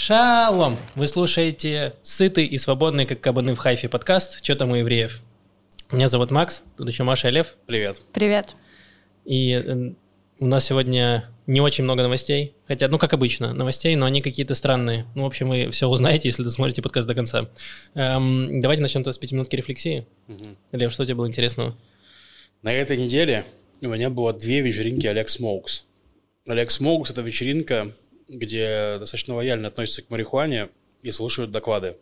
Шалом! 0.00 0.76
Вы 0.94 1.08
слушаете 1.08 1.92
сытый 2.02 2.46
и 2.46 2.56
свободный, 2.56 3.04
как 3.04 3.20
кабаны 3.20 3.54
в 3.54 3.58
Хайфе 3.58 3.88
подкаст 3.88 4.40
«Чё 4.42 4.54
там 4.54 4.70
у 4.70 4.76
евреев?». 4.76 5.20
Меня 5.90 6.06
зовут 6.06 6.30
Макс, 6.30 6.62
тут 6.76 6.88
еще 6.88 7.02
Маша 7.02 7.28
и 7.28 7.30
Лев. 7.32 7.56
Привет. 7.66 8.00
Привет. 8.12 8.54
И 9.24 9.92
у 10.38 10.46
нас 10.46 10.64
сегодня 10.64 11.28
не 11.48 11.60
очень 11.60 11.82
много 11.82 12.04
новостей, 12.04 12.54
хотя, 12.68 12.86
ну, 12.86 12.96
как 12.96 13.12
обычно, 13.12 13.52
новостей, 13.52 13.96
но 13.96 14.06
они 14.06 14.22
какие-то 14.22 14.54
странные. 14.54 15.04
Ну, 15.16 15.24
в 15.24 15.26
общем, 15.26 15.48
вы 15.48 15.68
все 15.70 15.88
узнаете, 15.88 16.28
если 16.28 16.44
досмотрите 16.44 16.80
подкаст 16.80 17.08
до 17.08 17.16
конца. 17.16 17.48
Эм, 17.94 18.60
давайте 18.60 18.82
начнем 18.82 19.04
с 19.04 19.18
пяти 19.18 19.34
минутки 19.34 19.56
рефлексии. 19.56 20.06
Мгм. 20.28 20.56
Лев, 20.70 20.92
что 20.92 21.02
у 21.02 21.06
тебя 21.06 21.16
было 21.16 21.26
интересного? 21.26 21.76
На 22.62 22.72
этой 22.72 22.96
неделе 22.96 23.44
у 23.80 23.88
меня 23.88 24.10
было 24.10 24.32
две 24.32 24.60
вечеринки 24.60 25.08
Олег 25.08 25.28
Smokes. 25.28 25.82
Олег 26.46 26.70
Смоукс– 26.70 27.10
это 27.10 27.20
вечеринка, 27.20 27.92
где 28.28 28.96
достаточно 28.98 29.34
лояльно 29.34 29.68
относятся 29.68 30.02
к 30.02 30.10
марихуане 30.10 30.68
и 31.02 31.10
слушают 31.10 31.50
доклады. 31.50 31.96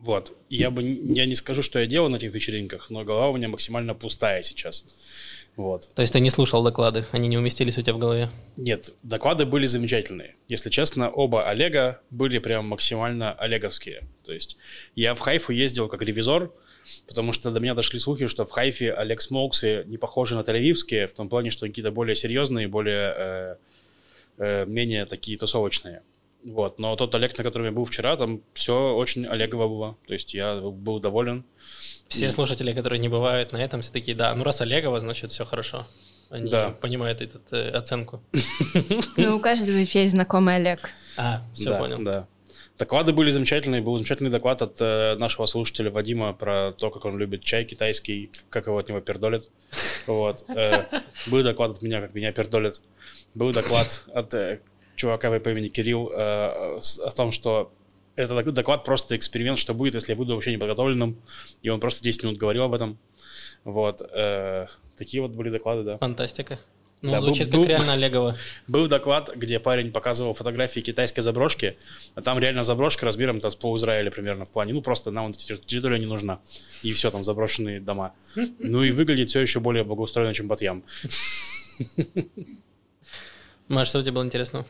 Вот. 0.00 0.36
И 0.48 0.56
я 0.56 0.70
бы 0.70 0.82
я 0.82 1.26
не 1.26 1.34
скажу, 1.34 1.62
что 1.62 1.78
я 1.78 1.86
делал 1.86 2.08
на 2.08 2.16
этих 2.16 2.32
вечеринках, 2.32 2.90
но 2.90 3.04
голова 3.04 3.30
у 3.30 3.36
меня 3.36 3.48
максимально 3.48 3.94
пустая 3.94 4.42
сейчас. 4.42 4.84
Вот. 5.56 5.90
То 5.94 6.00
есть 6.00 6.14
ты 6.14 6.20
не 6.20 6.30
слушал 6.30 6.62
доклады, 6.62 7.04
они 7.12 7.28
не 7.28 7.36
уместились 7.36 7.76
у 7.76 7.82
тебя 7.82 7.92
в 7.92 7.98
голове? 7.98 8.30
Нет, 8.56 8.94
доклады 9.02 9.44
были 9.44 9.66
замечательные. 9.66 10.36
Если 10.48 10.70
честно, 10.70 11.10
оба 11.10 11.48
Олега 11.48 12.00
были 12.10 12.38
прям 12.38 12.66
максимально 12.68 13.32
олеговские. 13.32 14.08
То 14.24 14.32
есть 14.32 14.56
я 14.94 15.14
в 15.14 15.18
Хайфу 15.18 15.52
ездил 15.52 15.88
как 15.88 16.02
ревизор, 16.02 16.50
потому 17.06 17.32
что 17.32 17.50
до 17.50 17.60
меня 17.60 17.74
дошли 17.74 17.98
слухи, 17.98 18.26
что 18.26 18.46
в 18.46 18.50
Хайфе 18.50 18.92
Олег 18.92 19.20
Smokes 19.20 19.75
ы 19.75 19.84
не 19.86 19.98
похожи 19.98 20.34
на 20.34 20.42
тель 20.42 20.72
в 20.72 21.14
том 21.14 21.28
плане, 21.28 21.50
что 21.50 21.66
они 21.66 21.72
какие-то 21.72 21.92
более 21.92 22.14
серьезные, 22.14 22.68
более 22.68 23.14
э, 23.16 23.56
э, 24.40 24.64
менее 24.66 25.04
такие 25.06 25.38
тусовочные. 25.38 26.02
Вот. 26.44 26.78
Но 26.78 26.96
тот 26.96 27.14
Олег, 27.14 27.36
на 27.38 27.44
котором 27.44 27.66
я 27.66 27.72
был 27.72 27.84
вчера, 27.84 28.16
там 28.16 28.40
все 28.54 28.94
очень 28.94 29.26
Олегово 29.26 29.68
было. 29.68 29.96
То 30.06 30.14
есть 30.14 30.34
я 30.34 30.56
был 30.60 30.98
доволен. 30.98 31.44
Все 32.08 32.26
И- 32.26 32.30
слушатели, 32.30 32.72
которые 32.72 32.98
не 32.98 33.08
бывают 33.08 33.52
на 33.52 33.58
этом, 33.58 33.82
все 33.82 33.92
такие, 33.92 34.16
да, 34.16 34.34
ну 34.34 34.42
раз 34.42 34.60
Олегова, 34.60 34.98
значит 35.00 35.30
все 35.30 35.44
хорошо. 35.44 35.86
Они 36.30 36.48
Да. 36.50 36.70
понимают 36.70 37.20
эту 37.20 37.40
э, 37.52 37.70
оценку. 37.70 38.22
Ну, 39.16 39.36
у 39.36 39.40
каждого 39.40 39.76
есть 39.76 40.10
знакомый 40.12 40.56
Олег. 40.56 40.90
А, 41.16 41.42
все 41.52 41.70
да, 41.70 41.78
понял. 41.78 41.98
Да. 42.02 42.26
Доклады 42.80 43.12
были 43.12 43.30
замечательные. 43.30 43.82
Был 43.82 43.94
замечательный 43.98 44.30
доклад 44.30 44.62
от 44.62 44.80
э, 44.80 45.14
нашего 45.16 45.44
слушателя 45.44 45.90
Вадима 45.90 46.32
про 46.32 46.72
то, 46.72 46.90
как 46.90 47.04
он 47.04 47.18
любит 47.18 47.44
чай 47.44 47.66
китайский, 47.66 48.30
как 48.48 48.68
его 48.68 48.78
от 48.78 48.88
него 48.88 49.00
пердолит. 49.02 49.50
Вот. 50.06 50.42
Э, 50.48 50.86
был 51.26 51.42
доклад 51.42 51.72
от 51.72 51.82
меня, 51.82 52.00
как 52.00 52.14
меня 52.14 52.32
пердолит. 52.32 52.80
Был 53.34 53.52
доклад 53.52 54.02
от 54.14 54.32
э, 54.32 54.60
чувака 54.96 55.30
по 55.40 55.50
имени 55.50 55.68
Кирилл 55.68 56.10
э, 56.10 56.78
о 56.78 57.10
том, 57.14 57.32
что 57.32 57.70
это 58.16 58.34
док- 58.34 58.54
доклад 58.54 58.82
просто 58.82 59.14
эксперимент, 59.14 59.58
что 59.58 59.74
будет, 59.74 59.94
если 59.94 60.12
я 60.12 60.16
буду 60.16 60.32
вообще 60.32 60.50
неподготовленным. 60.50 61.20
И 61.60 61.68
он 61.68 61.80
просто 61.80 62.02
10 62.02 62.22
минут 62.22 62.38
говорил 62.38 62.62
об 62.62 62.72
этом. 62.72 62.98
Вот. 63.64 64.00
э, 64.10 64.68
такие 64.96 65.22
вот 65.22 65.32
были 65.32 65.50
доклады, 65.50 65.82
да. 65.82 65.98
Фантастика. 65.98 66.58
Ну, 67.02 67.12
Да, 67.12 67.16
был- 67.18 67.26
звучит 67.28 67.48
был- 67.50 67.60
как 67.62 67.68
реально 67.70 67.92
Олегова. 67.94 68.36
Был 68.66 68.86
доклад, 68.86 69.30
где 69.34 69.58
парень 69.58 69.90
показывал 69.90 70.34
фотографии 70.34 70.80
китайской 70.80 71.22
заброшки, 71.22 71.76
а 72.14 72.20
там 72.20 72.38
реально 72.38 72.62
заброшка 72.62 73.06
размером 73.06 73.40
там, 73.40 73.50
с 73.50 73.56
пол 73.56 73.74
Израиля 73.76 74.10
примерно 74.10 74.44
в 74.44 74.52
плане. 74.52 74.74
Ну, 74.74 74.82
просто 74.82 75.10
нам 75.10 75.30
эта 75.30 75.38
терри- 75.38 75.64
территория 75.64 75.98
не 75.98 76.04
нужна. 76.06 76.40
И 76.82 76.92
все, 76.92 77.10
там 77.10 77.24
заброшенные 77.24 77.80
дома. 77.80 78.12
Ну 78.58 78.82
и 78.82 78.90
выглядит 78.90 79.30
все 79.30 79.40
еще 79.40 79.60
более 79.60 79.82
благоустроено, 79.82 80.34
чем 80.34 80.46
Батьям. 80.46 80.82
Маш, 83.68 83.88
что 83.88 84.00
у 84.00 84.02
тебя 84.02 84.12
было 84.12 84.24
интересного? 84.24 84.66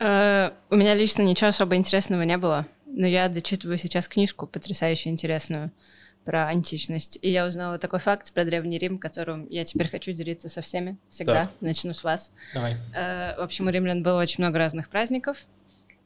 Э, 0.00 0.50
У 0.70 0.76
меня 0.76 0.94
лично 0.94 1.22
ничего 1.22 1.48
особо 1.48 1.76
интересного 1.76 2.22
не 2.22 2.36
было, 2.36 2.66
но 2.86 3.06
я 3.06 3.28
дочитываю 3.28 3.78
сейчас 3.78 4.08
книжку 4.08 4.46
потрясающе 4.46 5.10
интересную 5.10 5.70
про 6.24 6.46
античность. 6.48 7.18
И 7.22 7.30
я 7.30 7.46
узнала 7.46 7.78
такой 7.78 8.00
факт 8.00 8.32
про 8.32 8.44
Древний 8.44 8.78
Рим, 8.78 8.98
которым 8.98 9.46
я 9.48 9.64
теперь 9.64 9.88
хочу 9.88 10.12
делиться 10.12 10.48
со 10.48 10.60
всеми. 10.60 10.98
Всегда. 11.08 11.46
Так. 11.46 11.50
Начну 11.60 11.94
с 11.94 12.04
вас. 12.04 12.32
Давай. 12.54 12.76
Э, 12.94 13.36
В 13.38 13.42
общем, 13.42 13.66
у 13.66 13.70
римлян 13.70 14.02
было 14.02 14.20
очень 14.20 14.44
много 14.44 14.58
разных 14.58 14.88
праздников, 14.90 15.38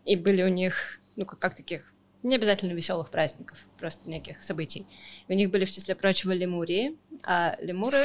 и 0.05 0.17
были 0.17 0.43
у 0.43 0.49
них, 0.49 1.01
ну, 1.17 1.27
как, 1.27 1.39
как 1.39 1.55
таких, 1.55 1.93
не 2.23 2.37
обязательно 2.37 2.73
веселых 2.73 3.11
праздников, 3.11 3.59
просто 3.79 4.09
неких 4.09 4.43
событий. 4.43 4.87
И 5.27 5.33
у 5.33 5.37
них 5.37 5.51
были, 5.51 5.65
в 5.65 5.71
числе 5.73 5.95
прочего, 5.97 6.31
лемурии, 6.31 6.97
а 7.25 7.57
лемуры, 7.61 8.05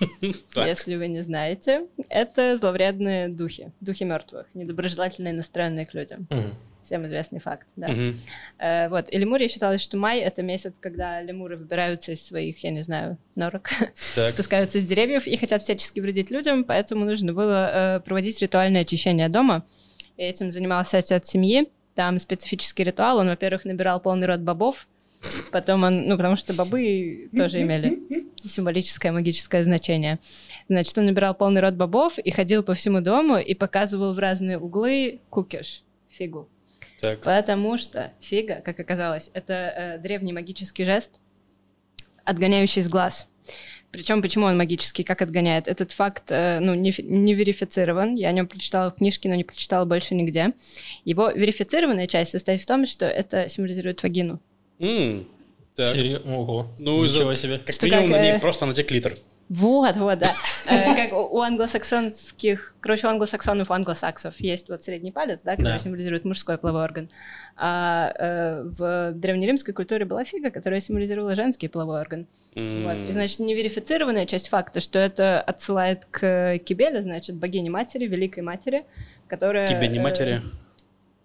если 0.56 0.96
вы 0.96 1.06
не 1.06 1.22
знаете, 1.22 1.86
это 2.08 2.56
зловредные 2.56 3.28
духи, 3.28 3.70
духи 3.80 4.02
мертвых, 4.02 4.52
недоброжелательные, 4.54 5.32
настроенные 5.32 5.86
к 5.86 5.94
людям. 5.94 6.26
Мгм. 6.28 6.54
Всем 6.82 7.06
известный 7.06 7.38
факт, 7.38 7.66
да. 7.76 7.88
Мгм. 7.88 8.14
Э, 8.58 8.88
вот, 8.88 9.12
и 9.14 9.18
лемурия 9.18 9.48
считалось, 9.48 9.80
что 9.80 9.96
май— 9.96 10.18
это 10.20 10.42
месяц, 10.42 10.74
когда 10.80 11.22
лемуры 11.22 11.56
выбираются 11.56 12.12
из 12.12 12.26
своих, 12.26 12.64
я 12.64 12.70
не 12.70 12.82
знаю, 12.82 13.18
норок, 13.36 13.70
спускаются 14.30 14.80
с 14.80 14.84
деревьев 14.84 15.26
и 15.26 15.36
хотят 15.36 15.62
всячески 15.62 16.00
вредить 16.00 16.30
людям, 16.30 16.64
поэтому 16.64 17.04
нужно 17.04 17.32
было 17.32 17.70
э, 17.72 18.00
проводить 18.00 18.40
ритуальное 18.42 18.80
очищение 18.80 19.28
дома. 19.28 19.64
И 20.16 20.22
этим 20.22 20.50
занимался 20.50 20.98
отец 20.98 21.28
семьи. 21.28 21.68
Там 21.94 22.18
специфический 22.18 22.84
ритуал. 22.84 23.18
Он, 23.18 23.28
во-первых, 23.28 23.64
набирал 23.64 24.00
полный 24.00 24.26
рот 24.26 24.40
бобов, 24.40 24.86
потом 25.50 25.84
он, 25.84 26.08
ну, 26.08 26.16
потому 26.16 26.36
что 26.36 26.54
бобы 26.54 27.28
тоже 27.36 27.62
имели 27.62 28.00
символическое 28.44 29.12
магическое 29.12 29.62
значение. 29.62 30.18
Значит, 30.68 30.96
он 30.98 31.06
набирал 31.06 31.34
полный 31.34 31.60
рот 31.60 31.74
бобов 31.74 32.18
и 32.18 32.30
ходил 32.30 32.62
по 32.62 32.74
всему 32.74 33.00
дому 33.00 33.36
и 33.36 33.54
показывал 33.54 34.14
в 34.14 34.18
разные 34.18 34.58
углы 34.58 35.20
кукиш, 35.30 35.84
фигу. 36.08 36.48
Так. 37.02 37.20
Потому 37.20 37.76
что 37.78 38.12
фига, 38.20 38.62
как 38.64 38.78
оказалось, 38.78 39.30
это 39.34 39.52
э, 39.52 39.98
древний 39.98 40.32
магический 40.32 40.84
жест, 40.84 41.18
отгоняющий 42.24 42.80
с 42.80 42.88
глаз. 42.88 43.26
Причем, 43.90 44.22
почему 44.22 44.46
он 44.46 44.56
магический, 44.56 45.02
как 45.02 45.20
отгоняет? 45.20 45.66
Этот 45.66 45.90
факт 45.92 46.30
э, 46.30 46.60
ну, 46.60 46.74
не, 46.74 46.94
не 47.02 47.34
верифицирован. 47.34 48.14
Я 48.14 48.28
о 48.28 48.32
нем 48.32 48.46
прочитала 48.46 48.90
в 48.92 48.94
книжке, 48.94 49.28
но 49.28 49.34
не 49.34 49.42
прочитала 49.44 49.84
больше 49.84 50.14
нигде. 50.14 50.52
Его 51.04 51.28
верифицированная 51.30 52.06
часть 52.06 52.30
состоит 52.30 52.62
в 52.62 52.66
том, 52.66 52.86
что 52.86 53.04
это 53.04 53.48
символизирует 53.48 54.02
вагину. 54.04 54.40
М, 54.78 55.28
так. 55.74 55.94
Серьё- 55.94 56.22
Ого. 56.24 56.68
Ну, 56.78 57.02
Ничего 57.04 57.32
из-за- 57.32 57.42
себе. 57.42 57.58
Как 57.58 57.74
Что 57.74 57.86
минимум 57.86 58.12
как, 58.12 58.16
на 58.20 58.22
ней 58.22 58.32
э, 58.34 58.38
просто 58.40 58.64
натек 58.64 58.90
литр. 58.92 59.18
Вот, 59.52 59.96
вот, 59.96 60.18
да. 60.18 60.30
Э, 60.64 60.94
Как 60.94 61.12
у 61.12 61.40
англосаксонских, 61.40 62.76
короче, 62.80 63.08
у 63.08 63.10
англосаксонов, 63.10 63.68
у 63.68 63.74
англосаксов 63.74 64.38
есть 64.38 64.68
вот 64.68 64.84
средний 64.84 65.10
палец, 65.10 65.40
да, 65.42 65.56
который 65.56 65.80
символизирует 65.80 66.24
мужской 66.24 66.56
половой 66.56 66.84
орган. 66.84 67.10
А 67.56 68.12
э, 68.16 68.62
в 68.62 69.12
древнеримской 69.12 69.74
культуре 69.74 70.04
была 70.04 70.24
фига, 70.24 70.50
которая 70.50 70.78
символизировала 70.78 71.34
женский 71.34 71.66
половой 71.66 72.00
орган. 72.00 72.28
Вот. 72.54 72.96
И, 72.96 73.10
значит, 73.10 73.40
неверифицированная 73.40 74.24
часть 74.24 74.48
факта, 74.48 74.78
что 74.78 75.00
это 75.00 75.40
отсылает 75.40 76.04
к 76.04 76.58
Кибеле, 76.64 77.02
значит, 77.02 77.34
богине 77.34 77.68
матери, 77.68 78.06
великой 78.06 78.44
матери, 78.44 78.86
которая... 79.26 79.66
Тебе 79.66 79.88
не 79.88 79.98
э, 79.98 80.02
матери? 80.02 80.42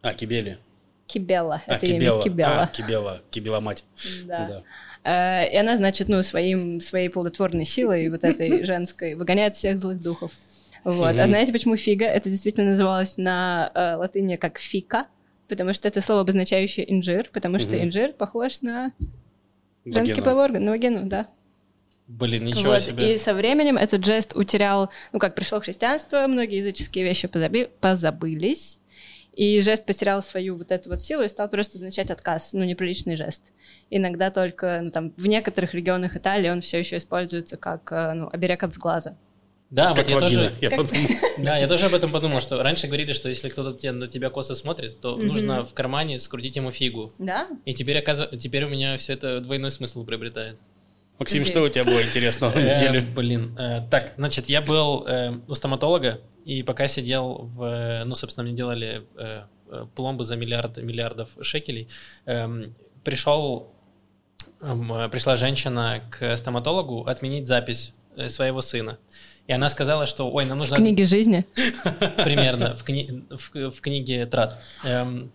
А, 0.02 0.16
Кибели. 0.16 0.58
Кибела. 1.06 1.62
А, 1.68 1.76
это 1.76 1.86
Кибела. 1.86 2.16
имя 2.16 2.24
Кибела. 2.24 2.62
А, 2.64 2.68
Кибела. 2.68 3.22
Кибела 3.30 3.60
мать. 3.60 3.84
Да. 4.26 4.48
Да. 4.48 4.64
Э, 5.08 5.50
И 5.54 5.56
она, 5.56 5.78
значит, 5.78 6.10
ну, 6.10 6.22
своим, 6.22 6.82
своей 6.82 7.08
плодотворной 7.10 7.64
силой, 7.66 8.10
вот 8.10 8.24
этой 8.24 8.64
женской, 8.66 9.16
выгоняет 9.16 9.56
всех 9.56 9.78
злых 9.78 10.02
духов. 10.02 10.32
Вот. 10.84 11.10
А 11.10 11.22
Мгм. 11.24 11.28
знаете, 11.28 11.52
почему 11.54 11.76
фига? 11.78 12.06
Это 12.06 12.30
действительно 12.30 12.72
называлось 12.72 13.18
на 13.18 13.72
э, 13.74 13.96
латыни 13.96 14.36
как 14.36 14.60
fica, 14.60 15.08
потому 15.48 15.74
что 15.74 15.88
это 15.88 16.02
слово, 16.02 16.22
обозначающее 16.22 16.86
инжир, 16.94 17.30
потому 17.32 17.58
что 17.60 17.76
Мгм. 17.78 17.86
инжир 17.86 18.14
похож 18.14 18.62
на 18.62 18.92
женский 19.86 20.22
половой 20.22 20.46
орган, 20.46 20.66
на 20.66 20.72
вагину, 20.72 21.06
да. 21.08 21.28
Блин, 22.08 22.44
ничего 22.46 22.72
Вот, 22.74 22.82
себе. 22.82 23.16
И 23.16 23.18
со 23.18 23.34
временем 23.34 23.76
этот 23.78 24.06
жест 24.06 24.34
утерял, 24.36 24.90
ну, 25.12 25.20
как 25.20 25.36
пришло 25.36 25.60
христианство, 25.60 26.26
многие 26.28 26.58
языческие 26.58 27.04
вещи 27.04 27.26
позаби- 27.28 27.70
позабылись, 27.82 28.80
и 29.38 29.62
жест 29.62 29.86
потерял 29.86 30.24
свою 30.24 30.58
вот 30.58 30.72
эту 30.72 30.90
вот 30.90 31.00
силу 31.02 31.22
и 31.24 31.28
стал 31.28 31.48
просто 31.48 31.78
означать 31.78 32.10
отказ, 32.10 32.54
ну, 32.54 32.64
неприличный 32.64 33.16
жест. 33.16 33.54
Иногда 33.92 34.32
только, 34.32 34.80
ну, 34.84 34.90
там, 34.90 35.14
в 35.16 35.28
некоторых 35.28 35.76
регионах 35.76 36.16
Италии 36.18 36.50
он 36.50 36.62
все 36.62 36.80
еще 36.80 36.98
используется 36.98 37.56
как, 37.56 37.92
э, 37.92 38.14
ну, 38.14 38.30
оберег 38.34 38.64
от 38.64 38.74
сглаза. 38.74 39.16
Да, 39.70 39.90
Как 39.94 39.98
вот 39.98 40.08
я 40.10 40.16
вагина, 40.20 40.42
тоже... 40.50 40.54
я 40.62 40.70
подумал. 40.72 41.08
Да, 41.38 41.58
я 41.58 41.68
тоже 41.68 41.86
об 41.86 41.94
этом 41.94 42.10
подумал, 42.10 42.42
что 42.42 42.64
раньше 42.64 42.88
говорили, 42.88 43.14
что 43.14 43.30
если 43.30 43.50
кто-то 43.50 43.92
на 43.92 44.08
тебя 44.08 44.30
косо 44.32 44.56
смотрит, 44.56 45.00
то 45.02 45.16
Мгм. 45.18 45.28
нужно 45.28 45.64
в 45.66 45.74
кармане 45.74 46.20
скрутить 46.20 46.56
ему 46.56 46.72
фигу. 46.72 47.14
Да? 47.20 47.48
И 47.66 47.74
теперь, 47.76 47.98
оказыв- 48.00 48.36
теперь 48.40 48.64
у 48.66 48.70
меня 48.70 48.98
все 48.98 49.14
это 49.14 49.40
двойной 49.42 49.70
смысл 49.70 50.04
приобретает. 50.04 50.58
Максим, 51.20 51.44
Где? 51.44 51.52
что 51.52 51.62
у 51.64 51.70
тебя 51.70 51.84
было 51.84 52.02
интересного 52.02 52.54
на 52.56 52.60
Э, 52.60 52.76
неделе? 52.78 53.06
Блин, 53.16 53.56
э, 53.60 53.82
так, 53.92 54.14
значит, 54.18 54.48
я 54.50 54.62
был 54.62 55.06
у 55.48 55.54
стоматолога, 55.54 56.22
и 56.48 56.64
пока 56.64 56.88
сидел 56.88 57.50
в... 57.56 57.64
э, 57.64 58.04
Ну, 58.06 58.16
собственно, 58.16 58.44
мне 58.48 58.56
делали 58.56 59.04
э, 59.18 59.42
э, 59.70 59.86
пломбы 59.96 60.24
за 60.24 60.36
миллиард 60.38 60.78
миллиардов 60.78 61.30
шекелей. 61.42 61.88
эм, 62.26 62.74
Пришел... 63.04 63.68
эм, 64.62 65.10
Пришла 65.12 65.36
женщина 65.38 66.02
к 66.10 66.38
стоматологу 66.38 67.06
отменить 67.06 67.48
запись 67.48 67.94
э, 68.16 68.30
своего 68.30 68.62
сына. 68.62 68.98
И 69.48 69.54
она 69.54 69.70
сказала, 69.70 70.06
что, 70.06 70.30
ой, 70.32 70.46
нам 70.46 70.58
В 70.58 70.62
нужно... 70.62 70.76
книге 70.78 71.06
жизни. 71.06 71.46
Примерно, 72.24 72.76
в, 72.76 72.84
кни- 72.84 73.26
в- 73.30 73.72
в 73.72 73.82
книге 73.82 74.26
Трат. 74.26 74.58
Эм, 74.86 75.32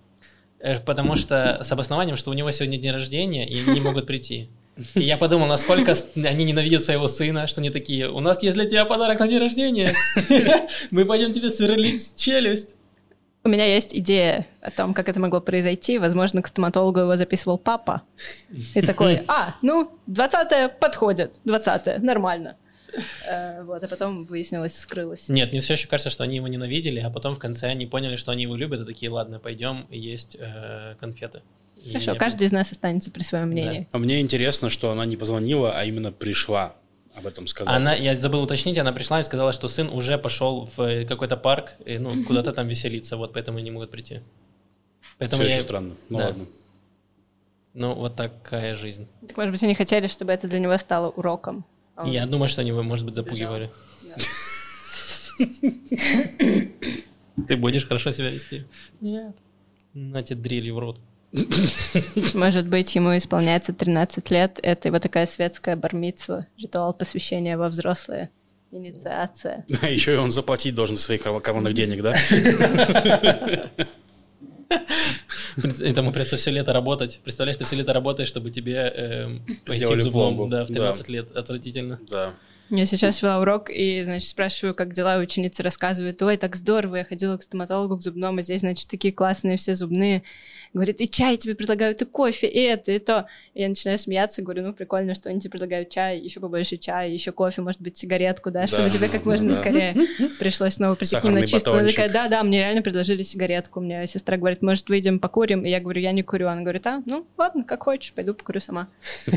потому 0.87 1.17
что 1.17 1.59
с 1.63 1.73
обоснованием, 1.73 2.17
что 2.17 2.31
у 2.31 2.35
него 2.35 2.51
сегодня 2.53 2.79
день 2.79 2.93
рождения, 2.93 3.49
и 3.49 3.71
не 3.71 3.81
могут 3.81 4.07
прийти. 4.07 4.49
И 4.95 5.01
я 5.01 5.17
подумал, 5.17 5.47
насколько 5.47 5.95
они 6.17 6.45
ненавидят 6.45 6.83
своего 6.83 7.07
сына, 7.07 7.47
что 7.47 7.61
они 7.61 7.71
такие, 7.71 8.09
у 8.09 8.21
нас 8.21 8.43
есть 8.43 8.57
для 8.57 8.67
тебя 8.67 8.85
подарок 8.85 9.21
на 9.21 9.29
день 9.29 9.39
рождения, 9.39 9.95
мы 10.91 11.05
пойдем 11.05 11.33
тебе 11.33 11.51
сверлить 11.51 12.17
челюсть. 12.17 12.77
У 13.45 13.49
меня 13.49 13.67
есть 13.67 13.95
идея 13.95 14.47
о 14.61 14.71
том, 14.71 14.95
как 14.95 15.09
это 15.09 15.19
могло 15.19 15.41
произойти. 15.41 15.99
Возможно, 15.99 16.43
к 16.43 16.47
стоматологу 16.47 17.01
его 17.01 17.17
записывал 17.17 17.59
папа. 17.59 18.03
И 18.75 18.81
такой, 18.83 19.23
а, 19.27 19.57
ну, 19.63 19.91
20-е 20.09 20.69
подходит, 20.69 21.35
20-е, 21.45 21.99
нормально. 21.99 22.57
Э, 23.27 23.63
Вот, 23.65 23.83
а 23.83 23.89
потом 23.89 24.25
выяснилось, 24.25 24.75
вскрылось. 24.75 25.29
Нет, 25.29 25.51
мне 25.51 25.61
все 25.61 25.73
еще 25.73 25.89
кажется, 25.89 26.11
что 26.11 26.23
они 26.23 26.37
его 26.37 26.47
ненавидели, 26.47 27.01
а 27.01 27.11
потом 27.11 27.35
в 27.35 27.39
конце 27.39 27.69
они 27.69 27.87
поняли, 27.87 28.17
что 28.17 28.31
они 28.31 28.45
его 28.45 28.55
любят, 28.55 28.81
и 28.81 28.85
такие, 28.85 29.11
ладно, 29.11 29.41
пойдем 29.41 29.87
есть 29.91 30.37
э, 30.39 30.95
конфеты. 31.01 31.43
Хорошо, 31.89 32.15
каждый 32.15 32.47
из 32.47 32.53
нас 32.53 32.73
останется 32.73 33.11
при 33.11 33.23
своем 33.23 33.49
мнении. 33.49 33.89
А 33.93 33.99
мне 33.99 34.21
интересно, 34.21 34.71
что 34.71 34.91
она 34.91 35.05
не 35.05 35.17
позвонила, 35.17 35.77
а 35.77 35.85
именно 35.85 36.13
пришла 36.13 36.75
об 37.15 37.27
этом 37.27 37.47
сказать. 37.47 37.75
Она, 37.75 37.95
я 37.95 38.19
забыл 38.19 38.43
уточнить, 38.43 38.79
она 38.79 38.93
пришла 38.93 39.21
и 39.21 39.23
сказала, 39.23 39.53
что 39.53 39.69
сын 39.69 39.89
уже 39.89 40.19
пошел 40.19 40.69
в 40.77 41.05
какой-то 41.07 41.37
парк, 41.37 41.75
и, 41.85 41.99
ну, 41.99 42.11
куда-то 42.27 42.53
там 42.53 42.69
веселиться, 42.69 43.17
вот, 43.17 43.33
поэтому 43.33 43.59
они 43.59 43.65
не 43.65 43.71
могут 43.71 43.91
прийти. 43.91 44.21
Поэтому 45.19 45.43
Все 45.43 45.51
я... 45.51 45.57
очень 45.57 45.67
странно. 45.67 45.95
Ну 46.09 46.19
Да. 46.19 46.27
ладно. 46.27 46.47
Ну, 47.75 47.95
вот 47.95 48.17
такая 48.17 48.75
жизнь. 48.75 49.09
Так, 49.27 49.37
может 49.37 49.53
быть, 49.53 49.63
они 49.63 49.75
хотели, 49.75 50.07
чтобы 50.07 50.33
это 50.33 50.47
для 50.47 50.59
него 50.59 50.77
стало 50.77 51.11
уроком. 51.11 51.65
А 51.97 52.05
он- 52.05 52.11
Я 52.11 52.27
думаю, 52.27 52.49
что 52.49 52.61
они 52.61 52.71
его, 52.71 52.83
может 52.83 53.05
быть, 53.05 53.15
запугивали. 53.15 53.71
Ты 57.49 57.57
будешь 57.57 57.87
хорошо 57.87 58.13
себя 58.13 58.31
вести? 58.31 58.67
Нет. 59.01 59.35
На 59.95 60.23
тебе 60.23 60.41
дрелью 60.41 60.77
в 60.77 60.79
рот. 60.79 61.01
Может 62.35 62.69
быть, 62.69 62.95
ему 62.95 63.17
исполняется 63.17 63.73
13 63.73 64.31
лет. 64.31 64.61
Это 64.63 64.89
его 64.89 64.99
такая 64.99 65.27
светская 65.27 65.77
бармитсва, 65.77 66.47
ритуал 66.59 66.93
посвящения 66.93 67.57
во 67.57 67.69
взрослые. 67.69 68.31
Инициация. 68.71 69.65
А 69.83 69.89
еще 69.89 70.15
и 70.15 70.17
он 70.17 70.31
заплатить 70.31 70.75
должен 70.75 70.97
своих 70.97 71.23
карманных 71.43 71.75
денег, 71.75 72.03
да? 72.03 72.15
Этому 75.81 76.13
придется 76.13 76.37
все 76.37 76.51
лето 76.51 76.73
работать. 76.73 77.21
Представляешь, 77.23 77.59
ты 77.59 77.65
все 77.65 77.77
лето 77.77 77.93
работаешь, 77.93 78.29
чтобы 78.29 78.51
тебе 78.51 78.91
эм, 78.95 79.45
пойти 79.67 79.85
к 79.85 80.01
зубам. 80.01 80.35
пломбу. 80.37 80.47
Да, 80.49 80.65
в 80.65 80.69
Да. 80.69 80.75
13 80.75 81.09
лет. 81.09 81.31
Отвратительно. 81.33 82.01
Да. 82.09 82.35
Я 82.71 82.87
сейчас 82.87 83.21
вела 83.21 83.39
урок 83.39 83.69
и, 83.69 84.03
значит, 84.03 84.29
спрашиваю, 84.29 84.75
как 84.75 84.95
дела, 84.95 85.19
и 85.19 85.23
ученица 85.23 85.63
рассказывает, 85.63 86.23
ой, 86.23 86.39
так 86.39 86.57
здорово, 86.57 86.97
я 86.97 87.05
ходила 87.05 87.37
к 87.37 87.43
стоматологу, 87.43 87.99
к 87.99 88.03
зубному, 88.03 88.41
здесь, 88.41 88.61
значит, 88.61 88.89
такие 88.89 89.13
классные 89.13 89.59
все 89.59 89.75
зубные. 89.75 90.23
Говорит, 90.75 91.01
и 91.03 91.09
чай 91.11 91.37
тебе 91.37 91.55
предлагают, 91.55 92.01
и 92.01 92.07
кофе, 92.07 92.47
и 92.49 92.59
это, 92.61 92.93
и 92.93 92.99
то. 92.99 93.27
И 93.53 93.61
я 93.61 93.69
начинаю 93.69 93.99
смеяться, 93.99 94.41
говорю, 94.41 94.63
ну, 94.63 94.73
прикольно, 94.73 95.13
что 95.15 95.29
они 95.29 95.39
тебе 95.39 95.51
предлагают 95.51 95.91
чай, 95.91 96.19
еще 96.19 96.41
побольше 96.41 96.79
чая, 96.79 97.11
еще 97.11 97.31
кофе, 97.31 97.61
может 97.61 97.81
быть, 97.81 97.97
сигаретку, 97.99 98.51
да, 98.51 98.67
чтобы 98.67 98.85
Да, 98.85 98.91
тебе 98.91 99.09
как 99.09 99.27
можно 99.27 99.49
да. 99.51 99.55
скорее 99.55 99.95
пришлось 100.39 100.75
снова 100.75 100.95
прийти 100.95 101.17
к 101.17 101.25
ним 101.25 101.35
на 101.35 101.41
Сахарный 101.41 101.47
чистку. 101.47 101.71
Она 101.73 101.89
такая, 101.89 102.11
да, 102.11 102.29
да, 102.29 102.43
мне 102.43 102.59
реально 102.61 102.81
предложили 102.83 103.23
сигаретку. 103.23 103.81
У 103.81 103.83
меня 103.83 104.07
сестра 104.07 104.37
говорит, 104.39 104.63
может, 104.63 104.89
выйдем 104.89 105.19
покурим? 105.19 105.65
И 105.67 105.69
я 105.69 105.79
говорю, 105.81 106.01
я 106.01 106.13
не 106.13 106.23
курю. 106.23 106.49
Она 106.49 106.63
говорит, 106.63 106.87
а, 106.87 107.03
ну, 107.05 107.27
ладно, 107.37 107.65
как 107.65 107.83
хочешь, 107.83 108.13
пойду 108.15 108.33
покурю 108.33 108.61
сама. 108.61 108.89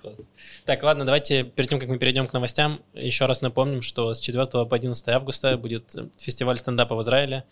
Класс. 0.00 0.26
Так, 0.64 0.82
ладно, 0.82 1.04
давайте 1.04 1.44
перед 1.44 1.68
тем, 1.68 1.78
как 1.78 1.88
мы 1.88 1.98
перейдем 1.98 2.26
к 2.26 2.32
новостям, 2.32 2.80
еще 2.94 3.26
раз 3.26 3.42
напомним, 3.42 3.82
что 3.82 4.14
с 4.14 4.20
4 4.20 4.46
по 4.46 4.74
11 4.76 5.08
августа 5.08 5.56
будет 5.58 5.94
э, 5.94 6.06
фестиваль 6.18 6.58
стендапа 6.58 6.94
в 6.96 7.02
Израиле. 7.02 7.44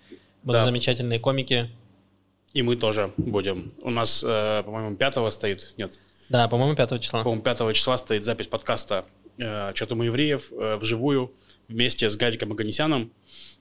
Будут 0.43 0.61
Да. 0.61 0.65
замечательные 0.65 1.19
комики. 1.21 1.69
И 2.55 2.63
мы 2.63 2.77
тоже 2.77 3.13
будем. 3.17 3.73
У 3.83 3.91
нас, 3.91 4.25
э, 4.27 4.63
по-моему, 4.65 4.97
5 4.97 5.31
стоит, 5.33 5.75
нет, 5.77 5.99
Да, 6.29 6.49
по-моему, 6.49 6.75
5 6.75 6.99
числа. 7.01 7.23
по-моему, 7.23 7.43
5 7.43 7.73
числа 7.75 7.97
стоит 7.97 8.25
запись 8.25 8.47
подкаста 8.47 9.05
э, 9.39 9.73
«Что-то 9.75 9.95
мы 9.95 10.07
евреев» 10.07 10.51
э, 10.53 10.77
вживую 10.77 11.35
вместе 11.69 12.09
с 12.09 12.17
Гариком 12.17 12.53
Аганесяном. 12.53 13.13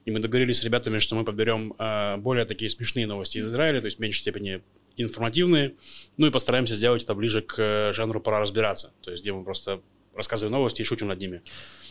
И 0.04 0.10
мы 0.10 0.20
договорились 0.20 0.60
с 0.60 0.64
ребятами, 0.64 0.98
что 0.98 1.14
мы 1.16 1.24
подберем 1.24 1.74
э, 1.78 2.16
более 2.16 2.46
такие 2.46 2.70
смешные 2.70 3.06
новости 3.06 3.38
из 3.38 3.46
Израиля, 3.46 3.80
то 3.80 3.84
есть 3.86 3.98
в 3.98 4.00
меньшей 4.00 4.20
степени 4.22 4.62
информативные. 4.96 5.74
Ну 6.16 6.26
и 6.26 6.30
постараемся 6.30 6.74
сделать 6.74 7.04
это 7.04 7.14
ближе 7.14 7.42
к 7.42 7.54
э, 7.58 7.92
жанру 7.92 8.20
«Пора 8.20 8.40
разбираться». 8.40 8.92
То 9.02 9.10
есть 9.10 9.22
где 9.22 9.32
мы 9.32 9.44
просто 9.44 9.80
рассказываем 10.14 10.52
новости 10.52 10.82
и 10.82 10.84
шутим 10.84 11.08
над 11.08 11.20
ними. 11.20 11.42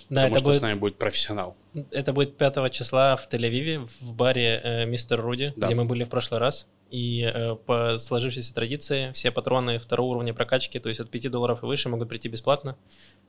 Да, 0.09 0.21
потому 0.23 0.27
это 0.27 0.39
что 0.39 0.45
будет, 0.49 0.57
с 0.57 0.61
нами 0.61 0.79
будет 0.79 0.97
профессионал. 0.97 1.55
это 1.91 2.11
будет 2.11 2.37
5 2.37 2.71
числа 2.73 3.15
в 3.15 3.29
Тель-Авиве, 3.31 3.87
в 4.01 4.15
баре 4.15 4.61
э, 4.63 4.85
Мистер 4.85 5.21
Руди, 5.21 5.53
Да. 5.55 5.67
где 5.67 5.75
мы 5.75 5.85
были 5.85 6.03
в 6.03 6.09
прошлый 6.09 6.39
раз. 6.39 6.67
И 6.89 7.21
э, 7.21 7.55
по 7.65 7.97
сложившейся 7.97 8.53
традиции 8.53 9.11
все 9.13 9.31
патроны 9.31 9.77
второго 9.77 10.11
уровня 10.11 10.33
прокачки, 10.33 10.79
то 10.79 10.89
есть 10.89 11.01
от 11.01 11.09
5 11.09 11.31
долларов 11.31 11.63
и 11.63 11.65
выше, 11.65 11.89
могут 11.89 12.09
прийти 12.09 12.29
бесплатно. 12.29 12.77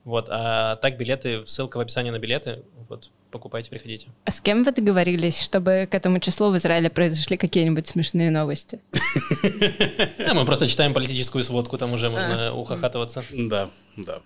Вот, 0.04 0.28
а 0.30 0.76
так 0.76 0.96
билеты, 0.96 1.44
ссылка 1.46 1.78
в 1.78 1.80
описании 1.80 2.10
на 2.10 2.18
билеты, 2.18 2.62
вот, 2.88 3.10
покупайте, 3.30 3.70
приходите. 3.70 4.08
А 4.24 4.30
с 4.30 4.40
кем 4.40 4.62
вы 4.62 4.72
договорились, 4.72 5.42
чтобы 5.42 5.88
к 5.90 5.94
этому 5.94 6.20
числу 6.20 6.50
в 6.50 6.56
Израиле 6.56 6.88
произошли 6.88 7.36
какие-нибудь 7.36 7.86
смешные 7.86 8.30
новости? 8.30 8.80
Мы 10.34 10.44
просто 10.44 10.66
читаем 10.66 10.94
политическую 10.94 11.44
сводку, 11.44 11.78
там 11.78 11.92
уже 11.92 12.10
можно 12.10 12.54
ухахатываться. 12.54 13.22
Да, 13.32 13.70
да. 13.96 14.20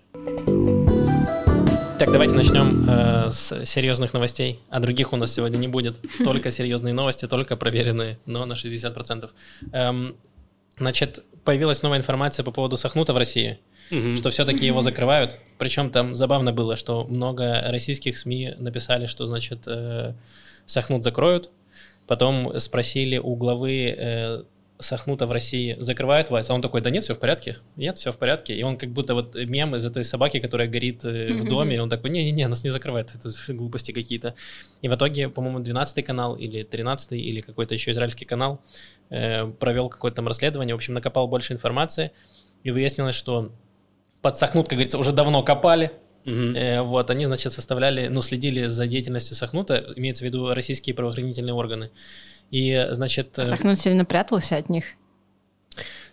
Так, 2.03 2.11
давайте 2.11 2.35
начнем 2.35 2.83
э, 2.85 3.31
с 3.31 3.63
серьезных 3.65 4.11
новостей. 4.11 4.59
А 4.69 4.81
других 4.81 5.13
у 5.13 5.15
нас 5.15 5.31
сегодня 5.33 5.55
не 5.55 5.69
будет. 5.69 6.01
Только 6.25 6.51
серьезные 6.51 6.93
новости, 6.93 7.29
только 7.29 7.55
проверенные, 7.55 8.19
но 8.25 8.45
на 8.45 8.53
60%. 8.55 9.29
Эм, 9.71 10.17
значит, 10.77 11.23
появилась 11.45 11.81
новая 11.81 11.99
информация 11.99 12.43
по 12.43 12.51
поводу 12.51 12.75
Сахнута 12.75 13.13
в 13.13 13.17
России, 13.17 13.57
Мгм. 13.89 14.17
что 14.17 14.31
все-таки 14.31 14.65
его 14.65 14.81
закрывают. 14.81 15.39
Причем 15.57 15.91
там 15.91 16.13
забавно 16.13 16.51
было, 16.51 16.75
что 16.75 17.05
много 17.05 17.61
российских 17.67 18.17
СМИ 18.17 18.55
написали, 18.57 19.05
что, 19.05 19.25
значит, 19.25 19.63
э, 19.65 20.13
Сахнут 20.65 21.05
закроют. 21.05 21.51
Потом 22.05 22.59
спросили 22.59 23.17
у 23.17 23.37
главы 23.37 23.95
э, 23.97 24.43
Сахнута 24.79 25.25
в 25.25 25.31
России, 25.31 25.77
закрывают 25.79 26.29
вас? 26.29 26.49
А 26.49 26.53
он 26.53 26.61
такой, 26.61 26.81
да 26.81 26.89
нет, 26.89 27.03
все 27.03 27.13
в 27.13 27.19
порядке. 27.19 27.57
Нет, 27.75 27.97
все 27.97 28.11
в 28.11 28.17
порядке. 28.17 28.55
И 28.55 28.63
он 28.63 28.77
как 28.77 28.89
будто 28.89 29.13
вот 29.13 29.35
мем 29.35 29.75
из 29.75 29.85
этой 29.85 30.03
собаки, 30.03 30.39
которая 30.39 30.67
горит 30.67 31.05
э, 31.05 31.33
в 31.33 31.45
доме, 31.47 31.81
он 31.81 31.89
такой, 31.89 32.09
не-не-не, 32.09 32.47
нас 32.47 32.63
не 32.63 32.69
закрывают, 32.69 33.11
это 33.13 33.29
глупости 33.53 33.91
какие-то. 33.91 34.35
И 34.81 34.87
в 34.87 34.95
итоге, 34.95 35.29
по-моему, 35.29 35.59
12 35.59 36.05
канал 36.05 36.35
или 36.35 36.63
13 36.63 37.13
или 37.13 37.41
какой-то 37.41 37.73
еще 37.73 37.91
израильский 37.91 38.25
канал 38.25 38.61
э, 39.09 39.45
провел 39.45 39.89
какое-то 39.89 40.17
там 40.17 40.27
расследование, 40.27 40.75
в 40.75 40.77
общем, 40.77 40.93
накопал 40.93 41.27
больше 41.27 41.53
информации, 41.53 42.11
и 42.63 42.71
выяснилось, 42.71 43.15
что 43.15 43.51
под 44.21 44.37
Сахнут, 44.37 44.67
как 44.67 44.77
говорится, 44.77 44.97
уже 44.97 45.11
давно 45.11 45.43
копали. 45.43 45.91
Э, 46.25 46.81
вот, 46.81 47.09
они, 47.09 47.25
значит, 47.25 47.51
составляли, 47.51 48.07
ну, 48.07 48.21
следили 48.21 48.67
за 48.67 48.87
деятельностью 48.87 49.35
Сахнута, 49.35 49.93
имеется 49.95 50.23
в 50.23 50.27
виду 50.27 50.53
российские 50.53 50.95
правоохранительные 50.95 51.53
органы. 51.53 51.91
И, 52.53 52.87
значит... 52.91 53.39
э, 53.39 53.45
Сахнут 53.45 53.79
сильно 53.79 54.05
прятался 54.05 54.57
от 54.57 54.69
них. 54.69 54.85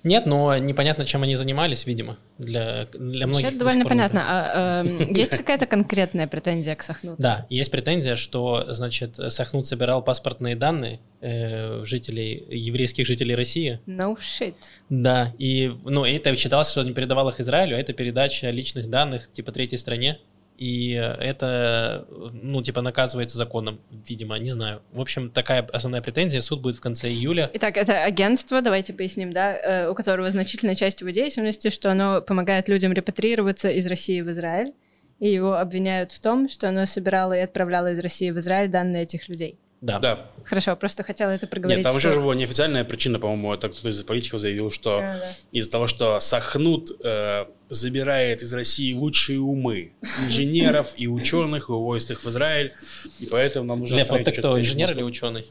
Нет, 0.02 0.24
но 0.24 0.56
непонятно, 0.56 1.04
чем 1.04 1.22
они 1.22 1.36
занимались, 1.36 1.84
видимо, 1.84 2.16
для, 2.38 2.86
для 2.94 3.26
многих. 3.26 3.52
До 3.52 3.58
довольно 3.58 3.84
понятно. 3.84 4.22
А, 4.24 4.80
эм, 4.80 5.12
есть 5.14 5.36
какая-то 5.36 5.66
конкретная 5.66 6.26
претензия 6.26 6.74
к 6.74 6.82
Сахнуту? 6.82 7.20
Да, 7.20 7.46
есть 7.50 7.70
претензия, 7.70 8.16
что, 8.16 8.72
значит, 8.72 9.16
Сахнут 9.28 9.66
собирал 9.66 10.02
паспортные 10.02 10.56
данные 10.56 11.00
э, 11.20 11.84
жителей, 11.84 12.46
еврейских 12.48 13.06
жителей 13.06 13.34
России. 13.34 13.78
No 13.86 14.16
shit. 14.16 14.54
Да, 14.88 15.34
и, 15.36 15.70
ну, 15.84 16.06
это 16.06 16.34
считалось, 16.34 16.70
что 16.70 16.80
он 16.80 16.94
передавал 16.94 17.28
их 17.28 17.38
Израилю, 17.38 17.76
а 17.76 17.78
это 17.78 17.92
передача 17.92 18.48
личных 18.48 18.88
данных, 18.88 19.30
типа, 19.30 19.52
третьей 19.52 19.76
стране. 19.76 20.18
И 20.60 20.90
это, 20.90 22.06
ну, 22.34 22.62
типа, 22.62 22.82
наказывается 22.82 23.38
законом, 23.38 23.80
видимо, 24.06 24.38
не 24.38 24.50
знаю. 24.50 24.82
В 24.92 25.00
общем, 25.00 25.30
такая 25.30 25.62
основная 25.62 26.02
претензия. 26.02 26.42
Суд 26.42 26.60
будет 26.60 26.76
в 26.76 26.80
конце 26.82 27.08
июля. 27.08 27.50
Итак, 27.54 27.78
это 27.78 28.04
агентство, 28.04 28.60
давайте 28.60 28.92
поясним, 28.92 29.32
да, 29.32 29.56
э, 29.56 29.88
у 29.88 29.94
которого 29.94 30.28
значительная 30.28 30.74
часть 30.74 31.00
его 31.00 31.08
деятельности, 31.08 31.70
что 31.70 31.90
оно 31.90 32.20
помогает 32.20 32.68
людям 32.68 32.92
репатриироваться 32.92 33.70
из 33.70 33.86
России 33.86 34.20
в 34.20 34.30
Израиль, 34.32 34.74
и 35.18 35.32
его 35.32 35.54
обвиняют 35.54 36.12
в 36.12 36.20
том, 36.20 36.46
что 36.46 36.68
оно 36.68 36.84
собирало 36.84 37.32
и 37.32 37.40
отправляло 37.40 37.92
из 37.92 37.98
России 37.98 38.30
в 38.30 38.36
Израиль 38.36 38.68
данные 38.68 39.04
этих 39.04 39.30
людей. 39.30 39.58
Да. 39.80 39.98
Да. 39.98 40.26
Хорошо, 40.44 40.76
просто 40.76 41.02
хотела 41.02 41.30
это 41.30 41.46
проговорить. 41.46 41.78
Нет, 41.78 41.84
там 41.84 41.98
что- 41.98 42.08
еще 42.08 42.14
же 42.14 42.20
была 42.20 42.34
неофициальная 42.34 42.84
причина, 42.84 43.18
по-моему, 43.18 43.54
это 43.54 43.68
кто-то 43.70 43.88
из 43.88 44.02
политиков 44.02 44.38
заявил, 44.40 44.70
что 44.70 44.98
Да, 45.00 45.12
да. 45.14 45.32
из-за 45.52 45.70
того, 45.70 45.86
что 45.86 46.20
Сахнут 46.20 46.90
э, 47.02 47.46
забирает 47.70 48.42
из 48.42 48.52
России 48.52 48.92
лучшие 48.92 49.40
умы 49.40 49.92
инженеров 50.26 50.92
и 50.96 51.06
ученых 51.06 51.70
и 51.70 51.72
увозит 51.72 52.10
их 52.10 52.22
в 52.22 52.28
Израиль, 52.28 52.74
и 53.20 53.26
поэтому 53.26 53.66
нам 53.66 53.78
нужно 53.80 53.96
Лев, 53.96 54.08
вот 54.10 54.18
оставить 54.20 54.36
ты 54.36 54.40
кто, 54.40 54.58
инженер 54.60 54.92
или 54.92 55.02
ученый? 55.02 55.46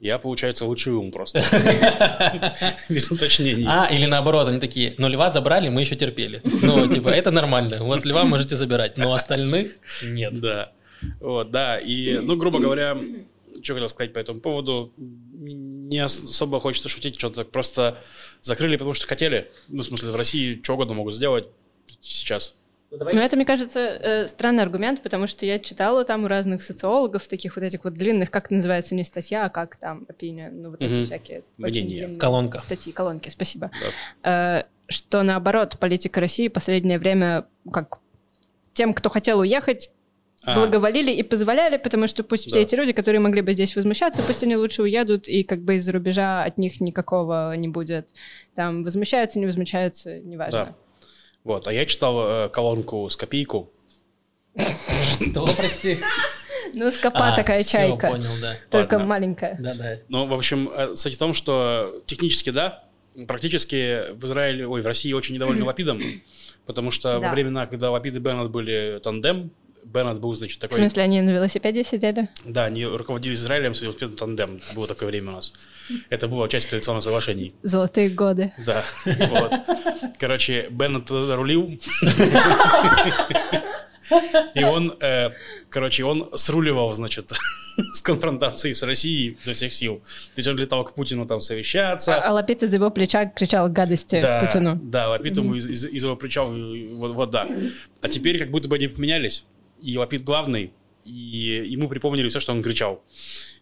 Я, 0.00 0.18
получается, 0.18 0.66
лучший 0.66 0.92
ум 0.92 1.10
просто. 1.10 1.42
Без 2.88 3.10
уточнений. 3.10 3.64
А, 3.66 3.86
или 3.90 4.06
наоборот, 4.06 4.46
они 4.48 4.60
такие, 4.60 4.94
ну 4.98 5.08
льва 5.08 5.30
забрали, 5.30 5.68
мы 5.68 5.80
еще 5.82 5.96
терпели. 5.96 6.40
Ну, 6.62 6.86
типа, 6.86 7.08
это 7.08 7.30
нормально. 7.30 7.78
Вот 7.80 8.04
льва 8.04 8.24
можете 8.24 8.56
забирать, 8.56 8.96
но 8.98 9.12
остальных 9.14 9.72
нет. 10.02 10.38
Да. 10.40 10.72
Вот, 11.20 11.50
да. 11.50 11.78
И, 11.78 12.18
ну, 12.18 12.36
грубо 12.36 12.58
говоря, 12.58 12.96
что 13.66 13.74
хотел 13.74 13.88
сказать 13.88 14.12
по 14.12 14.18
этому 14.18 14.40
поводу, 14.40 14.92
не 14.96 15.98
особо 15.98 16.60
хочется 16.60 16.88
шутить, 16.88 17.18
что-то 17.18 17.44
просто 17.44 17.98
закрыли, 18.40 18.76
потому 18.76 18.94
что 18.94 19.06
хотели. 19.06 19.50
Ну, 19.68 19.82
в 19.82 19.86
смысле, 19.86 20.10
в 20.12 20.16
России 20.16 20.60
что 20.62 20.74
угодно 20.74 20.94
могут 20.94 21.14
сделать 21.14 21.48
сейчас. 22.00 22.56
Ну, 22.92 22.98
ну, 22.98 23.20
это, 23.20 23.36
мне 23.36 23.44
кажется, 23.44 23.80
э, 23.80 24.26
странный 24.28 24.62
аргумент, 24.62 25.02
потому 25.02 25.26
что 25.26 25.44
я 25.44 25.58
читала 25.58 26.04
там 26.04 26.24
у 26.24 26.28
разных 26.28 26.62
социологов, 26.62 27.26
таких 27.26 27.56
вот 27.56 27.62
этих 27.62 27.82
вот 27.82 27.94
длинных, 27.94 28.30
как 28.30 28.50
называется, 28.50 28.94
не 28.94 29.02
статья, 29.02 29.46
а 29.46 29.48
как 29.50 29.76
там 29.76 30.06
opinion, 30.08 30.50
ну 30.52 30.70
вот 30.70 30.80
эти 30.80 31.04
всякие 31.04 31.42
очень 31.58 32.16
Колонка. 32.18 32.58
статьи, 32.58 32.92
колонки, 32.92 33.28
спасибо. 33.28 33.72
Да. 34.22 34.60
Э, 34.60 34.64
что 34.88 35.24
наоборот, 35.24 35.78
политика 35.80 36.20
России 36.20 36.46
последнее 36.46 37.00
время 37.00 37.46
как 37.72 37.98
тем, 38.72 38.94
кто 38.94 39.10
хотел 39.10 39.40
уехать. 39.40 39.90
Благоволили 40.54 41.12
и 41.12 41.22
позволяли, 41.22 41.76
потому 41.76 42.06
что 42.06 42.22
пусть 42.24 42.44
да. 42.46 42.50
все 42.50 42.62
эти 42.62 42.74
люди, 42.74 42.92
которые 42.92 43.20
могли 43.20 43.42
бы 43.42 43.52
здесь 43.52 43.74
возмущаться, 43.76 44.22
пусть 44.22 44.42
они 44.42 44.56
лучше 44.56 44.82
уедут, 44.82 45.28
и 45.28 45.42
как 45.42 45.62
бы 45.62 45.74
из-за 45.74 45.92
рубежа 45.92 46.44
от 46.44 46.58
них 46.58 46.80
никакого 46.80 47.54
не 47.56 47.68
будет. 47.68 48.10
Там 48.54 48.84
возмущаются, 48.84 49.38
не 49.38 49.46
возмущаются, 49.46 50.18
неважно. 50.20 50.66
Да. 50.66 50.74
Вот, 51.44 51.68
а 51.68 51.72
я 51.72 51.86
читал 51.86 52.46
э, 52.46 52.48
колонку 52.48 53.08
с 53.08 53.16
копейку. 53.16 53.70
Что, 54.56 55.46
прости? 55.56 55.98
Ну, 56.74 56.90
скопа 56.90 57.28
а, 57.32 57.36
такая 57.36 57.62
чайка. 57.62 58.08
понял, 58.08 58.32
да. 58.40 58.54
Только 58.70 58.98
маленькая. 58.98 59.56
Да, 59.60 59.74
да. 59.74 59.96
Ну, 60.08 60.26
в 60.26 60.32
общем, 60.32 60.68
э, 60.74 60.96
суть 60.96 61.14
в 61.14 61.18
том, 61.18 61.34
что 61.34 62.02
технически, 62.06 62.50
да, 62.50 62.84
практически 63.26 64.12
в 64.12 64.24
Израиле, 64.24 64.66
ой, 64.66 64.82
в 64.82 64.86
России 64.86 65.12
очень 65.12 65.34
недовольны 65.34 65.64
Лапидом, 65.66 66.00
потому 66.66 66.90
что 66.90 67.20
во 67.20 67.30
времена, 67.30 67.66
когда 67.66 67.90
Лапид 67.90 68.16
и 68.16 68.18
Беннет 68.18 68.50
были 68.50 69.00
тандем, 69.02 69.50
Беннет 69.92 70.20
был, 70.20 70.32
значит, 70.32 70.58
такой... 70.58 70.74
В 70.74 70.78
смысле, 70.78 71.04
они 71.04 71.20
на 71.20 71.30
велосипеде 71.30 71.84
сидели? 71.84 72.28
Да, 72.44 72.64
они 72.64 72.84
руководили 72.84 73.34
Израилем 73.34 73.74
с 73.74 73.82
велосипедом 73.82 74.16
тандем. 74.16 74.60
Было 74.74 74.86
такое 74.86 75.08
время 75.08 75.30
у 75.30 75.34
нас. 75.36 75.52
Это 76.10 76.26
была 76.26 76.48
часть 76.48 76.66
коалиционных 76.66 77.04
соглашений. 77.04 77.54
Золотые 77.62 78.10
годы. 78.10 78.52
Да, 78.66 78.84
вот. 79.04 79.52
Короче, 80.18 80.68
Беннет 80.70 81.10
рулил. 81.10 81.78
И 84.54 84.62
он, 84.64 84.96
э, 85.00 85.30
короче, 85.68 86.04
он 86.04 86.30
сруливал, 86.34 86.90
значит, 86.90 87.32
с 87.92 88.00
конфронтацией 88.00 88.74
с 88.74 88.82
Россией 88.82 89.36
за 89.42 89.54
всех 89.54 89.72
сил. 89.72 89.96
То 89.96 90.38
есть 90.38 90.48
он 90.48 90.56
летал 90.56 90.84
к 90.84 90.94
Путину 90.94 91.26
там 91.26 91.40
совещаться. 91.40 92.16
А, 92.16 92.28
а 92.28 92.32
Лапид 92.32 92.62
из 92.62 92.72
его 92.72 92.90
плеча 92.90 93.26
кричал 93.26 93.68
гадости 93.68 94.20
да, 94.20 94.40
Путину. 94.40 94.78
Да, 94.82 95.08
Лапид 95.10 95.36
ему 95.36 95.54
из, 95.54 95.66
из, 95.66 95.84
из 95.84 96.04
его 96.04 96.16
плеча, 96.16 96.44
вот, 96.44 97.12
вот 97.14 97.30
да. 97.30 97.48
А 98.00 98.08
теперь 98.08 98.38
как 98.38 98.50
будто 98.50 98.68
бы 98.68 98.76
они 98.76 98.88
поменялись 98.88 99.44
и 99.80 99.96
Лапид 99.98 100.24
главный, 100.24 100.72
и 101.04 101.64
ему 101.66 101.88
припомнили 101.88 102.28
все, 102.28 102.40
что 102.40 102.52
он 102.52 102.62
кричал. 102.62 103.02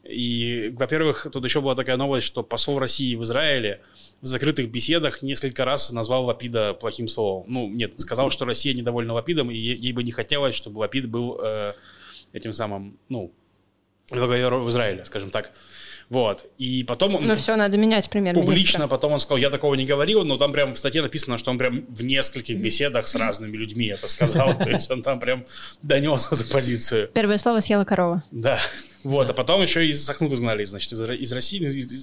И, 0.04 0.71
во-первых, 0.76 1.26
тут 1.33 1.44
еще 1.44 1.61
была 1.61 1.75
такая 1.75 1.97
новость, 1.97 2.26
что 2.26 2.42
посол 2.42 2.78
России 2.78 3.14
в 3.14 3.23
Израиле 3.23 3.80
в 4.21 4.26
закрытых 4.26 4.71
беседах 4.71 5.23
несколько 5.23 5.64
раз 5.64 5.92
назвал 5.92 6.25
Лапида 6.26 6.75
плохим 6.75 7.09
словом. 7.09 7.44
Ну, 7.49 7.68
нет, 7.68 7.99
сказал, 8.00 8.30
что 8.30 8.44
Россия 8.44 8.75
недовольна 8.75 9.14
Лапидом, 9.14 9.50
и 9.50 9.56
ей 9.56 9.92
бы 9.92 10.02
не 10.02 10.12
хотелось, 10.12 10.54
чтобы 10.54 10.78
Лапид 10.78 11.09
был 11.09 11.38
э, 11.42 11.73
этим 12.33 12.52
самым, 12.52 12.99
ну, 13.09 13.33
во 14.11 14.26
в 14.26 14.68
Израиле, 14.68 15.04
скажем 15.06 15.30
так. 15.30 15.52
Вот. 16.08 16.46
И 16.58 16.84
потом 16.84 17.16
он... 17.16 17.26
Ну 17.26 17.34
все, 17.34 17.56
надо 17.56 17.76
менять 17.76 18.08
премьер-министра. 18.11 18.52
Публично 18.52 18.88
потом 18.88 19.12
он 19.12 19.20
сказал, 19.20 19.38
я 19.38 19.50
такого 19.50 19.75
не 19.75 19.84
говорил, 19.84 20.25
но 20.25 20.37
там 20.37 20.52
прям 20.52 20.75
в 20.75 20.78
статье 20.78 21.02
написано, 21.02 21.38
что 21.38 21.50
он 21.50 21.58
прям 21.58 21.87
в 21.88 22.02
нескольких 22.04 22.58
беседах 22.58 23.06
с 23.08 23.14
разными 23.14 23.56
людьми 23.56 23.87
это 23.87 24.06
сказал. 24.08 24.54
То 24.58 24.70
есть 24.70 24.90
он 24.90 25.02
там 25.02 25.20
прям 25.20 25.46
донес 25.82 26.30
эту 26.30 26.46
позицию. 26.46 27.08
Первое 27.08 27.38
слово 27.38 27.61
съела 27.61 27.84
корова. 27.84 28.23
Да. 28.30 28.61
Вот, 29.04 29.28
а 29.28 29.34
потом 29.34 29.61
еще 29.61 29.87
из 29.87 30.02
Сахнут 30.02 30.32
изгнали, 30.32 30.64
значит, 30.64 30.90
из, 30.92 31.00
из 31.00 31.32
России 31.32 31.58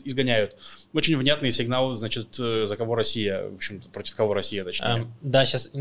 изгоняют. 0.06 0.56
Очень 0.94 1.18
внятный 1.18 1.52
сигнал, 1.52 1.94
значит, 1.94 2.40
э, 2.40 2.66
за 2.68 2.78
кого 2.78 2.94
Россия, 2.94 3.50
в 3.50 3.56
общем 3.56 3.82
против 3.92 4.16
кого 4.16 4.36
Россия, 4.36 4.64
точнее. 4.64 4.86
А, 4.86 5.08
да, 5.22 5.44
сейчас 5.44 5.72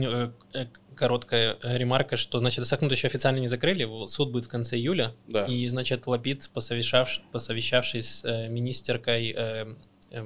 короткая 1.00 1.56
ремарка, 1.62 2.16
что, 2.16 2.38
значит, 2.38 2.66
Сахнут 2.66 2.92
еще 2.92 3.08
официально 3.08 3.38
не 3.38 3.48
закрыли, 3.48 3.88
суд 4.06 4.30
будет 4.30 4.44
в 4.44 4.48
конце 4.48 4.76
июля, 4.76 5.14
да. 5.26 5.46
и, 5.46 5.66
значит, 5.66 6.06
Лапид, 6.06 6.48
посовещавшись, 6.52 7.22
посовещавшись 7.32 8.20
с 8.20 8.48
министеркой 8.48 9.34
э, 9.36 9.74
э, 10.10 10.24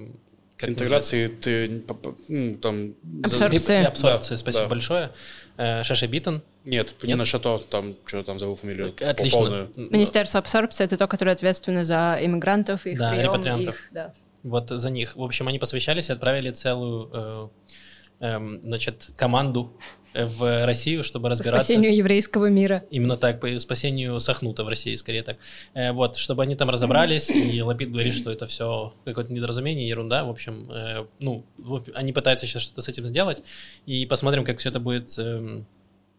как 0.57 0.71
интеграции 0.71 1.29
ты, 1.29 1.83
ну, 2.29 2.57
там 2.57 2.95
абсорбции, 3.23 3.85
абсорбции 3.85 4.35
да, 4.35 4.39
спасибо 4.39 4.65
да. 4.65 4.69
большое 4.69 5.11
Шаша 5.57 6.07
Биттон 6.07 6.43
нет, 6.65 6.95
не 7.03 7.15
на 7.15 7.25
Шато, 7.25 7.59
там, 7.59 7.95
что 8.07 8.23
там 8.23 8.39
забыл 8.39 8.55
фамилию. 8.55 8.95
Отлично. 9.01 9.39
Полную. 9.39 9.73
Министерство 9.77 10.41
абсорбции— 10.41 10.85
это 10.87 10.97
то, 10.97 11.07
которое 11.07 11.33
ответственно 11.33 11.85
за 11.85 12.19
иммигрантов, 12.21 12.87
их 12.87 12.99
да, 12.99 13.11
прием, 13.11 13.25
репатриантов. 13.25 13.75
Их, 13.75 13.89
да. 13.93 14.15
Вот 14.43 14.71
за 14.71 14.91
них. 14.91 15.15
В 15.15 15.23
общем, 15.23 15.49
они 15.49 15.59
посвящались 15.59 16.09
и 16.09 16.13
отправили 16.13 16.51
целую 16.53 17.11
э, 17.13 17.49
э, 18.25 18.59
значит, 18.63 19.11
команду 19.17 19.77
в 20.15 20.67
Россию, 20.67 21.03
чтобы 21.03 21.29
разбираться... 21.29 21.65
Спасению 21.65 21.95
еврейского 21.97 22.47
мира. 22.47 22.85
Именно 22.91 23.17
так, 23.17 23.41
по 23.41 23.59
спасению 23.59 24.21
Сахнута 24.21 24.65
в 24.65 24.69
России, 24.69 24.95
скорее 24.97 25.23
так. 25.23 25.39
Э, 25.75 25.93
вот, 25.93 26.17
чтобы 26.17 26.43
они 26.43 26.55
там 26.55 26.71
разобрались, 26.71 27.31
и 27.31 27.61
Лапид 27.63 27.91
говорит, 27.91 28.15
что 28.15 28.31
это 28.31 28.47
все 28.47 28.95
какое-то 29.05 29.33
недоразумение, 29.33 29.89
ерунда. 29.89 30.25
В 30.25 30.31
общем, 30.31 30.71
э, 30.71 31.07
ну, 31.21 31.45
они 31.95 32.13
пытаются 32.13 32.47
сейчас 32.47 32.63
что-то 32.63 32.83
с 32.83 32.89
этим 32.89 33.07
сделать, 33.09 33.43
и 33.87 34.07
посмотрим, 34.07 34.45
как 34.45 34.59
все 34.59 34.71
это 34.71 34.81
будет... 34.81 35.19
Э, 35.19 35.63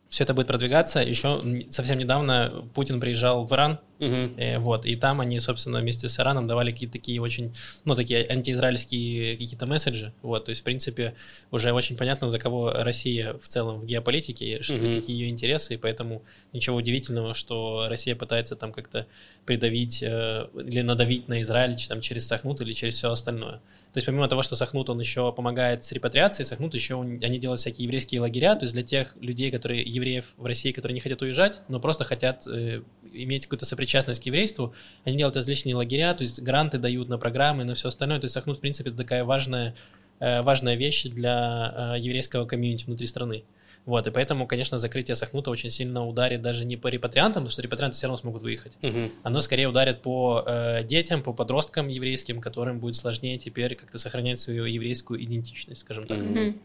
все 0.08 0.24
это 0.24 0.34
будет 0.34 0.48
продвигаться. 0.48 1.02
Еще 1.02 1.66
совсем 1.70 1.98
недавно 1.98 2.64
Путин 2.74 3.02
приезжал 3.02 3.44
в 3.44 3.52
Иран, 3.52 3.80
э, 4.00 4.60
вот, 4.60 4.86
и 4.86 4.96
там 4.96 5.22
они, 5.22 5.40
собственно, 5.40 5.80
вместе 5.80 6.10
с 6.10 6.20
Ираном 6.20 6.48
давали 6.48 6.72
какие-то 6.72 6.94
такие 6.94 7.22
очень, 7.22 7.54
ну, 7.86 7.96
такие 7.96 8.26
антиизраильские 8.28 9.38
какие-то 9.38 9.66
месседжи, 9.66 10.14
вот, 10.22 10.46
то 10.46 10.50
есть, 10.50 10.62
в 10.62 10.64
принципе, 10.64 11.16
уже 11.52 11.72
очень 11.72 11.98
понятно, 11.98 12.30
за 12.30 12.40
кого 12.40 12.72
Россия 12.72 13.34
в 13.34 13.48
целом 13.48 13.80
в 13.80 13.86
геополитике, 13.86 14.62
что, 14.62 14.76
угу. 14.76 14.96
какие 14.96 15.18
ее 15.18 15.30
интересы, 15.30 15.76
и 15.76 15.78
поэтому 15.78 16.24
ничего 16.54 16.76
удивительного, 16.78 17.34
что 17.34 17.86
Россия 17.88 18.16
пытается 18.16 18.56
там 18.56 18.72
как-то 18.74 19.08
придавить 19.46 20.04
э, 20.04 20.48
или 20.56 20.82
надавить 20.82 21.28
на 21.28 21.42
Израиль 21.42 21.76
там, 21.88 22.02
через 22.02 22.28
Сахнут 22.28 22.62
или 22.62 22.74
через 22.74 22.96
все 22.96 23.12
остальное. 23.12 23.62
То 23.94 24.00
есть 24.00 24.08
помимо 24.08 24.28
того, 24.28 24.44
что 24.44 24.58
Сахнут, 24.58 24.90
он 24.90 25.00
еще 25.00 25.32
помогает 25.32 25.84
с 25.84 25.92
репатриацией, 25.94 26.46
Сахнут 26.46 26.74
еще, 26.74 27.00
они 27.00 27.40
делают 27.40 27.62
всякие 27.62 27.86
еврейские 27.86 28.20
лагеря, 28.20 28.56
то 28.56 28.66
есть 28.66 28.74
для 28.74 28.84
тех 28.84 29.16
людей, 29.22 29.52
которые, 29.52 29.84
евреев 29.84 30.34
в 30.36 30.46
России, 30.46 30.74
которые 30.74 30.96
не 30.96 31.00
хотят 31.00 31.22
уезжать, 31.22 31.62
но 31.70 31.80
просто 31.80 32.04
хотят 32.04 32.46
э, 32.46 32.82
иметь 33.14 33.46
какую-то 33.46 33.64
сопричастность 33.66 33.85
к 33.86 34.26
еврейству, 34.26 34.74
они 35.04 35.18
делают 35.18 35.36
различные 35.36 35.76
лагеря, 35.76 36.14
то 36.14 36.24
есть 36.24 36.42
гранты 36.42 36.78
дают 36.78 37.10
на 37.10 37.18
программы, 37.18 37.64
на 37.64 37.74
все 37.74 37.90
остальное, 37.90 38.20
то 38.20 38.26
есть 38.26 38.34
Сахнут, 38.34 38.58
в 38.58 38.62
принципе, 38.62 38.90
это 38.90 38.98
такая 38.98 39.24
важная, 39.24 39.76
э, 40.20 40.42
важная 40.42 40.76
вещь 40.76 41.04
для 41.04 41.96
э, 41.96 42.00
еврейского 42.00 42.46
комьюнити 42.46 42.86
внутри 42.86 43.08
страны. 43.08 43.44
Вот, 43.86 44.08
и 44.08 44.12
поэтому, 44.12 44.48
конечно, 44.48 44.80
закрытие 44.80 45.16
Сахнута 45.16 45.52
очень 45.52 45.70
сильно 45.70 46.06
ударит 46.08 46.42
даже 46.42 46.66
не 46.66 46.76
по 46.76 46.88
репатриантам, 46.88 47.44
потому 47.44 47.52
что 47.52 47.62
репатрианты 47.62 47.98
все 47.98 48.08
равно 48.08 48.18
смогут 48.18 48.42
выехать. 48.42 48.78
Угу. 48.82 49.12
Оно 49.22 49.42
скорее 49.42 49.70
ударит 49.70 50.02
по 50.02 50.44
э, 50.46 50.84
детям, 50.84 51.22
по 51.22 51.34
подросткам 51.34 51.88
еврейским, 51.88 52.42
которым 52.42 52.80
будет 52.80 52.96
сложнее 52.96 53.38
теперь 53.38 53.76
как-то 53.76 54.00
сохранять 54.00 54.40
свою 54.40 54.66
еврейскую 54.66 55.24
идентичность, 55.24 55.82
скажем 55.82 56.08
так. 56.08 56.18
Угу. 56.18 56.56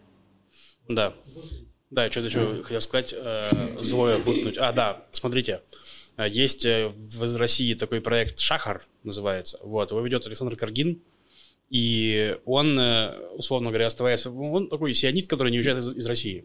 Да. 0.88 1.12
Да, 1.90 2.04
я 2.04 2.10
что-то 2.10 2.26
еще 2.28 2.62
хотел 2.62 2.80
сказать, 2.80 3.14
э, 3.16 3.76
злое 3.80 4.18
бутнуть. 4.18 4.56
А, 4.56 4.72
да, 4.72 5.04
смотрите, 5.12 5.52
э, 5.52 5.76
есть 6.26 6.64
э, 6.64 6.88
в 6.88 7.36
России 7.36 7.74
такой 7.74 8.00
проект 8.00 8.38
«Шахар» 8.38 8.86
называется. 9.04 9.58
Вот, 9.62 9.90
его 9.90 10.00
ведет 10.00 10.26
Александр 10.26 10.56
Каргин, 10.56 11.00
и 11.70 12.36
он, 12.44 12.78
э, 12.78 13.16
условно 13.34 13.70
говоря, 13.70 13.86
оставается... 13.86 14.30
Он 14.30 14.68
такой 14.68 14.92
сионист, 14.92 15.30
который 15.30 15.52
не 15.52 15.58
уезжает 15.58 15.78
из, 15.78 15.96
из 15.96 16.06
России. 16.06 16.44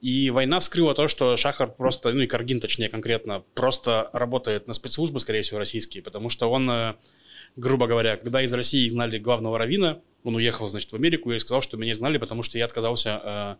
И 0.00 0.30
война 0.30 0.58
вскрыла 0.58 0.94
то, 0.94 1.08
что 1.08 1.36
Шахар 1.36 1.70
просто, 1.72 2.12
ну 2.12 2.22
и 2.22 2.26
Каргин 2.26 2.60
точнее 2.60 2.88
конкретно, 2.88 3.44
просто 3.54 4.10
работает 4.12 4.66
на 4.66 4.74
спецслужбы, 4.74 5.20
скорее 5.20 5.42
всего, 5.42 5.58
российские, 5.58 6.02
потому 6.02 6.28
что 6.28 6.50
он, 6.50 6.70
э, 6.70 6.94
грубо 7.56 7.86
говоря, 7.86 8.16
когда 8.16 8.42
из 8.42 8.52
России 8.52 8.86
изгнали 8.86 9.18
главного 9.18 9.58
равина, 9.58 10.00
он 10.22 10.34
уехал, 10.36 10.68
значит, 10.68 10.92
в 10.92 10.96
Америку 10.96 11.32
и 11.32 11.38
сказал, 11.38 11.60
что 11.60 11.76
меня 11.76 11.92
изгнали, 11.92 12.18
потому 12.18 12.42
что 12.42 12.58
я 12.58 12.64
отказался 12.64 13.58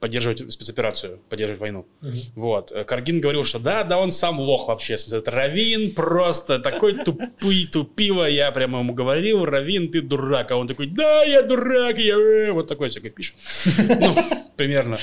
поддерживать 0.00 0.52
спецоперацию, 0.52 1.20
поддерживать 1.28 1.60
войну. 1.60 1.86
Вот. 2.34 2.72
Э, 2.72 2.84
Каргин 2.84 3.20
говорил, 3.20 3.44
что 3.44 3.58
да, 3.58 3.84
да, 3.84 3.98
он 3.98 4.12
сам 4.12 4.38
лох 4.40 4.68
вообще. 4.68 4.94
Это 4.94 5.30
Равин 5.30 5.92
просто 5.92 6.58
такой 6.58 6.94
тупый, 7.04 7.66
тупиво. 7.66 8.24
Я 8.24 8.50
прямо 8.52 8.80
ему 8.80 8.94
говорил, 8.94 9.44
Равин, 9.44 9.90
ты 9.90 10.00
дурак. 10.00 10.50
А 10.50 10.56
он 10.56 10.68
такой, 10.68 10.86
да, 10.86 11.24
я 11.24 11.42
дурак, 11.42 11.98
я... 11.98 12.14
э». 12.14 12.52
Вот 12.52 12.66
такой 12.66 12.88
всякое 12.88 13.10
пишет. 13.10 13.36
Ну, 14.00 14.14
примерно. 14.56 14.98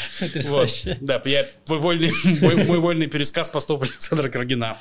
Вот. 0.49 0.69
Да, 1.01 1.21
я 1.25 1.47
мой 1.67 1.79
вольный, 1.79 2.11
мой, 2.41 2.55
мой 2.65 2.79
вольный 2.79 3.07
пересказ 3.07 3.49
постов 3.49 3.81
Александра 3.81 4.29
Каргина. 4.29 4.77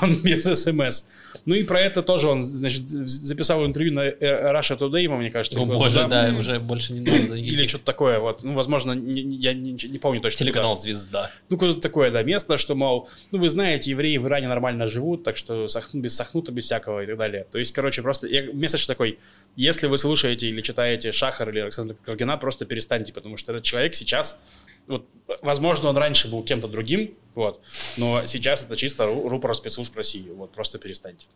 Он 0.00 0.14
без 0.22 0.44
смс. 0.44 1.04
Ну 1.44 1.54
и 1.54 1.64
про 1.64 1.80
это 1.80 2.02
тоже 2.02 2.28
он, 2.28 2.42
значит, 2.42 2.88
записал 2.88 3.64
интервью 3.66 3.94
на 3.94 4.00
э, 4.00 4.52
Russia 4.52 4.78
Today, 4.78 5.08
мне 5.08 5.30
кажется. 5.30 5.60
О 5.60 5.64
боже, 5.64 6.06
да. 6.08 6.34
уже 6.36 6.60
больше 6.60 6.92
не 6.92 7.00
надо. 7.20 7.34
Или 7.34 7.66
что-то 7.66 7.84
такое, 7.84 8.18
вот. 8.18 8.42
Ну, 8.42 8.54
возможно, 8.54 8.92
не- 8.92 9.22
я 9.42 9.54
не, 9.54 9.72
не 9.72 9.98
помню 9.98 10.20
точно. 10.20 10.38
Телеканал 10.38 10.74
куда. 10.74 10.82
«Звезда». 10.82 11.30
Ну, 11.50 11.56
какое-то 11.56 11.80
такое, 11.80 12.12
да, 12.12 12.22
место, 12.22 12.56
что, 12.56 12.76
мол, 12.76 13.08
ну, 13.32 13.38
вы 13.40 13.48
знаете, 13.48 13.90
евреи 13.90 14.16
в 14.16 14.26
Иране 14.28 14.46
нормально 14.46 14.86
живут, 14.86 15.24
так 15.24 15.36
что 15.36 15.66
сахну, 15.66 16.00
без 16.00 16.14
сахнута, 16.14 16.52
без 16.52 16.64
всякого 16.64 17.02
и 17.02 17.06
так 17.06 17.18
далее. 17.18 17.44
То 17.50 17.58
есть, 17.58 17.72
короче, 17.72 18.02
просто 18.02 18.28
я, 18.28 18.52
месседж 18.52 18.86
такой, 18.86 19.18
если 19.56 19.88
вы 19.88 19.98
слушаете 19.98 20.48
или 20.48 20.60
читаете 20.60 21.10
Шахар 21.10 21.50
или 21.50 21.58
Александра 21.58 21.96
Каргина, 22.04 22.36
просто 22.36 22.66
перестаньте, 22.66 23.12
потому 23.12 23.36
что 23.36 23.50
этот 23.50 23.64
человек 23.64 23.94
сейчас, 23.96 24.38
вот, 24.86 25.06
возможно, 25.42 25.88
он 25.88 25.96
раньше 25.96 26.30
был 26.30 26.44
кем-то 26.44 26.68
другим, 26.68 27.14
вот, 27.34 27.60
но 27.96 28.24
сейчас 28.26 28.64
это 28.64 28.76
чисто 28.76 29.04
ру- 29.04 29.28
рупор 29.28 29.54
спецслужб 29.56 29.96
России, 29.96 30.28
вот, 30.30 30.52
просто 30.52 30.78
перестаньте. 30.78 31.26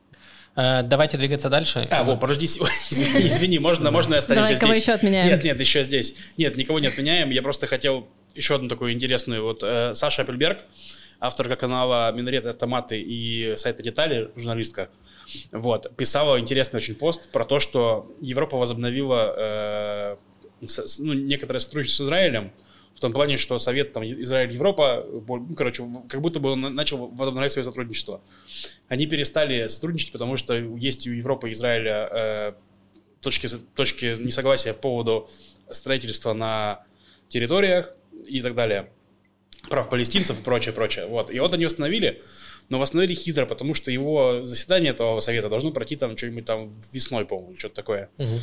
Э, 0.56 0.82
Давайте 0.82 1.16
двигаться 1.18 1.48
дальше. 1.48 1.86
А, 1.90 2.02
вот, 2.04 2.18
подожди, 2.20 2.46
извини, 2.90 3.26
извини, 3.28 3.58
можно, 3.58 3.90
можно 3.90 4.14
я 4.14 4.18
останемся 4.18 4.52
Давай, 4.54 4.60
кого 4.60 4.72
здесь? 4.72 4.82
еще 4.84 4.92
отменяем? 4.92 5.26
Нет, 5.28 5.44
нет, 5.44 5.60
еще 5.60 5.84
здесь. 5.84 6.14
Нет, 6.38 6.56
никого 6.56 6.78
не 6.78 6.86
отменяем. 6.88 7.30
Я 7.30 7.42
просто 7.42 7.66
хотел 7.66 8.08
еще 8.34 8.54
одну 8.56 8.68
такую 8.68 8.92
интересную. 8.92 9.42
Вот 9.42 9.62
э, 9.62 9.92
Саша 9.94 10.22
Апельберг, 10.22 10.60
авторка 11.20 11.56
канала 11.56 12.10
Минарет 12.12 12.46
Автоматы 12.46 13.00
и 13.00 13.54
сайта 13.56 13.82
Детали, 13.82 14.30
журналистка, 14.36 14.88
вот, 15.52 15.94
писала 15.96 16.38
интересный 16.38 16.78
очень 16.78 16.94
пост 16.94 17.30
про 17.30 17.44
то, 17.44 17.58
что 17.58 18.12
Европа 18.20 18.56
возобновила 18.56 19.34
э, 19.36 20.66
с- 20.66 20.86
с- 20.86 20.98
ну, 20.98 21.12
некоторое 21.14 21.58
сотрудничество 21.58 22.04
с 22.04 22.06
Израилем, 22.06 22.52
в 22.96 23.00
том 23.00 23.12
плане, 23.12 23.36
что 23.36 23.58
Совет 23.58 23.92
там, 23.92 24.04
Израиль-Европа, 24.04 25.06
ну, 25.06 25.54
короче, 25.54 25.84
как 26.08 26.22
будто 26.22 26.40
бы 26.40 26.52
он 26.52 26.62
начал 26.74 27.08
возобновлять 27.08 27.52
свое 27.52 27.64
сотрудничество. 27.64 28.22
Они 28.88 29.06
перестали 29.06 29.66
сотрудничать, 29.66 30.12
потому 30.12 30.38
что 30.38 30.54
есть 30.54 31.06
у 31.06 31.12
Европы 31.12 31.50
и 31.50 31.52
Израиля 31.52 32.08
э, 32.10 32.52
точки, 33.20 33.48
точки 33.74 34.16
несогласия 34.18 34.72
по 34.72 34.80
поводу 34.80 35.28
строительства 35.70 36.32
на 36.32 36.86
территориях 37.28 37.92
и 38.26 38.40
так 38.40 38.54
далее, 38.54 38.90
прав 39.68 39.90
палестинцев 39.90 40.40
и 40.40 40.42
прочее, 40.42 40.72
прочее. 40.72 41.06
Вот. 41.06 41.30
И 41.30 41.38
вот 41.38 41.52
они 41.52 41.66
восстановили, 41.66 42.22
но 42.70 42.78
восстановили 42.78 43.12
хитро, 43.12 43.44
потому 43.44 43.74
что 43.74 43.90
его 43.90 44.42
заседание 44.42 44.92
этого 44.92 45.20
совета 45.20 45.50
должно 45.50 45.70
пройти 45.70 45.96
там 45.96 46.16
что-нибудь 46.16 46.46
там 46.46 46.72
весной, 46.92 47.26
по-моему, 47.26 47.58
что-то 47.58 47.74
такое. 47.74 48.08
Мгм. 48.16 48.40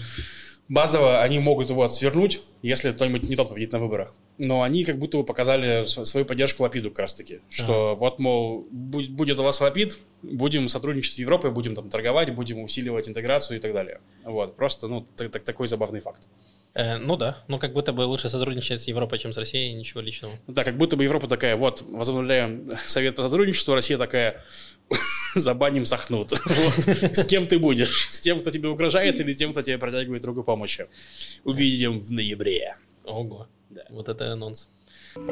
Базово 0.69 1.22
они 1.22 1.39
могут 1.39 1.72
его 1.72 1.88
свернуть, 1.88 2.41
если 2.62 2.91
кто-нибудь 2.91 3.24
не 3.24 3.36
тот 3.36 3.50
победит 3.50 3.72
на 3.72 3.79
выборах. 3.79 4.13
Но 4.40 4.63
они 4.63 4.84
как 4.84 4.98
будто 4.98 5.18
бы 5.20 5.24
показали 5.25 5.84
св- 5.86 6.08
свою 6.08 6.25
поддержку 6.25 6.63
Лапиду 6.63 6.90
как 6.90 7.00
раз 7.00 7.13
таки. 7.16 7.42
Что 7.50 7.94
вот, 7.96 8.18
мол, 8.20 8.68
будет 8.72 9.40
у 9.40 9.44
вас 9.44 9.62
Лапид, 9.62 9.98
будем 10.24 10.68
сотрудничать 10.68 11.13
с 11.13 11.20
Европой, 11.20 11.52
будем 11.52 11.75
там 11.75 11.90
торговать, 11.90 12.34
будем 12.34 12.63
усиливать 12.63 13.08
интеграцию 13.08 13.58
и 13.58 13.62
так 13.62 13.74
далее. 13.74 14.00
Вот, 14.24 14.56
просто, 14.56 14.88
ну, 14.88 15.02
так- 15.16 15.30
так- 15.32 15.44
такой 15.44 15.68
забавный 15.68 16.00
факт. 16.00 16.28
Э, 16.75 16.98
Ну 16.98 17.16
да, 17.18 17.44
ну 17.48 17.60
как 17.60 17.74
будто 17.74 17.94
бы 17.94 18.02
лучше 18.02 18.30
сотрудничать 18.30 18.82
с 18.82 18.88
Европой, 18.88 19.20
чем 19.20 19.32
с 19.34 19.38
Россией, 19.38 19.74
ничего 19.74 20.02
личного. 20.02 20.34
Да, 20.48 20.63
как 20.63 20.78
будто 20.78 20.96
бы 20.98 21.04
Европа 21.04 21.28
такая, 21.28 21.56
вот, 21.56 21.84
возобновляем 21.88 22.68
совет 22.86 23.16
по 23.16 23.22
сотрудничеству, 23.22 23.75
Россия 23.75 24.00
такая, 24.00 24.42
забаним 25.36 25.86
Сахнут. 25.86 26.32
Вот. 26.46 26.88
С 27.16 27.25
кем 27.25 27.46
ты 27.46 27.60
будешь? 27.60 28.10
С 28.10 28.20
тем, 28.20 28.40
кто 28.40 28.50
тебе 28.50 28.70
угрожает, 28.70 29.20
или 29.20 29.32
с 29.32 29.36
тем, 29.36 29.52
кто 29.52 29.62
тебе 29.62 29.78
протягивает 29.78 30.25
руку 30.25 30.44
помощи? 30.44 30.88
Увидим 31.44 32.00
в 32.00 32.12
ноябре. 32.12 32.75
Ого, 33.06 33.48
Да. 33.74 33.84
вот 33.89 34.10
это 34.10 34.32
анонс. 34.34 34.68
Так, 35.15 35.27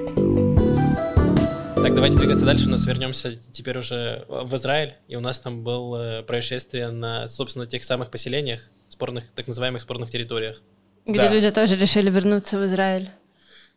давайте 1.95 2.17
двигаться 2.17 2.45
дальше. 2.45 2.67
У 2.67 2.71
нас 2.71 2.85
вернемся 2.85 3.35
теперь 3.51 3.77
уже 3.77 4.25
в 4.27 4.55
Израиль. 4.55 4.95
И 5.07 5.15
у 5.15 5.19
нас 5.19 5.39
там 5.39 5.63
было 5.63 6.23
происшествие 6.27 6.89
на, 6.89 7.27
собственно, 7.27 7.67
тех 7.67 7.83
самых 7.83 8.09
поселениях, 8.11 8.61
спорных, 8.89 9.25
так 9.35 9.47
называемых 9.47 9.81
спорных 9.81 10.09
территориях. 10.09 10.61
Где 11.05 11.19
Да. 11.19 11.27
люди 11.29 11.49
тоже 11.51 11.75
решили 11.75 12.09
вернуться 12.09 12.57
в 12.59 12.65
Израиль. 12.65 13.09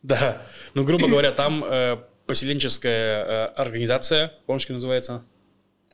Да, 0.02 0.42
ну, 0.74 0.84
грубо 0.84 1.08
говоря, 1.08 1.32
там 1.32 1.64
э, 1.64 1.96
поселенческая 2.26 3.24
э, 3.24 3.44
организация, 3.56 4.32
помнишь, 4.46 4.66
как 4.66 4.74
называется? 4.74 5.22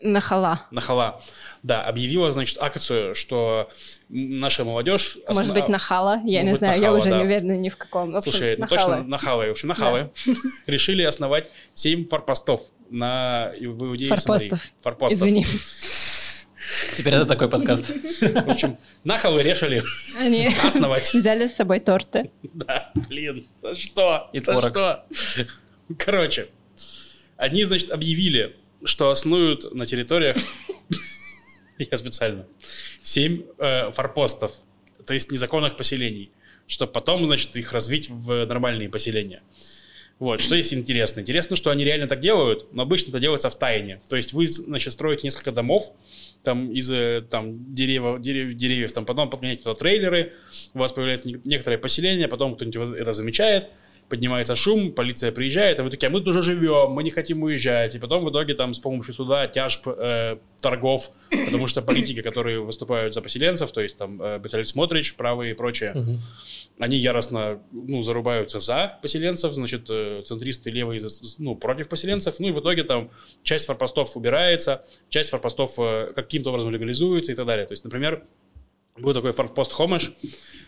Нахала. 0.02 0.66
Нахала. 0.70 1.20
Да, 1.62 1.82
объявила, 1.84 2.30
значит, 2.30 2.58
акцию, 2.60 3.14
что 3.14 3.68
наша 4.08 4.64
молодежь... 4.64 5.18
Может 5.28 5.50
осна- 5.50 5.54
быть, 5.54 5.68
Нахала? 5.68 6.20
Я 6.24 6.40
Может 6.40 6.46
не 6.46 6.54
знаю, 6.54 6.74
я 6.74 6.80
Нахала, 6.80 6.98
уже 6.98 7.10
да. 7.10 7.18
не 7.18 7.24
уверена 7.24 7.56
ни 7.56 7.68
в 7.68 7.76
каком. 7.76 8.12
В 8.12 8.16
общем, 8.16 8.32
Слушай, 8.32 8.56
ну 8.56 8.66
точно 8.66 9.02
нахавы. 9.02 9.48
В 9.48 9.50
общем, 9.50 9.68
нахавы 9.68 10.10
решили 10.66 11.02
основать 11.02 11.50
7 11.74 12.06
форпостов 12.06 12.62
на 12.88 13.52
в 13.60 13.84
Иудее. 13.84 14.08
Форпостов. 14.08 14.60
Форпостов. 14.82 15.18
Извини. 15.20 15.44
Теперь 16.96 17.14
это 17.14 17.26
такой 17.26 17.48
подкаст. 17.48 17.90
В 18.20 18.48
общем, 18.50 18.78
нахавы 19.04 19.42
решили 19.42 19.82
Они 20.16 20.54
основать. 20.64 21.12
взяли 21.12 21.46
с 21.46 21.56
собой 21.56 21.80
торты. 21.80 22.30
Да, 22.54 22.90
блин, 23.08 23.44
за 23.62 23.74
что? 23.74 24.28
И 24.32 24.40
за 24.40 24.52
творог. 24.52 24.70
что? 24.70 25.06
Короче, 25.98 26.48
они, 27.36 27.64
значит, 27.64 27.90
объявили, 27.90 28.56
что 28.84 29.10
основают 29.10 29.72
на 29.74 29.86
территориях, 29.86 30.36
я 31.78 31.96
специально, 31.96 32.46
семь 33.02 33.44
э, 33.58 33.90
форпостов, 33.92 34.52
то 35.06 35.14
есть 35.14 35.30
незаконных 35.30 35.76
поселений, 35.76 36.30
чтобы 36.66 36.92
потом, 36.92 37.26
значит, 37.26 37.56
их 37.56 37.72
развить 37.72 38.08
в 38.10 38.44
нормальные 38.46 38.88
поселения. 38.88 39.42
Вот, 40.20 40.40
что 40.40 40.54
есть 40.54 40.74
интересно? 40.74 41.20
Интересно, 41.20 41.56
что 41.56 41.70
они 41.70 41.82
реально 41.82 42.06
так 42.06 42.20
делают, 42.20 42.66
но 42.74 42.82
обычно 42.82 43.08
это 43.08 43.20
делается 43.20 43.48
в 43.48 43.58
тайне. 43.58 44.02
То 44.10 44.16
есть 44.16 44.34
вы, 44.34 44.46
значит, 44.46 44.92
строите 44.92 45.26
несколько 45.26 45.50
домов, 45.50 45.94
там 46.42 46.70
из 46.70 46.90
э, 46.90 47.22
там, 47.30 47.74
деревьев, 47.74 48.20
деревьев, 48.20 48.54
деревьев, 48.54 48.92
там 48.92 49.06
потом 49.06 49.30
подгоняете 49.30 49.62
туда 49.62 49.74
трейлеры, 49.74 50.34
у 50.74 50.78
вас 50.78 50.92
появляется 50.92 51.26
не- 51.26 51.38
некоторое 51.44 51.78
поселение, 51.78 52.28
потом 52.28 52.54
кто-нибудь 52.54 52.98
это 52.98 53.14
замечает, 53.14 53.70
поднимается 54.10 54.56
шум, 54.56 54.92
полиция 54.92 55.32
приезжает, 55.32 55.80
а 55.80 55.84
вы 55.84 55.90
такие, 55.90 56.08
а 56.08 56.10
мы 56.10 56.18
тут 56.18 56.28
уже 56.28 56.42
живем, 56.42 56.90
мы 56.90 57.02
не 57.02 57.10
хотим 57.10 57.42
уезжать. 57.42 57.94
И 57.94 57.98
потом 57.98 58.24
в 58.24 58.30
итоге 58.30 58.54
там 58.54 58.74
с 58.74 58.78
помощью 58.80 59.14
суда, 59.14 59.46
тяжб, 59.46 59.86
э, 59.86 60.36
торгов, 60.60 61.10
потому 61.46 61.66
что 61.68 61.80
политики, 61.80 62.20
которые 62.20 62.60
выступают 62.60 63.14
за 63.14 63.22
поселенцев, 63.22 63.70
то 63.72 63.80
есть 63.80 63.96
там 63.96 64.20
э, 64.20 64.38
Беталь 64.38 64.66
Смотрич, 64.66 65.14
правые 65.14 65.52
и 65.52 65.54
прочее, 65.54 66.18
они 66.78 66.98
яростно 66.98 67.62
ну, 67.72 68.02
зарубаются 68.02 68.58
за 68.58 68.98
поселенцев, 69.00 69.52
значит, 69.52 69.86
э, 69.88 70.22
центристы 70.24 70.70
левые 70.70 71.00
ну, 71.38 71.54
против 71.54 71.88
поселенцев, 71.88 72.40
ну 72.40 72.48
и 72.48 72.52
в 72.52 72.60
итоге 72.60 72.82
там 72.82 73.10
часть 73.42 73.66
форпостов 73.66 74.16
убирается, 74.16 74.84
часть 75.08 75.30
форпостов 75.30 75.78
э, 75.78 76.12
каким-то 76.16 76.50
образом 76.50 76.70
легализуется 76.72 77.32
и 77.32 77.34
так 77.34 77.46
далее. 77.46 77.66
То 77.66 77.72
есть, 77.72 77.84
например, 77.84 78.24
был 78.98 79.14
такой 79.14 79.32
форпост 79.32 79.72
Хомеш, 79.72 80.12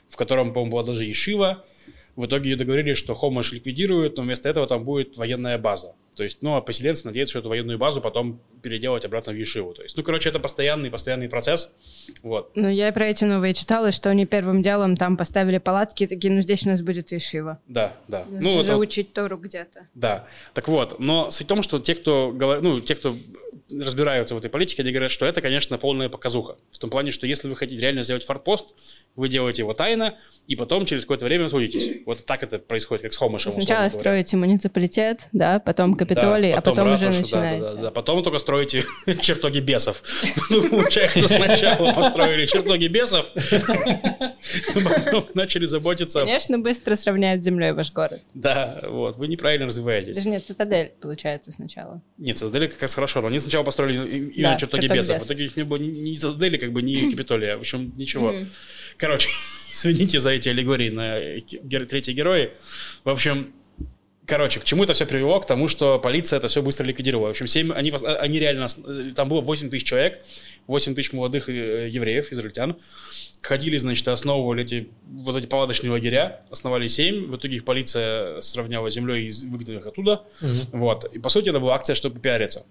в 0.08 0.16
котором, 0.16 0.52
по-моему, 0.52 0.72
была 0.72 0.84
даже 0.84 1.04
Ешива. 1.04 1.64
В 2.14 2.26
итоге 2.26 2.50
ее 2.50 2.56
договорились, 2.56 2.98
что 2.98 3.14
Хомеш 3.14 3.52
ликвидируют, 3.52 4.18
но 4.18 4.22
вместо 4.22 4.48
этого 4.48 4.66
там 4.66 4.84
будет 4.84 5.16
военная 5.16 5.56
база. 5.56 5.94
То 6.14 6.24
есть, 6.24 6.42
ну, 6.42 6.56
а 6.56 6.60
поселенцы 6.60 7.06
надеются, 7.06 7.32
что 7.32 7.38
эту 7.38 7.48
военную 7.48 7.78
базу 7.78 8.02
потом 8.02 8.38
переделать 8.60 9.06
обратно 9.06 9.32
в 9.32 9.36
Ешиву. 9.36 9.72
То 9.72 9.82
есть, 9.82 9.96
ну, 9.96 10.02
короче, 10.02 10.28
это 10.28 10.38
постоянный, 10.38 10.90
постоянный 10.90 11.30
процесс. 11.30 11.74
Вот. 12.22 12.50
Ну, 12.54 12.68
я 12.68 12.92
про 12.92 13.06
эти 13.06 13.24
новые 13.24 13.54
читала, 13.54 13.92
что 13.92 14.10
они 14.10 14.26
первым 14.26 14.60
делом 14.60 14.94
там 14.94 15.16
поставили 15.16 15.56
палатки, 15.56 16.04
и 16.04 16.06
такие, 16.06 16.30
ну, 16.30 16.42
здесь 16.42 16.66
у 16.66 16.68
нас 16.68 16.82
будет 16.82 17.10
Ишива. 17.14 17.60
Да, 17.66 17.96
да. 18.08 18.26
Ну, 18.28 18.56
Уже 18.56 18.72
это- 18.72 18.76
учить 18.76 19.14
Тору 19.14 19.38
где-то. 19.38 19.88
Да. 19.94 20.26
Так 20.52 20.68
вот, 20.68 20.98
но 20.98 21.30
суть 21.30 21.46
в 21.46 21.48
том, 21.48 21.62
что 21.62 21.78
те, 21.78 21.94
кто 21.94 22.30
говор- 22.30 22.60
ну, 22.60 22.80
те, 22.82 22.94
кто 22.94 23.16
разбираются 23.70 24.34
в 24.34 24.38
этой 24.38 24.50
политике, 24.50 24.82
они 24.82 24.92
говорят, 24.92 25.10
что 25.10 25.26
это, 25.26 25.40
конечно, 25.40 25.78
полная 25.78 26.08
показуха. 26.08 26.56
В 26.70 26.78
том 26.78 26.90
плане, 26.90 27.10
что 27.10 27.26
если 27.26 27.48
вы 27.48 27.56
хотите 27.56 27.80
реально 27.80 28.02
сделать 28.02 28.24
форпост, 28.24 28.74
вы 29.16 29.28
делаете 29.28 29.62
его 29.62 29.72
тайно, 29.74 30.16
и 30.46 30.56
потом 30.56 30.84
через 30.86 31.02
какое-то 31.02 31.26
время 31.26 31.48
судитесь. 31.48 32.02
Вот 32.06 32.24
так 32.24 32.42
это 32.42 32.58
происходит, 32.58 33.02
как 33.02 33.12
с 33.12 33.16
Хомышем. 33.16 33.52
Сначала 33.52 33.88
строите 33.88 34.36
муниципалитет, 34.36 35.28
да, 35.32 35.58
потом 35.60 35.94
Капитолий, 35.94 36.52
Да, 36.52 36.58
а 36.58 36.60
потом 36.60 36.92
уже 36.92 37.06
ратушу, 37.06 37.30
да, 37.30 37.40
да, 37.40 37.42
начинаете. 37.50 37.76
да, 37.76 37.82
да. 37.82 37.90
Потом 37.90 38.22
только 38.22 38.38
строите 38.38 38.84
чертоги 39.20 39.60
бесов. 39.60 40.02
Ну, 40.50 40.68
получается, 40.68 41.28
сначала 41.28 41.92
построили 41.92 42.46
чертоги 42.46 42.86
бесов, 42.88 43.30
потом 44.74 45.24
начали 45.34 45.66
заботиться. 45.66 46.20
Конечно, 46.20 46.58
быстро 46.58 46.94
сравняют 46.96 47.42
с 47.42 47.44
землей 47.44 47.72
ваш 47.72 47.92
город. 47.92 48.20
Да, 48.34 48.80
вот, 48.88 49.16
вы 49.16 49.28
неправильно 49.28 49.66
развиваетесь. 49.66 50.16
Даже 50.16 50.28
нет, 50.28 50.44
цитадель, 50.46 50.92
получается, 51.00 51.52
сначала. 51.52 52.00
Нет, 52.18 52.38
цитадели 52.38 52.66
как 52.66 52.80
раз 52.82 52.94
хорошо, 52.94 53.20
но 53.20 53.28
они 53.28 53.38
сначала 53.38 53.61
построили 53.64 53.94
им- 53.96 54.28
именно 54.28 54.52
Да, 54.52 54.56
чертоги 54.58 54.82
чертоги 54.82 54.98
бесов. 54.98 55.22
В 55.22 55.26
итоге 55.26 55.44
их 55.44 55.56
не 55.56 55.64
было 55.64 55.76
ни, 55.78 55.88
ни 55.88 56.14
цитадели, 56.14 56.56
как 56.56 56.72
бы, 56.72 56.82
ни 56.82 57.10
Капитолия. 57.10 57.56
В 57.56 57.60
общем, 57.60 57.92
ничего. 57.96 58.34
Короче, 58.96 59.28
извините 59.72 60.20
за 60.20 60.30
эти 60.30 60.48
аллегории 60.48 60.90
на 60.90 61.18
ге- 61.40 61.84
третьи 61.86 62.12
герои. 62.12 62.50
В 63.04 63.10
общем, 63.10 63.52
короче, 64.26 64.60
к 64.60 64.64
чему 64.64 64.84
это 64.84 64.92
все 64.92 65.06
привело? 65.06 65.40
К 65.40 65.46
тому, 65.46 65.68
что 65.68 65.98
полиция 65.98 66.38
это 66.38 66.48
все 66.48 66.62
быстро 66.62 66.84
ликвидировала. 66.84 67.28
В 67.28 67.30
общем, 67.30 67.46
7, 67.46 67.72
они, 67.72 67.92
они 68.20 68.38
реально, 68.38 68.68
э, 68.86 69.12
там 69.14 69.28
было 69.28 69.40
8 69.40 69.70
тысяч 69.70 69.84
человек, 69.86 70.20
8 70.66 70.94
тысяч 70.94 71.12
молодых 71.12 71.48
э, 71.48 71.88
евреев, 71.88 72.32
израильтян, 72.32 72.76
ходили, 73.42 73.76
значит, 73.76 74.06
основывали 74.06 74.62
эти, 74.62 74.88
вот 75.04 75.36
эти 75.36 75.46
палаточные 75.46 75.90
лагеря, 75.90 76.42
основали 76.50 76.86
7, 76.86 77.26
в 77.26 77.36
итоге 77.36 77.56
их 77.56 77.64
полиция 77.64 78.40
сравняла 78.40 78.88
с 78.88 78.94
землей 78.94 79.26
и 79.28 79.46
выгнали 79.46 79.78
их 79.78 79.86
оттуда. 79.86 80.22
Угу. 80.40 80.78
Вот. 80.78 81.04
И, 81.12 81.18
по 81.18 81.28
сути, 81.28 81.48
это 81.48 81.58
была 81.58 81.74
акция, 81.74 81.94
чтобы 81.94 82.20
пиариться. 82.20 82.64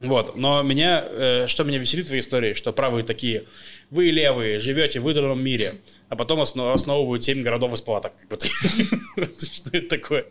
Вот, 0.00 0.36
но 0.36 0.62
меня, 0.62 1.04
э, 1.06 1.46
что 1.46 1.62
меня 1.62 1.78
веселит 1.78 2.06
в 2.06 2.08
твоей 2.08 2.22
истории, 2.22 2.54
что 2.54 2.72
правые 2.72 3.04
такие, 3.04 3.44
вы 3.90 4.06
левые, 4.06 4.58
живете 4.58 4.98
в 4.98 5.02
выдранном 5.02 5.44
мире, 5.44 5.74
а 6.08 6.16
потом 6.16 6.40
основ, 6.40 6.74
основывают 6.74 7.22
семь 7.22 7.42
городов 7.42 7.74
из 7.74 7.82
палаток. 7.82 8.14
Что 8.30 9.76
это 9.76 9.88
такое? 9.88 10.26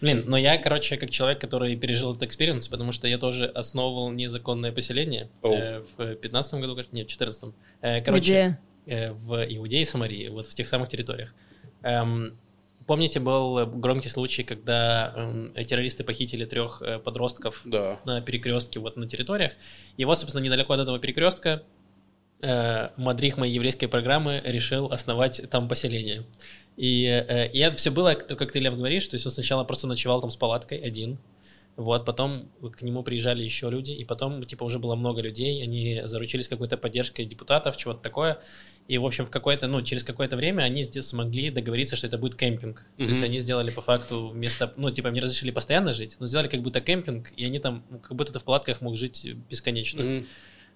Блин, 0.00 0.22
но 0.26 0.38
я, 0.38 0.56
короче, 0.58 0.96
как 0.96 1.10
человек, 1.10 1.40
который 1.40 1.76
пережил 1.76 2.12
этот 2.12 2.22
experience, 2.22 2.68
потому 2.68 2.92
что 2.92 3.08
я 3.08 3.18
тоже 3.18 3.46
основывал 3.46 4.10
незаконное 4.12 4.72
поселение 4.72 5.28
oh. 5.42 5.54
э, 5.54 5.82
в 5.96 6.14
15 6.14 6.54
году, 6.54 6.76
нет, 6.92 7.08
в 7.08 7.10
14 7.10 7.52
э, 7.82 8.00
Короче, 8.02 8.58
э, 8.86 9.12
в 9.12 9.44
Иудее 9.44 9.82
и 9.82 9.84
Самарии, 9.84 10.28
вот 10.28 10.46
в 10.46 10.54
тех 10.54 10.68
самых 10.68 10.88
территориях. 10.88 11.34
Эм, 11.82 12.38
Помните, 12.90 13.20
был 13.20 13.66
громкий 13.66 14.08
случай, 14.08 14.42
когда 14.42 15.14
э, 15.54 15.62
террористы 15.62 16.02
похитили 16.02 16.44
трех 16.44 16.82
э, 16.82 16.98
подростков 16.98 17.60
да. 17.64 18.00
на 18.04 18.20
перекрестке 18.20 18.80
вот 18.80 18.96
на 18.96 19.08
территориях. 19.08 19.52
И 19.96 20.04
вот, 20.04 20.18
собственно, 20.18 20.42
недалеко 20.42 20.72
от 20.72 20.80
этого 20.80 20.98
перекрестка 20.98 21.62
э, 22.42 22.88
мадрих 22.96 23.36
моей 23.36 23.54
еврейской 23.54 23.86
программы 23.86 24.42
решил 24.44 24.86
основать 24.86 25.40
там 25.50 25.68
поселение. 25.68 26.24
И, 26.76 27.04
э, 27.04 27.52
и 27.52 27.60
это 27.60 27.76
все 27.76 27.92
было, 27.92 28.14
как 28.14 28.50
ты, 28.50 28.58
Лев, 28.58 28.74
говоришь, 28.74 29.06
то 29.06 29.14
есть 29.14 29.24
он 29.24 29.30
сначала 29.30 29.62
просто 29.62 29.86
ночевал 29.86 30.20
там 30.20 30.32
с 30.32 30.36
палаткой 30.36 30.78
один, 30.78 31.20
вот, 31.76 32.04
потом 32.04 32.50
к 32.76 32.82
нему 32.82 33.04
приезжали 33.04 33.44
еще 33.44 33.70
люди, 33.70 33.92
и 33.92 34.04
потом, 34.04 34.42
типа, 34.42 34.64
уже 34.64 34.78
было 34.78 34.96
много 34.96 35.22
людей, 35.22 35.62
они 35.62 36.02
заручились 36.04 36.48
какой-то 36.48 36.76
поддержкой 36.76 37.24
депутатов, 37.24 37.76
чего-то 37.76 38.00
такое. 38.00 38.40
И, 38.88 38.98
в 38.98 39.06
общем, 39.06 39.24
в 39.24 39.30
какое-то, 39.30 39.68
ну, 39.68 39.82
через 39.82 40.02
какое-то 40.02 40.36
время 40.36 40.62
они 40.62 40.82
здесь 40.82 41.06
смогли 41.06 41.50
договориться, 41.50 41.94
что 41.94 42.08
это 42.08 42.18
будет 42.18 42.34
кемпинг. 42.34 42.86
Mm-hmm. 42.96 43.04
То 43.04 43.08
есть 43.08 43.22
они 43.22 43.38
сделали 43.38 43.70
по 43.70 43.82
факту 43.82 44.28
вместо, 44.28 44.72
ну, 44.76 44.90
типа, 44.90 45.10
мне 45.10 45.20
разрешили 45.20 45.52
постоянно 45.52 45.92
жить, 45.92 46.16
но 46.18 46.26
сделали 46.26 46.48
как 46.48 46.60
будто 46.60 46.80
кемпинг, 46.80 47.32
и 47.36 47.44
они 47.44 47.60
там, 47.60 47.84
ну, 47.88 47.98
как 48.00 48.16
будто 48.16 48.32
ты 48.32 48.38
в 48.40 48.44
палатках 48.44 48.80
мог 48.80 48.96
жить 48.96 49.26
бесконечно. 49.48 50.00
Mm-hmm. 50.00 50.26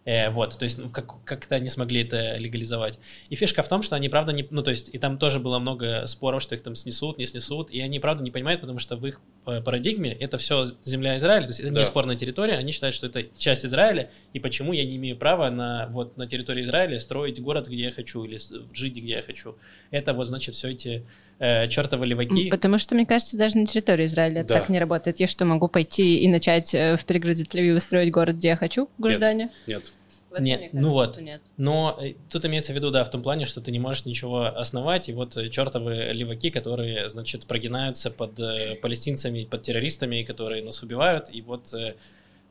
Э, 0.05 0.31
вот, 0.31 0.59
то 0.59 0.65
есть 0.65 0.79
ну, 0.79 0.91
как, 0.91 1.25
как-то 1.25 1.55
они 1.55 1.69
смогли 1.69 2.03
это 2.03 2.37
легализовать. 2.37 2.99
И 3.31 3.37
фишка 3.37 3.63
в 3.63 3.69
том, 3.69 3.83
что 3.83 3.97
они, 3.97 4.09
правда, 4.09 4.33
не, 4.33 4.47
ну, 4.51 4.63
то 4.63 4.71
есть, 4.71 4.91
и 4.93 4.99
там 4.99 5.19
тоже 5.19 5.41
было 5.41 5.59
много 5.59 6.07
споров, 6.07 6.43
что 6.43 6.55
их 6.55 6.63
там 6.63 6.75
снесут, 6.75 7.17
не 7.19 7.27
снесут, 7.27 7.71
и 7.71 7.81
они, 7.81 7.99
правда, 8.01 8.23
не 8.23 8.31
понимают, 8.31 8.61
потому 8.61 8.79
что 8.79 8.97
в 8.97 9.07
их 9.07 9.21
э, 9.47 9.63
парадигме 9.63 10.13
это 10.13 10.37
все 10.37 10.67
земля 10.83 11.17
Израиля, 11.17 11.45
то 11.45 11.51
есть 11.51 11.61
это 11.61 11.73
да. 11.73 11.79
не 11.81 11.87
спорная 11.87 12.17
территория, 12.17 12.55
они 12.55 12.73
считают, 12.73 12.95
что 12.95 13.07
это 13.07 13.25
часть 13.37 13.65
Израиля, 13.65 14.11
и 14.35 14.41
почему 14.41 14.73
я 14.75 14.85
не 14.85 14.97
имею 14.97 15.17
права 15.17 15.51
на, 15.51 15.89
вот, 15.91 16.19
на 16.19 16.27
территории 16.27 16.63
Израиля 16.65 17.01
строить 17.01 17.41
город, 17.41 17.69
где 17.69 17.85
я 17.85 17.93
хочу, 17.93 18.25
или 18.25 18.39
жить, 18.75 18.97
где 18.97 19.15
я 19.15 19.23
хочу. 19.23 19.57
Это 19.91 20.13
вот, 20.13 20.27
значит, 20.27 20.55
все 20.55 20.71
эти 20.71 21.07
э, 21.39 21.67
чертовы 21.69 22.07
леваки. 22.07 22.51
Потому 22.51 22.77
что, 22.77 22.95
мне 22.95 23.07
кажется, 23.07 23.39
даже 23.39 23.57
на 23.57 23.67
территории 23.67 24.05
Израиля 24.05 24.45
да. 24.45 24.59
так 24.59 24.69
не 24.69 24.79
работает. 24.79 25.21
Я 25.21 25.27
что, 25.27 25.45
могу 25.47 25.69
пойти 25.69 26.19
и 26.19 26.29
начать 26.29 26.75
э, 26.75 26.97
в 26.97 27.05
пригороде 27.07 27.45
Тель-Авива 27.45 27.79
строить 27.79 28.11
город, 28.11 28.37
где 28.37 28.49
я 28.49 28.57
хочу, 28.57 28.89
граждане? 28.99 29.51
Нет, 29.67 29.83
нет. 29.83 29.93
Нет, 30.41 30.61
кажется, 30.61 30.81
ну 30.81 30.91
вот. 30.91 31.19
Нет. 31.19 31.43
Но 31.57 31.99
э, 32.01 32.15
тут 32.31 32.45
имеется 32.45 32.73
в 32.73 32.77
виду, 32.77 32.91
да, 32.91 33.05
в 33.05 33.11
том 33.11 33.23
плане, 33.23 33.47
что 33.47 33.61
ты 33.61 33.71
не 33.71 33.79
можешь 33.79 34.05
ничего 34.05 34.45
основать, 34.45 35.09
и 35.09 35.13
вот 35.13 35.37
э, 35.37 35.49
чертовы 35.51 36.13
леваки, 36.13 36.51
которые, 36.51 37.09
значит, 37.09 37.47
прогинаются 37.47 38.11
под 38.11 38.39
э, 38.41 38.77
палестинцами, 38.77 39.45
под 39.45 39.63
террористами, 39.63 40.23
которые 40.23 40.63
нас 40.63 40.83
убивают, 40.83 41.29
и 41.31 41.43
вот 41.43 41.73
э, 41.75 41.95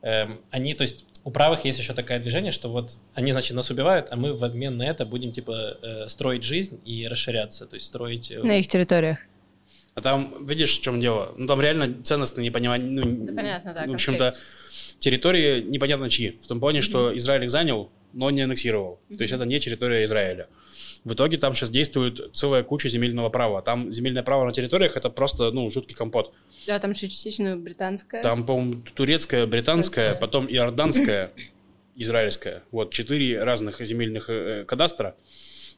э, 0.02 0.26
они, 0.50 0.74
то 0.74 0.82
есть 0.82 1.06
у 1.24 1.30
правых 1.30 1.64
есть 1.64 1.78
еще 1.78 1.94
такое 1.94 2.18
движение, 2.18 2.52
что 2.52 2.68
вот 2.68 2.98
они, 3.14 3.32
значит, 3.32 3.56
нас 3.56 3.70
убивают, 3.70 4.08
а 4.10 4.16
мы 4.16 4.34
в 4.34 4.44
обмен 4.44 4.76
на 4.76 4.82
это 4.84 5.06
будем, 5.06 5.32
типа, 5.32 5.78
э, 5.82 6.08
строить 6.08 6.42
жизнь 6.42 6.80
и 6.84 7.06
расширяться, 7.08 7.66
то 7.66 7.74
есть 7.74 7.86
строить... 7.86 8.32
На 8.42 8.58
их 8.58 8.68
территориях. 8.68 9.18
А 9.94 10.00
там, 10.00 10.44
видишь, 10.44 10.78
в 10.78 10.82
чем 10.82 10.98
дело? 10.98 11.32
Ну, 11.36 11.46
там 11.46 11.60
реально 11.60 12.02
ценностное 12.02 12.44
непонимание. 12.44 12.88
Ну, 12.88 13.26
да, 13.26 13.32
понятно, 13.32 13.74
да. 13.74 13.86
В 13.86 13.92
общем-то, 13.92 14.32
территории 15.04 15.60
непонятно 15.60 16.08
чьи. 16.08 16.38
В 16.42 16.46
том 16.46 16.60
плане, 16.60 16.80
что 16.80 17.16
Израиль 17.16 17.44
их 17.44 17.50
занял, 17.50 17.90
но 18.14 18.30
не 18.30 18.40
аннексировал. 18.40 19.00
То 19.16 19.22
есть 19.22 19.34
это 19.34 19.44
не 19.44 19.60
территория 19.60 20.04
Израиля. 20.04 20.48
В 21.04 21.12
итоге 21.12 21.36
там 21.36 21.52
сейчас 21.52 21.68
действует 21.68 22.30
целая 22.32 22.62
куча 22.62 22.88
земельного 22.88 23.28
права. 23.28 23.60
Там 23.60 23.92
земельное 23.92 24.22
право 24.22 24.46
на 24.46 24.52
территориях 24.52 24.96
это 24.96 25.10
просто, 25.10 25.50
ну, 25.50 25.68
жуткий 25.68 25.94
компот. 25.94 26.32
Да, 26.66 26.78
там 26.78 26.92
еще 26.92 27.08
частично 27.08 27.56
британское. 27.56 28.22
Там, 28.22 28.46
по-моему, 28.46 28.82
турецкое, 28.94 29.46
британское, 29.46 30.14
потом 30.18 30.46
иорданское, 30.46 31.32
израильское. 31.96 32.62
Вот, 32.70 32.90
четыре 32.94 33.40
разных 33.40 33.84
земельных 33.84 34.30
э, 34.30 34.64
кадастра. 34.66 35.14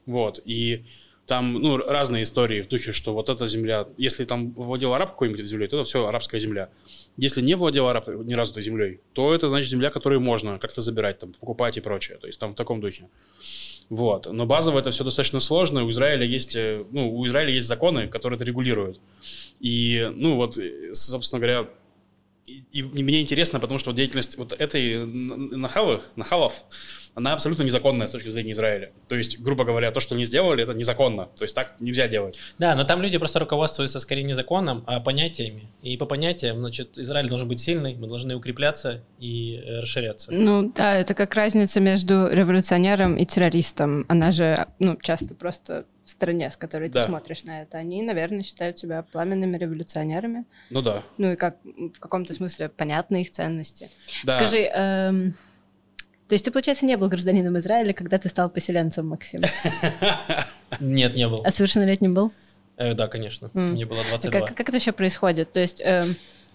Вот, 0.05 0.39
и 0.45 0.85
там, 1.27 1.53
ну, 1.53 1.77
разные 1.77 2.23
истории 2.23 2.61
в 2.61 2.69
духе, 2.69 2.93
что 2.93 3.13
вот 3.13 3.29
эта 3.29 3.47
земля, 3.47 3.87
если 3.97 4.23
там 4.23 4.53
владел 4.53 4.93
араб 4.93 5.11
какой-нибудь 5.11 5.45
землей, 5.45 5.67
то 5.67 5.77
это 5.77 5.87
все 5.87 6.07
арабская 6.07 6.39
земля. 6.39 6.69
Если 7.17 7.41
не 7.41 7.55
владел 7.55 7.89
араб 7.89 8.07
ни 8.07 8.33
разу 8.33 8.53
этой 8.53 8.63
землей, 8.63 9.01
то 9.11 9.35
это 9.35 9.49
значит 9.49 9.69
земля, 9.69 9.89
которую 9.89 10.21
можно 10.21 10.57
как-то 10.57 10.81
забирать, 10.81 11.19
там, 11.19 11.33
покупать 11.33 11.77
и 11.77 11.81
прочее. 11.81 12.17
То 12.17 12.27
есть 12.27 12.39
там 12.39 12.53
в 12.53 12.55
таком 12.55 12.79
духе. 12.79 13.09
Вот. 13.89 14.27
Но 14.31 14.45
базово 14.45 14.79
это 14.79 14.91
все 14.91 15.03
достаточно 15.03 15.41
сложно. 15.41 15.83
У 15.83 15.89
Израиля 15.89 16.25
есть, 16.25 16.55
э, 16.55 16.85
ну, 16.91 17.13
у 17.13 17.25
Израиля 17.27 17.51
есть 17.51 17.67
законы, 17.67 18.07
которые 18.07 18.37
это 18.37 18.45
регулируют. 18.45 19.01
И, 19.59 20.09
ну, 20.15 20.35
вот, 20.35 20.57
собственно 20.93 21.41
говоря, 21.41 21.69
и, 22.45 22.63
и 22.79 23.03
мне 23.03 23.21
интересно, 23.21 23.59
потому 23.59 23.79
что 23.79 23.91
деятельность 23.91 24.37
вот 24.37 24.53
этой 24.53 25.05
нахавы, 25.05 26.01
нахавов, 26.15 26.63
она 27.17 27.33
абсолютно 27.33 27.63
незаконная 27.63 28.05
с 28.05 28.11
точки 28.11 28.29
зрения 28.29 28.51
Израиля. 28.51 28.91
То 29.07 29.15
есть, 29.15 29.39
грубо 29.39 29.63
говоря, 29.63 29.89
то, 29.89 29.99
что 29.99 30.13
они 30.13 30.23
сделали, 30.23 30.61
это 30.61 30.75
незаконно. 30.75 31.29
То 31.35 31.45
есть 31.45 31.55
так 31.55 31.73
нельзя 31.79 32.07
делать. 32.07 32.37
Да, 32.59 32.75
но 32.75 32.83
там 32.83 33.01
люди 33.01 33.17
просто 33.17 33.39
руководствуются 33.39 33.99
скорее 33.99 34.21
не 34.21 34.33
законом, 34.33 34.83
а 34.85 34.99
понятиями. 34.99 35.63
И 35.81 35.97
по 35.97 36.05
понятиям, 36.05 36.57
значит, 36.57 36.99
Израиль 36.99 37.27
должен 37.27 37.47
быть 37.47 37.59
сильный, 37.59 37.95
мы 37.95 38.07
должны 38.07 38.35
укрепляться 38.35 39.03
и 39.17 39.55
э, 39.55 39.79
расширяться. 39.79 40.31
Ну 40.31 40.71
да, 40.75 40.95
это 40.95 41.15
как 41.15 41.33
разница 41.33 41.79
между 41.79 42.27
революционером 42.27 43.17
и 43.17 43.25
террористом. 43.25 44.05
Она 44.09 44.31
же, 44.31 44.67
ну, 44.77 44.95
часто 45.01 45.33
просто 45.33 45.87
в 46.05 46.11
стране, 46.11 46.51
с 46.51 46.55
которой 46.55 46.89
да. 46.89 47.01
ты 47.01 47.07
смотришь 47.07 47.45
на 47.45 47.63
это, 47.63 47.79
они, 47.79 48.03
наверное, 48.03 48.43
считают 48.43 48.77
себя 48.77 49.01
пламенными 49.01 49.57
революционерами. 49.57 50.45
Ну 50.69 50.83
да. 50.83 51.01
Ну 51.17 51.31
и 51.31 51.35
как 51.35 51.57
в 51.63 51.99
каком-то 51.99 52.35
смысле 52.35 52.69
понятны 52.69 53.23
их 53.23 53.31
ценности. 53.31 53.89
Да. 54.23 54.33
Скажи, 54.33 54.59
эм, 54.59 55.33
то 56.27 56.33
есть 56.33 56.45
ты, 56.45 56.51
получается, 56.51 56.85
не 56.85 56.97
был 56.97 57.07
гражданином 57.07 57.57
Израиля, 57.57 57.93
когда 57.93 58.17
ты 58.17 58.29
стал 58.29 58.49
поселенцем, 58.49 59.07
Максим? 59.07 59.41
Нет, 60.79 61.15
не 61.15 61.27
был. 61.27 61.41
А 61.43 61.51
совершеннолетним 61.51 62.13
был? 62.13 62.31
Э, 62.75 62.93
да, 62.93 63.07
конечно. 63.07 63.49
Мне 63.53 63.85
было 63.85 64.03
22. 64.03 64.31
Как, 64.31 64.49
как 64.49 64.61
это 64.61 64.73
вообще 64.73 64.91
происходит? 64.91 65.51
То 65.51 65.59
есть... 65.59 65.81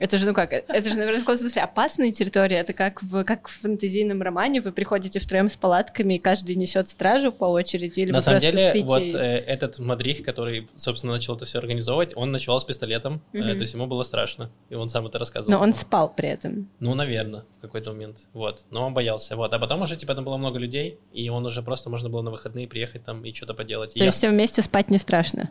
Это 0.03 0.19
же, 0.19 0.27
ну 0.27 0.35
как, 0.35 0.53
это 0.53 0.91
же, 0.91 0.99
наверное, 0.99 1.21
в 1.21 1.23
каком 1.23 1.37
смысле 1.37 1.63
опасная 1.63 2.11
территория. 2.11 2.57
Это 2.57 2.73
как 2.73 3.01
в, 3.05 3.23
как 3.23 3.47
в 3.47 3.61
фэнтезийном 3.61 4.21
романе. 4.21 4.61
Вы 4.61 4.73
приходите 4.73 5.21
втроем 5.21 5.49
с 5.49 5.55
палатками, 5.55 6.15
и 6.15 6.19
каждый 6.19 6.57
несет 6.57 6.89
стражу 6.89 7.31
по 7.31 7.45
очереди, 7.45 8.01
или 8.01 8.11
На 8.11 8.19
вы 8.19 8.23
самом 8.23 8.41
просто 8.41 8.57
деле, 8.57 8.71
спите? 8.71 8.87
вот 8.87 9.03
э, 9.03 9.45
этот 9.47 9.79
мадрих, 9.79 10.25
который, 10.25 10.69
собственно, 10.75 11.13
начал 11.13 11.37
это 11.37 11.45
все 11.45 11.61
организовывать, 11.61 12.17
он 12.17 12.33
ночевал 12.33 12.59
с 12.59 12.65
пистолетом, 12.65 13.23
mm-hmm. 13.33 13.43
э, 13.43 13.55
то 13.55 13.61
есть 13.61 13.75
ему 13.75 13.87
было 13.87 14.03
страшно, 14.03 14.51
и 14.71 14.75
он 14.75 14.89
сам 14.89 15.07
это 15.07 15.21
рассказывал. 15.21 15.57
Но 15.57 15.63
он 15.63 15.73
спал 15.73 16.13
при 16.13 16.31
этом. 16.31 16.69
Ну, 16.81 16.95
наверное, 16.95 17.45
в 17.59 17.61
какой-то 17.61 17.93
момент, 17.93 18.27
вот. 18.33 18.65
Но 18.73 18.85
он 18.85 18.95
боялся, 18.95 19.37
вот. 19.37 19.55
А 19.55 19.59
потом 19.61 19.83
уже, 19.83 19.95
типа, 19.95 20.17
там 20.17 20.25
было 20.25 20.37
много 20.37 20.59
людей, 20.59 20.99
и 21.13 21.29
он 21.29 21.47
уже 21.47 21.63
просто 21.63 21.91
можно 21.91 22.09
было 22.09 22.23
на 22.23 22.33
выходные 22.33 22.67
приехать 22.67 23.05
там 23.05 23.25
и 23.25 23.33
что-то 23.33 23.55
поделать. 23.55 23.95
То 23.95 24.01
и 24.01 24.03
есть 24.03 24.17
я... 24.17 24.19
всем 24.19 24.33
вместе 24.33 24.63
спать 24.63 24.91
не 24.91 24.99
страшно? 24.99 25.51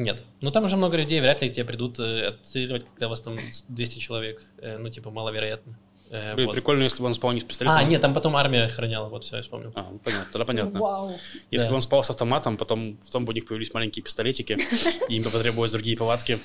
Нет. 0.00 0.24
Ну 0.40 0.50
там 0.50 0.64
уже 0.64 0.76
много 0.76 0.96
людей, 0.96 1.20
вряд 1.20 1.42
ли 1.42 1.50
к 1.50 1.52
тебе 1.52 1.66
придут 1.66 1.98
э, 2.00 2.28
отстреливать, 2.28 2.86
когда 2.86 3.06
у 3.06 3.10
вас 3.10 3.20
там 3.20 3.38
200 3.68 3.98
человек. 3.98 4.42
Э, 4.58 4.78
ну, 4.78 4.88
типа, 4.88 5.10
маловероятно. 5.10 5.78
Э, 6.08 6.34
Блин, 6.34 6.46
вот. 6.46 6.54
прикольно, 6.54 6.82
если 6.82 7.02
бы 7.02 7.06
он 7.06 7.14
спал 7.14 7.32
не 7.32 7.40
с 7.40 7.44
пистолетом. 7.44 7.78
А, 7.78 7.84
нет, 7.84 8.00
там 8.00 8.14
потом 8.14 8.34
армия 8.34 8.64
охраняла, 8.64 9.10
вот 9.10 9.24
все, 9.24 9.36
я 9.36 9.42
вспомнил. 9.42 9.72
А, 9.74 9.88
ну, 9.92 9.98
понятно, 9.98 10.26
тогда 10.32 10.44
понятно. 10.46 10.78
Вау. 10.80 11.14
Если 11.50 11.66
да. 11.66 11.70
бы 11.70 11.76
он 11.76 11.82
спал 11.82 12.02
с 12.02 12.08
автоматом, 12.08 12.56
потом, 12.56 12.96
потом 12.96 13.26
бы 13.26 13.32
у 13.32 13.34
них 13.34 13.44
появились 13.44 13.74
маленькие 13.74 14.02
пистолетики, 14.02 14.56
и 15.10 15.16
им 15.16 15.22
бы 15.22 15.28
потребовались 15.28 15.72
другие 15.72 15.98
палатки. 15.98 16.40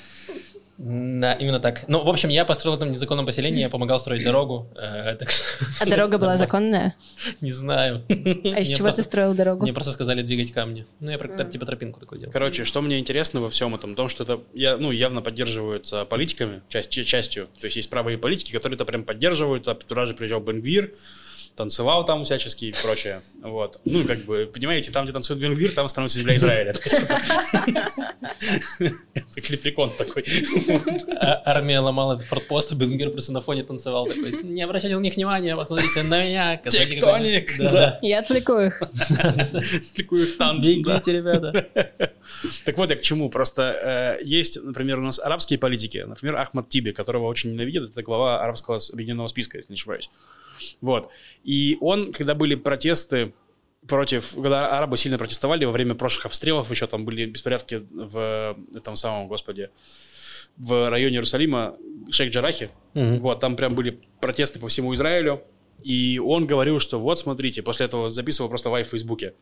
Да, 0.78 1.34
именно 1.34 1.60
так. 1.60 1.86
Ну, 1.88 2.04
в 2.04 2.10
общем, 2.10 2.30
я 2.30 2.44
построил 2.44 2.78
там 2.78 2.92
незаконном 2.92 3.26
поселении, 3.26 3.62
я 3.62 3.70
помогал 3.70 3.98
строить 3.98 4.24
дорогу. 4.24 4.68
Э, 4.76 5.16
так 5.16 5.32
что... 5.32 5.66
А 5.82 5.90
дорога 5.90 6.18
была 6.18 6.36
законная? 6.36 6.96
Не 7.40 7.52
знаю. 7.52 8.04
А 8.10 8.14
из 8.60 8.70
чего 8.70 8.92
ты 8.92 9.02
строил 9.04 9.34
дорогу? 9.34 9.64
Мне 9.64 9.74
просто 9.74 9.94
сказали 9.94 10.22
двигать 10.22 10.52
камни. 10.52 10.86
Ну, 11.00 11.12
я 11.12 11.18
типа 11.18 11.66
тропинку 11.66 12.00
такой 12.00 12.20
делал. 12.20 12.34
Короче, 12.34 12.66
что 12.66 12.82
мне 12.82 13.00
интересно 13.00 13.40
во 13.40 13.50
всем 13.50 13.74
этом, 13.74 13.96
том, 13.96 14.10
что 14.10 14.24
это 14.24 14.42
я, 14.54 14.76
ну, 14.78 14.92
явно 14.92 15.22
поддерживаются 15.22 16.04
политиками, 16.04 16.62
часть, 16.68 16.90
частью. 16.90 17.48
То 17.60 17.66
есть 17.66 17.78
есть 17.78 17.90
правые 17.90 18.18
политики, 18.18 18.52
которые 18.52 18.76
это 18.76 18.86
прям 18.86 19.04
поддерживают. 19.04 19.68
А 19.70 19.76
туда 19.76 20.06
же 20.06 20.14
приезжал 20.14 20.42
Бенгвир, 20.42 20.92
танцевал 21.56 22.06
там 22.06 22.26
всячески 22.26 22.66
и 22.66 22.74
прочее. 22.82 23.22
Вот. 23.42 23.80
Ну, 23.86 24.04
как 24.06 24.26
бы, 24.26 24.50
понимаете, 24.54 24.92
там, 24.92 25.06
где 25.06 25.14
танцует 25.14 25.40
Бенгвир, 25.40 25.72
там 25.72 25.88
становится 25.88 26.20
земля 26.20 26.36
Израиля. 26.36 26.72
Это 26.72 26.82
это 28.80 29.42
клепрекон 29.42 29.92
такой. 29.92 30.24
А- 31.18 31.42
Армия 31.46 31.80
ломала 31.80 32.16
этот 32.16 32.28
фортпост, 32.28 32.72
а 32.74 32.76
Бенгвир 32.76 33.12
просто 33.12 33.32
на 33.32 33.42
фоне 33.42 33.64
танцевал. 33.64 34.06
Такой, 34.06 34.32
не 34.44 34.62
обращайте 34.62 34.98
на 34.98 35.02
них 35.02 35.16
внимания, 35.16 35.56
посмотрите 35.56 36.04
на 36.04 36.24
меня. 36.24 36.58
Тектоник, 36.58 37.52
какой-то». 37.52 37.74
да. 37.74 38.00
Я 38.02 38.20
отвлеку 38.20 38.60
их. 38.60 38.82
Кликую 39.96 40.24
их 40.28 40.38
танцем, 40.38 40.82
да. 40.84 40.96
Бегите, 40.96 41.14
ребята. 41.14 41.68
Так 42.66 42.78
вот 42.78 42.90
я 42.90 42.96
к 42.96 43.02
чему. 43.02 43.30
Просто 43.30 44.18
э, 44.20 44.26
есть, 44.26 44.62
например, 44.62 45.00
у 45.00 45.04
нас 45.04 45.20
арабские 45.20 45.60
политики. 45.60 46.04
Например, 46.06 46.36
Ахмад 46.38 46.70
Тиби, 46.70 46.92
которого 46.92 47.28
очень 47.28 47.52
ненавидят. 47.54 47.90
Это 47.90 48.02
глава 48.04 48.44
арабского 48.44 48.80
объединенного 48.92 49.28
списка, 49.28 49.58
если 49.58 49.72
не 49.72 49.76
ошибаюсь. 49.76 50.10
Вот. 50.82 51.10
И 51.44 51.78
он, 51.82 52.12
когда 52.12 52.34
были 52.36 52.56
протесты 52.56 53.34
против, 53.88 54.34
когда 54.34 54.78
арабы 54.78 54.98
сильно 54.98 55.18
протестовали 55.18 55.66
во 55.66 55.72
время 55.72 55.94
прошлых 55.96 56.26
обстрелов, 56.28 56.72
еще 56.72 56.88
там 56.88 57.06
были 57.06 57.26
беспорядки 57.26 57.80
в 57.92 58.58
этом 58.76 58.96
самом, 58.96 59.28
господи, 59.28 59.70
в 60.58 60.90
районе 60.90 61.16
Иерусалима, 61.16 61.76
Шейх-Джарахе, 62.10 62.70
Мгм. 62.94 63.20
вот, 63.20 63.40
там 63.40 63.56
прям 63.56 63.76
были 63.76 64.00
протесты 64.22 64.60
по 64.60 64.68
всему 64.70 64.94
Израилю, 64.94 65.42
и 65.84 66.20
он 66.24 66.48
говорил, 66.48 66.80
что 66.80 67.00
вот, 67.00 67.20
смотрите, 67.20 67.62
после 67.62 67.86
этого 67.86 68.10
записывал 68.10 68.50
просто 68.50 68.70
live 68.70 68.88
в 68.88 68.92
Фейсбуке, 68.92 69.34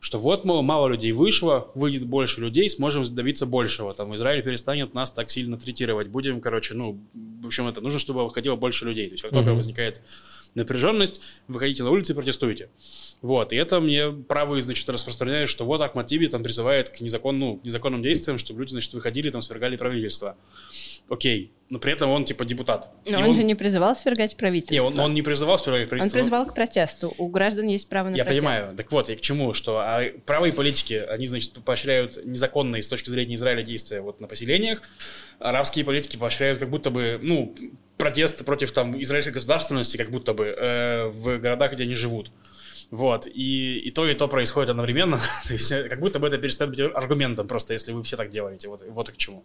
что 0.00 0.18
вот, 0.18 0.44
мол, 0.44 0.62
мало 0.62 0.88
людей 0.88 1.12
вышло, 1.12 1.70
выйдет 1.74 2.06
больше 2.06 2.40
людей, 2.40 2.68
сможем 2.68 3.04
добиться 3.14 3.46
большего. 3.46 3.94
Там 3.94 4.14
Израиль 4.16 4.42
перестанет 4.42 4.92
нас 4.94 5.12
так 5.12 5.30
сильно 5.30 5.56
третировать. 5.56 6.08
Будем, 6.08 6.40
короче, 6.40 6.74
ну, 6.74 6.98
в 7.42 7.46
общем, 7.46 7.68
это 7.68 7.80
нужно, 7.80 7.98
чтобы 8.00 8.24
выходило 8.24 8.56
больше 8.56 8.86
людей. 8.86 9.06
То 9.08 9.12
есть, 9.12 9.22
как 9.22 9.32
только 9.32 9.50
Мгм. 9.50 9.56
возникает 9.58 10.00
напряженность, 10.54 11.20
выходите 11.48 11.82
на 11.82 11.90
улицы 11.90 12.12
и 12.12 12.14
протестуйте. 12.14 12.68
Вот, 13.22 13.52
и 13.52 13.56
это 13.56 13.80
мне 13.80 14.10
правые, 14.10 14.60
значит, 14.60 14.88
распространяют, 14.88 15.50
что 15.50 15.64
вот 15.64 15.80
Ахмад 15.80 16.06
Тиби 16.06 16.26
там 16.26 16.42
призывает 16.42 16.90
к 16.90 17.00
незакон, 17.00 17.38
ну, 17.38 17.60
незаконным 17.64 18.02
действиям, 18.02 18.38
чтобы 18.38 18.60
люди, 18.60 18.72
значит, 18.72 18.92
выходили, 18.92 19.30
там, 19.30 19.42
свергали 19.42 19.76
правительство. 19.76 20.36
Окей, 21.08 21.52
но 21.70 21.78
при 21.78 21.92
этом 21.92 22.10
он, 22.10 22.24
типа, 22.24 22.44
депутат. 22.44 22.90
Но 23.04 23.18
И 23.18 23.22
он, 23.22 23.34
же 23.34 23.42
не 23.42 23.54
призывал 23.54 23.96
свергать 23.96 24.36
правительство. 24.36 24.74
Не, 24.74 24.80
он, 24.80 24.98
он 24.98 25.14
не 25.14 25.22
призывал 25.22 25.58
свергать 25.58 25.84
Он 25.84 25.88
правительство. 25.88 26.18
призывал 26.18 26.46
к 26.46 26.54
протесту. 26.54 27.14
У 27.18 27.28
граждан 27.28 27.66
есть 27.66 27.88
право 27.88 28.10
на 28.10 28.16
Я 28.16 28.24
протест. 28.24 28.44
понимаю. 28.44 28.76
Так 28.76 28.92
вот, 28.92 29.08
я 29.08 29.16
к 29.16 29.20
чему, 29.20 29.54
что 29.54 29.78
а, 29.78 30.02
правые 30.26 30.52
политики, 30.52 30.92
они, 30.94 31.26
значит, 31.26 31.52
поощряют 31.64 32.24
незаконные 32.24 32.82
с 32.82 32.88
точки 32.88 33.08
зрения 33.10 33.34
Израиля 33.34 33.62
действия 33.62 34.02
вот 34.02 34.20
на 34.20 34.28
поселениях, 34.28 34.82
арабские 35.38 35.84
политики 35.84 36.16
поощряют 36.16 36.58
как 36.58 36.68
будто 36.68 36.90
бы, 36.90 37.18
ну, 37.22 37.54
протесты 37.96 38.44
против 38.44 38.72
там 38.72 39.00
израильской 39.02 39.32
государственности, 39.32 39.96
как 39.96 40.10
будто 40.10 40.34
бы 40.34 40.44
э, 40.46 41.06
в 41.08 41.38
городах, 41.38 41.72
где 41.72 41.84
они 41.84 41.94
живут. 41.94 42.30
Вот, 42.90 43.26
и, 43.26 43.78
и 43.78 43.90
то, 43.90 44.06
и 44.06 44.14
то 44.14 44.28
происходит 44.28 44.70
одновременно. 44.70 45.18
то 45.46 45.52
есть, 45.52 45.72
э, 45.72 45.88
как 45.88 45.98
будто 45.98 46.18
бы 46.18 46.28
это 46.28 46.38
перестает 46.38 46.70
быть 46.70 46.80
аргументом, 46.94 47.48
просто 47.48 47.72
если 47.72 47.92
вы 47.92 48.02
все 48.02 48.16
так 48.16 48.28
делаете. 48.28 48.68
Вот, 48.68 48.84
вот 48.86 49.08
и 49.08 49.12
к 49.12 49.16
чему. 49.16 49.44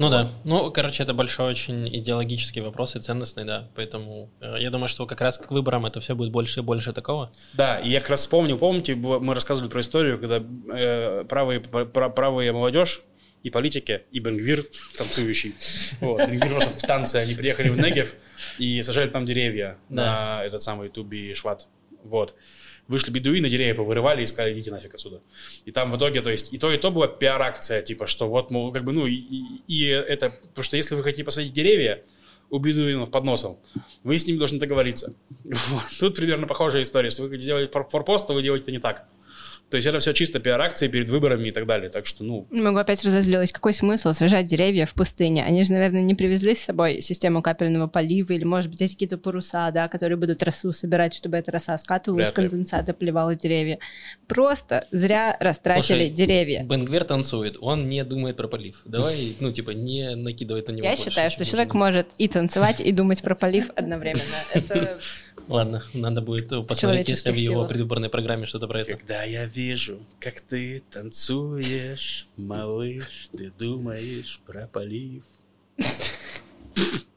Ну 0.00 0.08
да. 0.08 0.26
Ну, 0.44 0.70
короче, 0.72 1.02
это 1.02 1.12
большой 1.12 1.50
очень 1.50 1.86
идеологический 1.94 2.62
вопрос 2.62 2.96
и 2.96 3.00
ценностный, 3.00 3.44
да. 3.44 3.68
Поэтому 3.74 4.30
э, 4.40 4.56
я 4.58 4.70
думаю, 4.70 4.88
что 4.88 5.04
как 5.04 5.20
раз 5.20 5.36
к 5.36 5.50
выборам 5.50 5.84
это 5.84 6.00
все 6.00 6.14
будет 6.14 6.32
больше 6.32 6.60
и 6.60 6.62
больше 6.62 6.94
такого. 6.94 7.30
Да, 7.52 7.78
и 7.78 7.90
я 7.90 8.00
как 8.00 8.08
раз 8.08 8.20
вспомнил, 8.20 8.56
помните, 8.58 8.94
мы 8.94 9.34
рассказывали 9.34 9.68
про 9.70 9.82
историю, 9.82 10.18
когда 10.18 10.42
э, 10.74 11.24
правые, 11.28 11.60
пра- 11.60 12.08
правые 12.08 12.50
молодежь 12.52 13.02
и 13.42 13.50
политики, 13.50 14.02
и 14.10 14.20
Бенгвир 14.20 14.64
танцующий. 14.96 15.54
Вот, 16.00 16.20
Бенгвир 16.30 16.50
просто 16.52 16.70
в 16.78 16.80
танце, 16.88 17.16
они 17.16 17.34
приехали 17.34 17.68
в 17.68 17.76
Негев 17.78 18.14
и 18.56 18.80
сажали 18.80 19.10
там 19.10 19.26
деревья 19.26 19.76
Да. 19.90 20.38
на 20.40 20.44
этот 20.46 20.62
самый 20.62 20.88
Туби 20.88 21.34
Шват. 21.34 21.66
Вот. 22.04 22.34
Вышли 22.90 23.12
бедуины, 23.12 23.48
деревья 23.48 23.74
повырывали 23.74 24.22
и 24.22 24.26
сказали, 24.26 24.52
идите 24.52 24.70
нафиг 24.72 24.92
отсюда. 24.94 25.22
И 25.64 25.70
там 25.70 25.90
в 25.92 25.96
итоге, 25.96 26.20
то 26.22 26.30
есть, 26.30 26.52
и 26.52 26.58
то, 26.58 26.72
и 26.72 26.76
то 26.76 26.90
была 26.90 27.06
пиар-акция, 27.06 27.82
типа, 27.82 28.06
что 28.08 28.28
вот, 28.28 28.50
мол, 28.50 28.72
как 28.72 28.82
бы, 28.82 28.92
ну, 28.92 29.06
и, 29.06 29.14
и- 29.68 29.86
это, 29.86 30.30
потому 30.48 30.64
что 30.64 30.76
если 30.76 30.96
вы 30.96 31.02
хотите 31.04 31.22
посадить 31.22 31.52
деревья, 31.52 32.02
у 32.50 32.58
бедуинов 32.58 33.12
под 33.12 33.22
носом, 33.22 33.58
вы 34.02 34.18
с 34.18 34.26
ними 34.26 34.38
должны 34.38 34.58
договориться. 34.58 35.14
Вот. 35.44 35.82
Тут 36.00 36.16
примерно 36.16 36.48
похожая 36.48 36.82
история. 36.82 37.06
Если 37.06 37.22
вы 37.22 37.28
хотите 37.28 37.44
сделать 37.44 37.70
фор- 37.72 37.88
форпост, 37.88 38.26
то 38.26 38.34
вы 38.34 38.42
делаете 38.42 38.64
это 38.64 38.72
не 38.72 38.80
так. 38.80 39.06
То 39.70 39.76
есть 39.76 39.86
это 39.86 40.00
все 40.00 40.12
чисто 40.12 40.40
пиар-акции 40.40 40.88
перед 40.88 41.08
выборами 41.08 41.48
и 41.48 41.52
так 41.52 41.64
далее. 41.66 41.90
Так 41.90 42.04
что, 42.06 42.24
ну, 42.24 42.46
Не 42.50 42.60
могу 42.60 42.78
опять 42.78 43.04
разозлилась. 43.04 43.52
Какой 43.52 43.72
смысл 43.72 44.12
сажать 44.12 44.46
деревья 44.46 44.84
в 44.84 44.94
пустыне? 44.94 45.44
Они 45.44 45.62
же, 45.62 45.72
наверное, 45.72 46.02
не 46.02 46.14
привезли 46.14 46.54
с 46.54 46.60
собой 46.60 47.00
систему 47.00 47.40
капельного 47.40 47.86
полива 47.86 48.32
или, 48.32 48.42
может 48.42 48.68
быть, 48.70 48.82
эти 48.82 48.92
какие-то 48.92 49.16
паруса, 49.16 49.70
да, 49.70 49.86
которые 49.88 50.18
будут 50.18 50.42
росу 50.42 50.72
собирать, 50.72 51.14
чтобы 51.14 51.36
эта 51.36 51.52
роса 51.52 51.78
скатывалась 51.78 52.32
Вряд 52.32 52.34
конденсата, 52.34 52.92
поливала 52.94 53.36
деревья. 53.36 53.78
Просто 54.26 54.86
зря 54.90 55.36
растратили 55.38 56.06
Слушай, 56.06 56.10
деревья. 56.10 56.64
Бенгвер 56.64 57.04
танцует, 57.04 57.56
он 57.60 57.88
не 57.88 58.02
думает 58.04 58.36
про 58.36 58.48
полив. 58.48 58.80
Давай, 58.84 59.36
ну, 59.38 59.52
типа, 59.52 59.70
не 59.70 60.16
накидывать 60.16 60.66
на 60.66 60.72
него 60.72 60.84
Я 60.84 60.90
больше, 60.90 61.10
считаю, 61.10 61.30
что 61.30 61.44
человек 61.44 61.74
нужно. 61.74 61.86
может 61.86 62.06
и 62.18 62.26
танцевать, 62.26 62.80
и 62.80 62.90
думать 62.90 63.22
про 63.22 63.36
полив 63.36 63.70
одновременно. 63.76 64.20
Это 64.52 64.98
Ладно, 65.50 65.82
надо 65.94 66.20
будет 66.20 66.48
посмотреть, 66.66 67.08
если 67.08 67.32
в 67.32 67.36
его 67.36 67.66
предвыборной 67.66 68.08
программе 68.08 68.46
что-то 68.46 68.68
про 68.68 68.80
это. 68.80 68.96
когда 68.96 69.24
я 69.24 69.46
вижу, 69.46 69.98
как 70.20 70.40
ты 70.40 70.82
танцуешь, 70.90 72.28
малыш, 72.36 73.28
ты 73.36 73.50
думаешь 73.58 74.40
про 74.46 74.68
полив. 74.68 75.24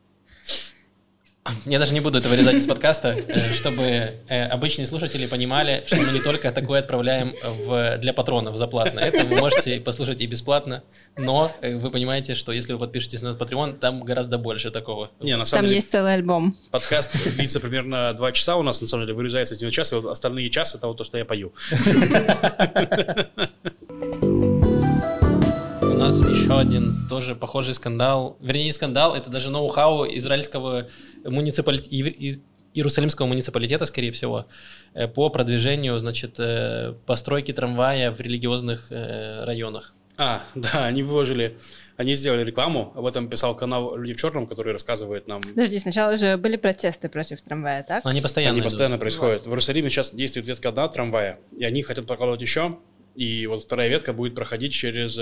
Я 1.66 1.80
даже 1.80 1.94
не 1.94 2.00
буду 2.00 2.20
это 2.20 2.30
вырезать 2.30 2.56
из 2.56 2.68
подкаста, 2.68 3.18
э, 3.28 3.54
чтобы 3.54 3.84
э, 3.84 4.46
обычные 4.46 4.86
слушатели 4.86 5.26
понимали, 5.26 5.84
что 5.86 5.98
мы 5.98 6.12
не 6.12 6.22
только 6.22 6.52
такое 6.52 6.80
отправляем 6.80 7.36
в, 7.66 7.98
для 7.98 8.14
патронов 8.14 8.56
за 8.56 8.68
платно. 8.68 9.02
Это 9.02 9.26
вы 9.26 9.36
можете 9.36 9.82
послушать 9.82 10.22
и 10.22 10.26
бесплатно, 10.26 10.84
но 11.18 11.52
э, 11.62 11.76
вы 11.76 11.90
понимаете, 11.90 12.36
что 12.36 12.54
если 12.54 12.72
вы 12.72 12.80
подпишетесь 12.80 13.22
на 13.22 13.30
Patreon, 13.30 13.78
там 13.78 14.02
гораздо 14.02 14.38
больше 14.38 14.72
такого. 14.72 15.12
Не, 15.20 15.36
на 15.36 15.44
самом 15.44 15.64
там 15.64 15.66
деле, 15.66 15.76
есть 15.76 15.92
целый 15.92 16.14
альбом. 16.14 16.58
подкаст 16.72 17.36
длится 17.36 17.60
примерно 17.60 18.14
два 18.14 18.32
часа 18.32 18.56
у 18.56 18.64
нас, 18.64 18.82
на 18.82 18.88
самом 18.88 19.06
деле, 19.06 19.16
вырезается 19.16 19.56
один 19.56 19.70
час, 19.70 19.92
и 19.92 19.96
вот 19.96 20.06
остальные 20.06 20.50
часы 20.50 20.78
это 20.78 20.88
вот 20.88 20.98
то, 20.98 21.04
что 21.04 21.18
я 21.18 21.26
пою. 21.26 21.52
У 26.04 26.06
нас 26.06 26.20
еще 26.20 26.60
один 26.60 27.08
тоже 27.10 27.34
похожий 27.34 27.74
скандал, 27.74 28.36
вернее 28.42 28.66
не 28.66 28.72
скандал, 28.74 29.16
это 29.16 29.30
даже 29.30 29.50
ноу-хау 29.50 30.06
израильского 30.18 30.89
муниципалитета, 31.24 32.42
Иерусалимского 32.74 33.26
муниципалитета, 33.26 33.86
скорее 33.86 34.12
всего, 34.12 34.48
э, 34.96 35.08
по 35.08 35.30
продвижению, 35.30 35.98
значит, 36.00 36.36
э, 36.39 36.94
постройки 37.06 37.54
трамвая 37.54 38.12
в 38.12 38.20
религиозных 38.20 38.92
э, 38.92 39.46
районах. 39.46 39.94
А, 40.18 40.44
да, 40.56 40.88
они 40.88 41.04
выложили, 41.04 41.58
они 41.96 42.16
сделали 42.16 42.44
рекламу, 42.44 42.92
об 42.96 43.06
этом 43.06 43.30
писал 43.30 43.56
канал 43.56 43.96
«Люди 43.96 44.12
в 44.12 44.18
черном», 44.18 44.46
который 44.46 44.74
рассказывает 44.74 45.30
нам 45.30 45.42
Подожди, 45.42 45.80
сначала 45.80 46.18
же 46.18 46.36
были 46.36 46.58
протесты 46.58 47.08
против 47.08 47.42
трамвая, 47.42 47.82
так? 47.82 48.06
Они 48.06 48.20
постоянно 48.20 48.52
Они 48.52 48.60
идут. 48.60 48.72
постоянно 48.72 48.98
происходят. 48.98 49.44
В 49.44 49.48
Иерусалиме 49.48 49.89
сейчас 49.89 50.13
действует 50.13 50.48
ветка 50.48 50.68
одна 50.68 50.89
трамвая, 50.89 51.39
и 51.58 51.63
они 51.63 51.82
хотят 51.82 52.06
проколоть 52.08 52.42
еще, 52.42 52.78
и 53.16 53.48
вот 53.48 53.63
вторая 53.63 53.88
ветка 53.88 54.12
будет 54.12 54.36
проходить 54.36 54.74
через 54.74 55.18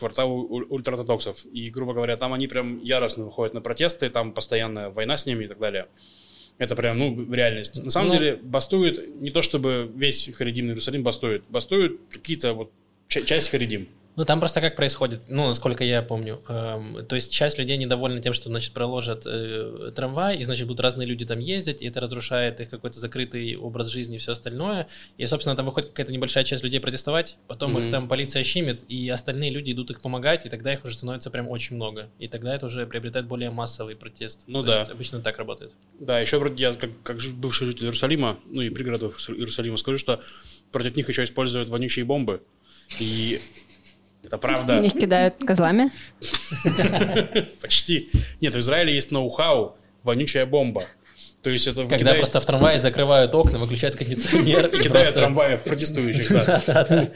квартал 0.00 0.32
у- 0.32 0.66
ультраортодоксов. 0.74 1.44
И, 1.52 1.70
грубо 1.70 1.92
говоря, 1.94 2.16
там 2.16 2.32
они 2.32 2.48
прям 2.48 2.80
яростно 2.82 3.24
выходят 3.24 3.54
на 3.54 3.60
протесты, 3.60 4.08
там 4.10 4.32
постоянная 4.32 4.90
война 4.90 5.16
с 5.16 5.26
ними 5.26 5.44
и 5.44 5.48
так 5.48 5.58
далее. 5.58 5.86
Это 6.58 6.74
прям, 6.76 6.98
ну, 6.98 7.32
реальность. 7.32 7.82
На 7.82 7.90
самом 7.90 8.08
Ну- 8.08 8.14
деле, 8.18 8.36
бастует 8.36 9.20
не 9.20 9.30
то, 9.30 9.40
чтобы 9.42 9.90
весь 9.94 10.28
Харидимный 10.34 10.72
Иерусалим 10.72 11.02
бастует. 11.02 11.42
Бастуют 11.48 12.00
какие-то 12.10 12.52
вот 12.54 12.70
ча- 13.08 13.22
часть 13.22 13.50
Харидим. 13.50 13.86
Ну, 14.16 14.24
там 14.24 14.40
просто 14.40 14.60
как 14.60 14.74
происходит, 14.76 15.22
ну, 15.28 15.46
насколько 15.46 15.84
я 15.84 16.02
помню. 16.02 16.42
эм, 16.48 17.06
то 17.06 17.14
есть 17.14 17.32
часть 17.32 17.58
людей 17.58 17.76
недовольна 17.76 18.20
тем, 18.20 18.32
что, 18.32 18.48
значит, 18.48 18.74
проложат 18.74 19.22
э, 19.24 19.92
трамвай, 19.94 20.36
и, 20.36 20.44
значит, 20.44 20.66
будут 20.66 20.80
разные 20.80 21.06
люди 21.06 21.24
там 21.24 21.38
ездить, 21.38 21.80
и 21.80 21.86
это 21.86 22.00
разрушает 22.00 22.60
их 22.60 22.70
какой-то 22.70 22.98
закрытый 22.98 23.56
образ 23.56 23.88
жизни 23.88 24.16
и 24.16 24.18
все 24.18 24.32
остальное. 24.32 24.88
И, 25.16 25.24
собственно, 25.26 25.54
там 25.56 25.64
выходит 25.64 25.90
какая-то 25.90 26.12
небольшая 26.12 26.44
часть 26.44 26.64
людей 26.64 26.80
протестовать, 26.80 27.38
потом 27.46 27.78
их 27.78 27.84
Мгм. 27.84 27.90
там 27.92 28.08
полиция 28.08 28.42
щимит, 28.42 28.82
и 28.88 29.08
остальные 29.08 29.50
люди 29.50 29.72
идут 29.72 29.90
их 29.92 30.00
помогать, 30.02 30.44
и 30.44 30.48
тогда 30.48 30.72
их 30.72 30.84
уже 30.84 30.94
становится 30.94 31.30
прям 31.30 31.48
очень 31.48 31.76
много. 31.76 32.10
И 32.18 32.26
тогда 32.26 32.54
это 32.54 32.66
уже 32.66 32.86
приобретает 32.86 33.26
более 33.26 33.50
массовый 33.50 33.94
протест. 33.96 34.42
Ну 34.48 34.62
То 34.62 34.66
да. 34.72 34.78
есть 34.80 34.90
обычно 34.90 35.20
так 35.20 35.38
работает. 35.38 35.72
Да, 36.00 36.18
еще 36.18 36.38
вроде 36.38 36.62
я 36.62 36.72
как, 36.72 36.90
как 37.04 37.18
бывший 37.36 37.66
житель 37.68 37.84
Иерусалима, 37.84 38.38
ну 38.46 38.60
и 38.60 38.70
пригородов 38.70 39.18
Иерусалима, 39.30 39.76
скажу, 39.76 39.98
что 39.98 40.20
против 40.72 40.96
них 40.96 41.08
еще 41.08 41.22
используют 41.24 41.68
вонючие 41.68 42.04
бомбы. 42.04 42.42
И 42.98 43.40
это 44.22 44.38
правда. 44.38 44.78
В 44.78 44.82
них 44.82 44.92
кидают 44.92 45.34
козлами. 45.46 45.90
Почти. 47.62 48.10
Нет, 48.40 48.54
в 48.54 48.58
Израиле 48.58 48.94
есть 48.94 49.10
ноу-хау, 49.10 49.76
вонючая 50.02 50.46
бомба. 50.46 50.82
То 51.42 51.48
есть 51.48 51.66
это 51.66 51.86
Когда 51.86 52.14
просто 52.14 52.40
в 52.40 52.44
трамвае 52.44 52.80
закрывают 52.80 53.34
окна, 53.34 53.58
выключают 53.58 53.96
кондиционер 53.96 54.66
и 54.68 54.70
кидают 54.70 54.92
просто... 54.92 55.12
трамваев 55.14 55.64
протестующих, 55.64 56.30
да. 56.66 57.10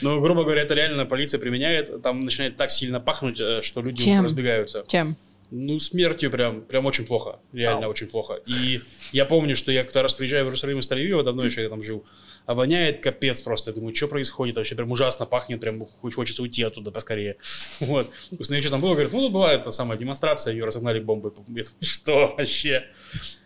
Ну, 0.00 0.20
грубо 0.20 0.42
говоря, 0.42 0.62
это 0.62 0.74
реально 0.74 1.06
полиция 1.06 1.38
применяет, 1.38 2.02
там 2.02 2.24
начинает 2.24 2.56
так 2.56 2.70
сильно 2.70 2.98
пахнуть, 2.98 3.38
э, 3.38 3.60
что 3.62 3.82
люди 3.82 4.10
разбегаются. 4.18 4.82
Чем? 4.88 5.16
Ну, 5.54 5.78
смертью 5.78 6.30
прям, 6.30 6.62
прям 6.62 6.86
очень 6.86 7.04
плохо. 7.04 7.38
Реально 7.52 7.84
Ау. 7.84 7.90
очень 7.90 8.06
плохо. 8.06 8.40
И 8.46 8.80
я 9.12 9.26
помню, 9.26 9.54
что 9.54 9.70
я 9.70 9.82
как-то 9.82 10.00
раз 10.02 10.14
приезжаю 10.14 10.44
в 10.44 10.48
Иерусалим 10.48 10.78
из 10.78 10.90
Тель-Авива, 10.90 11.22
давно 11.22 11.44
еще 11.44 11.62
я 11.62 11.68
там 11.68 11.82
жил, 11.82 12.06
а 12.46 12.54
воняет 12.54 13.00
капец 13.00 13.42
просто. 13.42 13.70
Я 13.70 13.74
думаю, 13.74 13.94
что 13.94 14.08
происходит 14.08 14.56
вообще? 14.56 14.74
Прям 14.74 14.90
ужасно 14.90 15.26
пахнет, 15.26 15.60
прям 15.60 15.84
хоч- 16.00 16.14
хочется 16.14 16.40
уйти 16.42 16.62
оттуда 16.62 16.90
поскорее. 16.90 17.36
Вот. 17.80 18.10
Узнаю, 18.30 18.62
что 18.62 18.70
там 18.70 18.80
было, 18.80 18.94
говорит, 18.94 19.12
ну, 19.12 19.20
тут 19.20 19.32
бывает 19.32 19.62
та 19.64 19.70
самая 19.70 19.98
демонстрация, 19.98 20.54
ее 20.54 20.64
разогнали 20.64 21.00
бомбы. 21.00 21.34
Я 21.36 21.44
думаю, 21.44 21.64
что 21.82 22.34
вообще? 22.38 22.86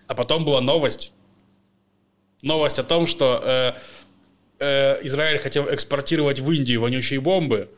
А 0.07 0.14
потом 0.14 0.45
была 0.45 0.61
новость. 0.61 1.12
Новость 2.42 2.79
о 2.79 2.85
том, 2.85 3.07
что 3.07 3.42
э, 3.42 3.73
э, 4.61 5.05
Израиль 5.07 5.38
хотел 5.38 5.73
экспортировать 5.75 6.38
в 6.38 6.53
Индию 6.53 6.83
вонючие 6.83 7.19
бомбы, 7.21 7.69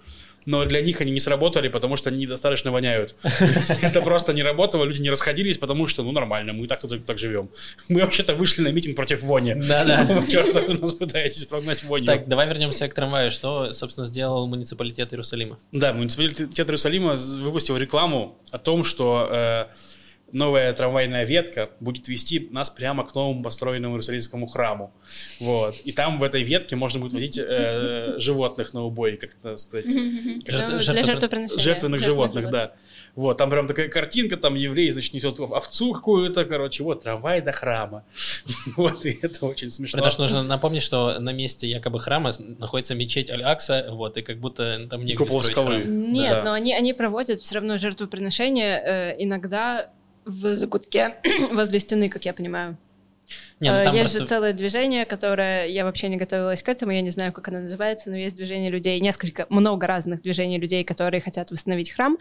но 0.48 0.64
для 0.64 0.80
них 0.80 1.02
они 1.02 1.12
не 1.12 1.20
сработали, 1.20 1.68
потому 1.68 1.96
что 1.96 2.08
они 2.08 2.20
недостаточно 2.20 2.72
воняют. 2.72 3.14
Это 3.82 4.00
просто 4.00 4.32
не 4.32 4.42
работало, 4.42 4.84
люди 4.84 5.02
не 5.02 5.10
расходились, 5.10 5.58
потому 5.58 5.86
что, 5.86 6.02
ну, 6.02 6.10
нормально, 6.10 6.54
мы 6.54 6.66
так 6.66 6.80
тут 6.80 7.04
так 7.04 7.18
живем. 7.18 7.50
Мы 7.90 8.00
вообще-то 8.00 8.34
вышли 8.34 8.62
на 8.62 8.72
митинг 8.72 8.96
против 8.96 9.22
вони. 9.22 9.54
Да-да. 9.54 10.22
Черт, 10.30 10.56
вы 10.56 10.78
нас 10.78 10.94
пытаетесь 10.94 11.44
прогнать 11.44 11.84
вонью. 11.84 12.06
Так, 12.06 12.28
давай 12.28 12.48
вернемся 12.48 12.88
к 12.88 12.94
трамваю. 12.94 13.30
Что, 13.30 13.74
собственно, 13.74 14.06
сделал 14.06 14.46
муниципалитет 14.46 15.12
Иерусалима? 15.12 15.58
Да, 15.72 15.92
муниципалитет 15.92 16.58
Иерусалима 16.58 17.12
выпустил 17.12 17.76
рекламу 17.76 18.38
о 18.50 18.56
том, 18.56 18.84
что 18.84 19.28
э, 19.30 19.66
новая 20.32 20.72
трамвайная 20.72 21.24
ветка 21.24 21.70
будет 21.80 22.08
вести 22.08 22.48
нас 22.50 22.70
прямо 22.70 23.04
к 23.06 23.14
новому 23.14 23.42
построенному 23.42 23.94
Иерусалимскому 23.94 24.46
храму. 24.46 24.92
Вот. 25.40 25.76
И 25.84 25.92
там 25.92 26.18
в 26.18 26.22
этой 26.22 26.42
ветке 26.42 26.76
можно 26.76 27.00
будет 27.00 27.12
возить 27.14 27.38
э, 27.38 28.14
животных 28.18 28.74
на 28.74 28.82
убой, 28.84 29.16
как 29.16 29.30
это 29.34 29.56
сказать, 29.56 29.86
Жертв- 29.86 30.44
Для 30.44 30.78
жертвопри- 30.78 31.04
жертвоприношения. 31.04 31.62
жертвенных 31.62 32.02
животных, 32.02 32.50
да. 32.50 32.72
Вот, 33.14 33.36
там 33.36 33.50
прям 33.50 33.66
такая 33.66 33.88
картинка, 33.88 34.36
там 34.36 34.54
еврей, 34.54 34.90
значит, 34.90 35.12
несет 35.12 35.40
овцу 35.40 35.92
какую-то, 35.92 36.44
короче, 36.44 36.84
вот, 36.84 37.02
трамвай 37.02 37.40
до 37.40 37.52
храма. 37.52 38.04
Вот, 38.76 39.06
и 39.06 39.18
это 39.22 39.46
очень 39.46 39.70
смешно. 39.70 39.98
Потому 39.98 40.12
что 40.12 40.22
нужно 40.22 40.42
напомнить, 40.44 40.82
что 40.82 41.18
на 41.18 41.32
месте 41.32 41.66
якобы 41.68 41.98
храма 42.00 42.32
находится 42.58 42.94
мечеть 42.94 43.30
Аль-Акса, 43.30 43.88
вот, 43.90 44.16
и 44.16 44.22
как 44.22 44.38
будто 44.38 44.86
там 44.88 45.00
негде 45.04 45.16
Купол 45.24 45.42
строить 45.42 45.84
храм. 45.84 46.12
Нет, 46.12 46.44
но 46.44 46.52
они, 46.52 46.74
они 46.74 46.92
проводят 46.92 47.40
все 47.40 47.56
равно 47.56 47.76
жертвоприношения 47.78 48.82
э, 48.84 49.14
иногда 49.18 49.90
в 50.28 50.54
закутке 50.54 51.16
возле 51.52 51.78
стены, 51.80 52.08
как 52.08 52.24
я 52.24 52.32
понимаю. 52.32 52.76
Не, 53.60 53.70
ну 53.70 53.76
Э, 53.78 53.82
есть 53.92 54.00
просто... 54.12 54.18
же 54.20 54.26
целое 54.26 54.52
движение, 54.54 55.04
которое 55.04 55.66
я 55.66 55.84
вообще 55.84 56.08
не 56.08 56.16
готовилась 56.16 56.62
к 56.62 56.68
этому, 56.68 56.92
я 56.92 57.02
не 57.02 57.10
знаю, 57.10 57.32
как 57.32 57.48
оно 57.48 57.60
называется, 57.60 58.08
но 58.08 58.16
есть 58.16 58.36
движение 58.36 58.70
людей, 58.70 58.98
несколько, 59.00 59.46
много 59.50 59.86
разных 59.86 60.22
движений 60.22 60.58
людей, 60.58 60.82
которые 60.84 61.20
хотят 61.20 61.50
восстановить 61.50 61.90
храм, 61.90 62.16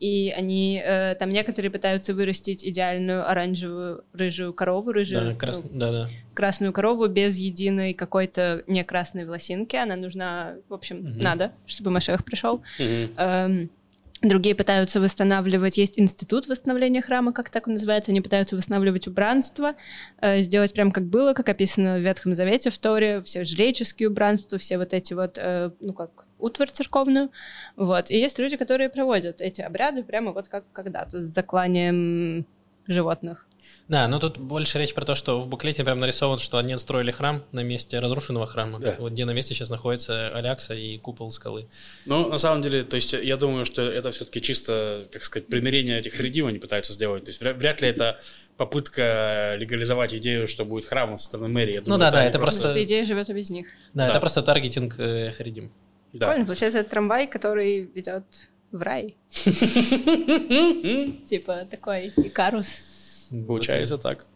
и 0.00 0.32
они 0.36 0.82
э, 0.84 1.14
там 1.16 1.30
некоторые 1.30 1.70
пытаются 1.70 2.12
вырастить 2.14 2.64
идеальную 2.64 3.28
оранжевую 3.30 4.02
рыжую 4.12 4.52
корову, 4.54 4.90
рыжую 4.92 5.34
Да, 5.34 5.38
крас- 5.38 5.62
ну, 5.62 5.70
да-да. 5.78 6.08
красную 6.34 6.72
корову 6.72 7.06
без 7.06 7.36
единой 7.36 7.92
какой-то 7.94 8.64
не 8.66 8.82
красной 8.82 9.26
волосинки. 9.26 9.76
Она 9.76 9.94
нужна, 9.94 10.54
в 10.68 10.74
общем, 10.74 10.98
Мгм. 10.98 11.18
надо, 11.20 11.52
чтобы 11.66 11.90
Машех 11.90 12.24
пришел. 12.24 12.62
Мгм. 12.80 13.10
Эм, 13.16 13.70
Другие 14.20 14.56
пытаются 14.56 15.00
восстанавливать, 15.00 15.78
есть 15.78 15.98
институт 15.98 16.48
восстановления 16.48 17.00
храма, 17.02 17.32
как 17.32 17.50
так 17.50 17.68
он 17.68 17.74
называется, 17.74 18.10
они 18.10 18.20
пытаются 18.20 18.56
восстанавливать 18.56 19.06
убранство, 19.06 19.74
э, 20.20 20.40
сделать 20.40 20.72
прям 20.72 20.90
как 20.90 21.04
было, 21.04 21.34
как 21.34 21.48
описано 21.48 21.98
в 21.98 22.00
Ветхом 22.00 22.34
Завете, 22.34 22.70
в 22.70 22.78
Торе, 22.78 23.22
все 23.22 23.44
жреческие 23.44 24.08
убранства, 24.08 24.58
все 24.58 24.76
вот 24.76 24.92
эти 24.92 25.14
вот, 25.14 25.38
э, 25.40 25.70
ну 25.80 25.92
как, 25.92 26.26
утварь 26.38 26.70
церковную, 26.70 27.30
вот. 27.76 28.10
И 28.10 28.18
есть 28.18 28.38
люди, 28.40 28.56
которые 28.56 28.88
проводят 28.90 29.40
эти 29.40 29.60
обряды 29.60 30.02
прямо 30.02 30.32
вот 30.32 30.48
как 30.48 30.64
когда-то, 30.72 31.20
с 31.20 31.24
закланием 31.24 32.44
животных. 32.88 33.47
Да, 33.88 34.06
но 34.06 34.18
тут 34.18 34.36
больше 34.36 34.78
речь 34.78 34.92
про 34.92 35.04
то, 35.06 35.14
что 35.14 35.40
в 35.40 35.48
буклете 35.48 35.82
прям 35.82 35.98
нарисовано, 35.98 36.38
что 36.38 36.58
они 36.58 36.74
отстроили 36.74 37.10
храм 37.10 37.42
на 37.52 37.62
месте 37.62 37.98
разрушенного 38.00 38.46
храма. 38.46 38.78
Да. 38.78 38.96
Вот 38.98 39.12
где 39.12 39.24
на 39.24 39.30
месте 39.32 39.54
сейчас 39.54 39.70
находится 39.70 40.28
Алякса 40.28 40.74
и 40.74 40.98
купол 40.98 41.30
скалы. 41.32 41.68
Ну, 42.04 42.28
на 42.28 42.36
самом 42.36 42.60
деле, 42.60 42.82
то 42.82 42.96
есть 42.96 43.14
я 43.14 43.36
думаю, 43.38 43.64
что 43.64 43.80
это 43.82 44.10
все-таки 44.10 44.42
чисто, 44.42 45.08
как 45.10 45.24
сказать, 45.24 45.46
примирение 45.48 45.98
этих 45.98 46.18
религий 46.20 46.42
они 46.44 46.58
пытаются 46.58 46.92
сделать. 46.92 47.24
То 47.24 47.30
есть 47.30 47.40
вря- 47.42 47.54
вряд 47.54 47.80
ли 47.80 47.88
это 47.88 48.20
попытка 48.58 49.54
легализовать 49.58 50.12
идею, 50.14 50.46
что 50.46 50.64
будет 50.66 50.84
храм 50.84 51.16
со 51.16 51.24
стороны 51.24 51.48
мэрии. 51.48 51.74
Я 51.74 51.80
Ну 51.80 51.84
думаю, 51.86 52.00
да, 52.00 52.10
да, 52.10 52.18
они 52.20 52.28
это 52.28 52.38
просто- 52.38 52.70
что 52.72 52.82
идея 52.82 53.04
живет 53.04 53.30
и 53.30 53.32
без 53.32 53.48
них. 53.48 53.68
Да, 53.94 54.04
Да. 54.04 54.10
это 54.10 54.20
просто 54.20 54.42
таргетинг 54.42 54.96
э, 54.98 55.32
Харидим. 55.32 55.72
Да. 56.12 56.26
Прикольно, 56.26 56.44
получается, 56.46 56.80
это 56.80 56.90
трамвай, 56.90 57.26
который 57.26 57.88
ведет 57.94 58.24
в 58.70 58.82
рай. 58.82 59.16
Типа 61.26 61.62
такой 61.70 62.12
Икарус. 62.16 62.82
Получается 63.30 63.98
так. 63.98 64.26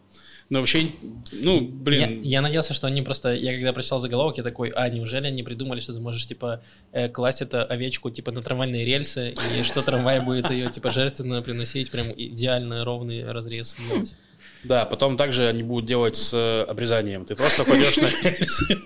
Но 0.49 0.59
вообще, 0.59 0.87
ну, 1.31 1.61
Я, 1.61 1.67
блин, 1.67 2.21
я 2.21 2.41
надеялся, 2.41 2.73
что 2.73 2.87
они 2.87 3.01
просто... 3.01 3.33
Я 3.33 3.53
когда 3.53 3.73
прочитал 3.73 3.99
заголовок, 3.99 4.37
я 4.37 4.43
такой, 4.43 4.69
а, 4.69 4.89
неужели 4.89 5.27
они 5.27 5.41
придумали, 5.41 5.79
что 5.79 5.93
ты 5.93 5.99
можешь, 5.99 6.27
типа, 6.27 6.61
э, 6.91 7.09
класть 7.09 7.41
это 7.41 7.63
овечку, 7.63 8.11
типа, 8.11 8.31
на 8.31 8.41
трамвайные 8.41 8.85
рельсы, 8.85 9.33
и 9.57 9.63
что 9.63 9.81
трамвай 9.81 10.19
будет 10.19 10.51
ее, 10.51 10.69
типа, 10.69 10.91
жертвенно 10.91 11.41
приносить, 11.41 11.91
прям 11.91 12.07
идеально 12.15 12.83
ровный 12.83 13.31
разрез. 13.31 13.77
делать. 13.89 14.15
да, 14.63 14.85
потом 14.85 15.17
также 15.17 15.47
они 15.47 15.63
будут 15.63 15.85
делать 15.85 16.15
с 16.15 16.33
э, 16.33 16.69
обрезанием. 16.69 17.25
Ты 17.25 17.35
просто 17.35 17.63
кладешь 17.63 17.97
на 17.97 18.09
рельсы. 18.09 18.77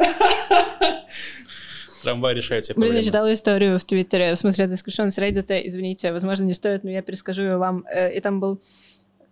Трамвай 2.10 2.34
решает 2.34 2.64
все 2.64 2.74
Блин, 2.74 2.84
я 2.84 2.88
проблемы. 2.90 3.06
читала 3.06 3.32
историю 3.32 3.78
в 3.78 3.84
Твиттере, 3.84 4.34
в 4.34 4.38
смысле, 4.38 4.64
это 4.66 4.76
скриншот 4.76 5.12
с 5.12 5.18
Reddit, 5.18 5.60
извините, 5.64 6.12
возможно, 6.12 6.44
не 6.44 6.52
стоит, 6.54 6.84
но 6.84 6.90
я 6.90 7.02
перескажу 7.02 7.42
ее 7.42 7.56
вам. 7.56 7.84
Э, 7.92 8.12
И 8.12 8.20
там 8.20 8.40
был... 8.40 8.60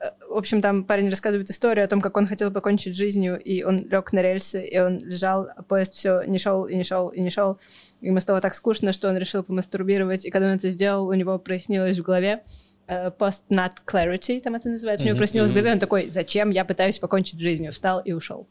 э, 0.00 0.10
В 0.30 0.36
общем, 0.36 0.60
там 0.62 0.84
парень 0.84 1.08
рассказывает 1.10 1.50
историю 1.50 1.84
о 1.84 1.88
том, 1.88 2.00
как 2.00 2.16
он 2.16 2.26
хотел 2.26 2.50
покончить 2.52 2.94
жизнью, 2.96 3.38
и 3.40 3.62
он 3.64 3.78
лег 3.78 4.12
на 4.12 4.22
рельсы, 4.22 4.64
и 4.64 4.78
он 4.78 4.98
лежал, 4.98 5.48
а 5.56 5.62
поезд 5.62 5.92
все 5.94 6.22
не 6.22 6.38
шел 6.38 6.64
и 6.64 6.76
не 6.76 6.84
шел 6.84 7.08
и 7.08 7.20
не 7.20 7.30
шел. 7.30 7.58
Ему 8.00 8.20
стало 8.20 8.40
так 8.40 8.54
скучно, 8.54 8.92
что 8.92 9.08
он 9.08 9.16
решил 9.18 9.42
помастурбировать, 9.42 10.24
и 10.24 10.30
когда 10.30 10.46
он 10.48 10.54
это 10.54 10.70
сделал, 10.70 11.06
у 11.08 11.14
него 11.14 11.38
прояснилось 11.38 11.98
в 11.98 12.02
голове, 12.02 12.42
э, 12.86 13.10
post-nut 13.10 13.72
clarity, 13.86 14.40
там 14.40 14.54
это 14.54 14.68
называется, 14.68 15.04
у 15.04 15.08
него 15.08 15.16
прояснилось 15.18 15.50
в 15.50 15.54
мгм. 15.54 15.60
голове, 15.62 15.74
он 15.74 15.80
такой, 15.80 16.10
зачем 16.10 16.50
я 16.50 16.64
пытаюсь 16.64 16.98
покончить 17.00 17.40
жизнью, 17.40 17.72
встал 17.72 17.98
и 18.00 18.12
ушел. 18.12 18.46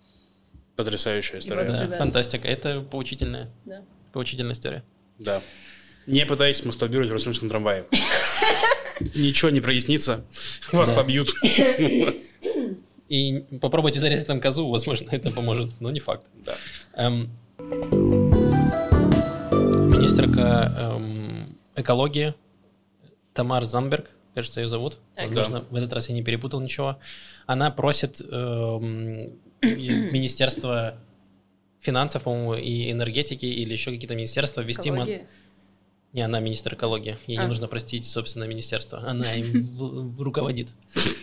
Потрясающая 0.75 1.39
история. 1.39 1.63
вот 1.63 1.71
Да, 1.71 1.77
живет. 1.79 1.97
фантастика. 1.97 2.47
Это 2.47 2.81
поучительная, 2.81 3.47
Да. 3.65 3.81
Поучительная 4.13 4.53
история. 4.53 4.83
Да. 5.19 5.41
Не 6.05 6.25
пытайтесь 6.25 6.63
мастурбировать 6.65 7.09
в 7.09 7.11
Иерусалимском 7.11 7.49
трамвае. 7.49 7.85
Ничего 9.15 9.49
не 9.51 9.61
прояснится. 9.61 10.25
Вас 10.71 10.89
Да. 10.89 10.95
побьют. 10.95 11.33
И 13.09 13.45
попробуйте 13.61 13.99
зарезать 13.99 14.27
там 14.27 14.41
козу, 14.41 14.69
возможно, 14.69 15.09
это 15.11 15.31
поможет, 15.31 15.79
но 15.79 15.91
не 15.91 15.99
факт. 16.01 16.25
Да. 16.45 16.55
Эм, 16.93 17.29
министерка 19.91 20.73
эм, 20.77 21.57
экологии 21.75 22.33
Тамар 23.33 23.65
Замберг, 23.65 24.09
кажется, 24.35 24.61
ее 24.61 24.67
зовут. 24.69 24.97
Так. 25.15 25.27
Возможно, 25.29 25.63
в 25.69 25.75
этот 25.75 25.93
раз 25.93 26.09
я 26.09 26.15
не 26.15 26.23
перепутал 26.23 26.59
ничего. 26.59 26.99
Она 27.45 27.71
просит 27.71 28.19
эм, 28.21 29.39
в 29.61 30.11
Министерство 30.11 30.99
финансов, 31.79 32.23
по-моему, 32.23 32.55
и 32.55 32.91
энергетики 32.91 33.45
или 33.45 33.71
еще 33.71 33.91
какие-то 33.91 34.15
министерства 34.15 34.61
ввести... 34.61 34.91
мон-. 34.91 35.07
Не, 36.13 36.21
она 36.21 36.39
министр 36.39 36.73
экологии. 36.73 37.17
Ей 37.27 37.37
не 37.37 37.43
А. 37.43 37.47
нужно 37.47 37.67
простить, 37.67 38.05
собственно, 38.05 38.45
министерство. 38.45 38.99
Она 39.07 39.31
им 39.33 40.15
руководит. 40.19 40.69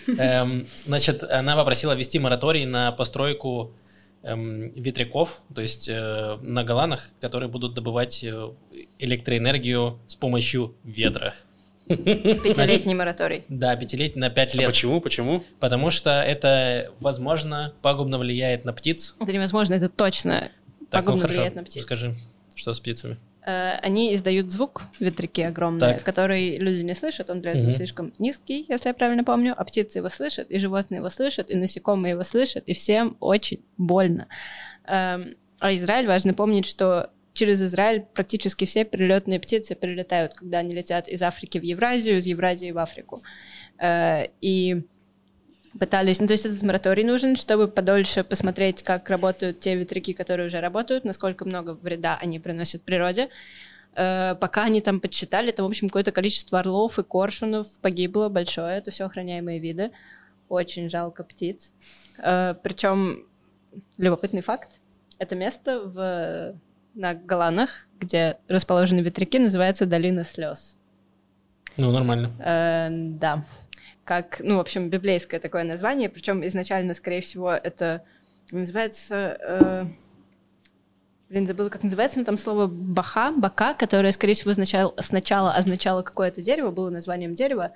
Эм, 0.06 0.66
Значит, 0.86 1.22
она 1.24 1.56
попросила 1.56 1.94
ввести 1.94 2.18
мораторий 2.18 2.64
на 2.66 2.92
постройку 2.92 3.72
эм, 4.22 4.70
ветряков, 4.72 5.40
то 5.54 5.62
есть 5.62 5.88
э, 5.88 6.38
на 6.42 6.64
Голанах, 6.64 7.10
которые 7.20 7.48
будут 7.48 7.74
добывать 7.74 8.22
э, 8.22 8.50
электроэнергию 8.98 9.98
с 10.06 10.16
помощью 10.16 10.74
ветра. 10.84 11.34
Пятилетний 11.88 12.94
мораторий. 12.94 13.44
Да, 13.48 13.76
пятилетний 13.76 14.20
на 14.20 14.30
пять 14.30 14.54
А 14.54 14.58
лет. 14.58 14.66
почему? 14.68 15.00
Почему? 15.00 15.42
Потому 15.60 15.90
что 15.90 16.10
это, 16.22 16.90
возможно, 17.00 17.74
пагубно 17.82 18.18
влияет 18.18 18.64
на 18.64 18.72
птиц. 18.72 19.14
Это 19.20 19.32
невозможно, 19.32 19.74
это 19.74 19.88
точно 19.88 20.50
Так, 20.90 21.04
ну 21.04 21.12
пагубно 21.12 21.20
хорошо, 21.22 21.34
влияет 21.38 21.54
на 21.56 21.64
птиц. 21.64 21.82
Скажи, 21.82 22.14
что 22.54 22.72
с 22.72 22.80
птицами? 22.80 23.18
Э, 23.46 23.72
Они 23.82 24.14
издают 24.14 24.50
звук, 24.50 24.84
ветряки 25.00 25.42
огромные, 25.42 25.94
Так. 25.94 26.02
который 26.04 26.56
люди 26.56 26.82
не 26.82 26.94
слышат, 26.94 27.28
он 27.28 27.42
для 27.42 27.50
этого 27.52 27.64
Мгм. 27.66 27.72
слишком 27.72 28.12
низкий, 28.18 28.64
если 28.68 28.88
я 28.88 28.94
правильно 28.94 29.22
помню, 29.24 29.54
а 29.54 29.64
птицы 29.64 29.98
его 29.98 30.08
слышат, 30.08 30.50
и 30.50 30.58
животные 30.58 30.98
его 30.98 31.10
слышат, 31.10 31.50
и 31.50 31.54
насекомые 31.56 32.12
его 32.12 32.22
слышат, 32.22 32.64
и 32.66 32.72
всем 32.72 33.16
очень 33.20 33.60
больно. 33.76 34.28
Эм, 34.86 35.34
А 35.60 35.72
Израиль, 35.74 36.06
важно 36.06 36.34
помнить, 36.34 36.66
что 36.66 37.10
через 37.34 37.60
Израиль 37.60 38.06
практически 38.14 38.64
все 38.64 38.84
перелетные 38.84 39.38
птицы 39.38 39.74
прилетают, 39.74 40.34
когда 40.34 40.58
они 40.58 40.74
летят 40.74 41.08
из 41.08 41.22
Африки 41.22 41.58
в 41.58 41.62
Евразию, 41.62 42.16
из 42.18 42.26
Евразии 42.26 42.70
в 42.70 42.78
Африку. 42.78 43.20
Э, 43.78 44.28
И 44.40 44.84
пытались, 45.78 46.20
ну 46.20 46.26
то 46.26 46.32
есть 46.32 46.46
этот 46.46 46.62
мораторий 46.62 47.04
нужен, 47.04 47.36
чтобы 47.36 47.68
подольше 47.68 48.22
посмотреть, 48.22 48.82
как 48.82 49.10
работают 49.10 49.60
те 49.60 49.74
ветряки, 49.74 50.12
которые 50.12 50.46
уже 50.46 50.60
работают, 50.60 51.04
насколько 51.04 51.44
много 51.44 51.74
вреда 51.74 52.16
они 52.22 52.38
приносят 52.38 52.82
природе. 52.82 53.28
Э, 53.96 54.34
пока 54.40 54.64
они 54.64 54.80
там 54.80 55.00
подсчитали, 55.00 55.50
там, 55.50 55.66
в 55.66 55.68
общем, 55.68 55.88
какое-то 55.88 56.12
количество 56.12 56.60
орлов 56.60 56.98
и 56.98 57.02
коршунов 57.02 57.66
погибло 57.80 58.28
большое. 58.28 58.78
Это 58.78 58.90
все 58.90 59.04
охраняемые 59.04 59.58
виды. 59.58 59.90
Очень 60.48 60.88
жалко 60.88 61.24
птиц. 61.24 61.72
Э, 62.18 62.54
Причем 62.62 63.26
любопытный 63.98 64.42
факт. 64.42 64.80
Это 65.18 65.36
место 65.36 65.80
в, 65.80 66.54
на 66.94 67.14
Голанах, 67.14 67.88
где 67.98 68.38
расположены 68.48 69.00
ветряки, 69.00 69.38
называется 69.38 69.86
Долина 69.86 70.24
слез. 70.24 70.76
Ну, 71.76 71.90
нормально. 71.90 72.30
Э, 72.38 72.88
да. 72.90 73.44
Как, 74.04 74.40
ну, 74.40 74.56
в 74.56 74.60
общем, 74.60 74.90
библейское 74.90 75.40
такое 75.40 75.64
название. 75.64 76.08
Причем 76.08 76.46
изначально, 76.46 76.94
скорее 76.94 77.20
всего, 77.20 77.52
это 77.52 78.04
называется... 78.52 79.38
Э, 79.40 79.86
блин, 81.28 81.46
забыла, 81.46 81.68
как 81.68 81.82
называется, 81.82 82.18
но 82.18 82.24
там 82.24 82.36
слово 82.36 82.66
баха, 82.68 83.32
бака, 83.32 83.74
которое, 83.74 84.12
скорее 84.12 84.34
всего, 84.34 84.52
означало, 84.52 84.94
сначала 84.98 85.52
означало 85.52 86.02
какое-то 86.02 86.42
дерево, 86.42 86.70
было 86.70 86.90
названием 86.90 87.34
дерева, 87.34 87.72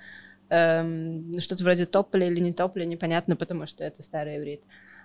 эм, 0.50 1.32
что-то 1.40 1.64
вроде 1.64 1.86
тополя 1.86 2.28
или 2.28 2.38
не 2.38 2.52
тополя, 2.52 2.84
непонятно, 2.84 3.34
потому 3.34 3.66
что 3.66 3.82
это 3.82 4.02
старый 4.02 4.38
иврит. 4.38 4.62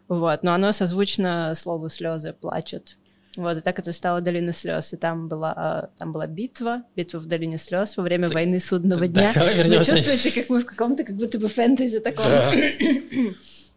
Вот, 0.07 0.43
но 0.43 0.53
оно 0.53 0.71
созвучно 0.71 1.53
слову 1.55 1.89
слезы, 1.89 2.33
плачет. 2.33 2.97
Вот, 3.35 3.57
и 3.57 3.61
так 3.61 3.79
это 3.79 3.91
стало 3.93 4.21
Долина 4.21 4.53
слез. 4.53 4.93
И 4.93 4.97
там 4.97 5.27
была, 5.27 5.89
там 5.97 6.13
была 6.13 6.27
битва, 6.27 6.83
битва 6.95 7.19
в 7.19 7.25
Долине 7.25 7.57
слез 7.57 7.97
во 7.97 8.03
время 8.03 8.27
Так, 8.27 8.35
войны 8.35 8.59
судного 8.59 9.07
да, 9.07 9.07
дня. 9.07 9.31
давай 9.33 9.63
Вы 9.63 9.83
чувствуете, 9.83 10.31
как 10.31 10.49
мы 10.49 10.59
в 10.59 10.65
каком-то 10.65 11.03
как 11.03 11.15
будто 11.15 11.39
бы 11.39 11.47
фэнтези 11.47 11.99
таком? 11.99 12.25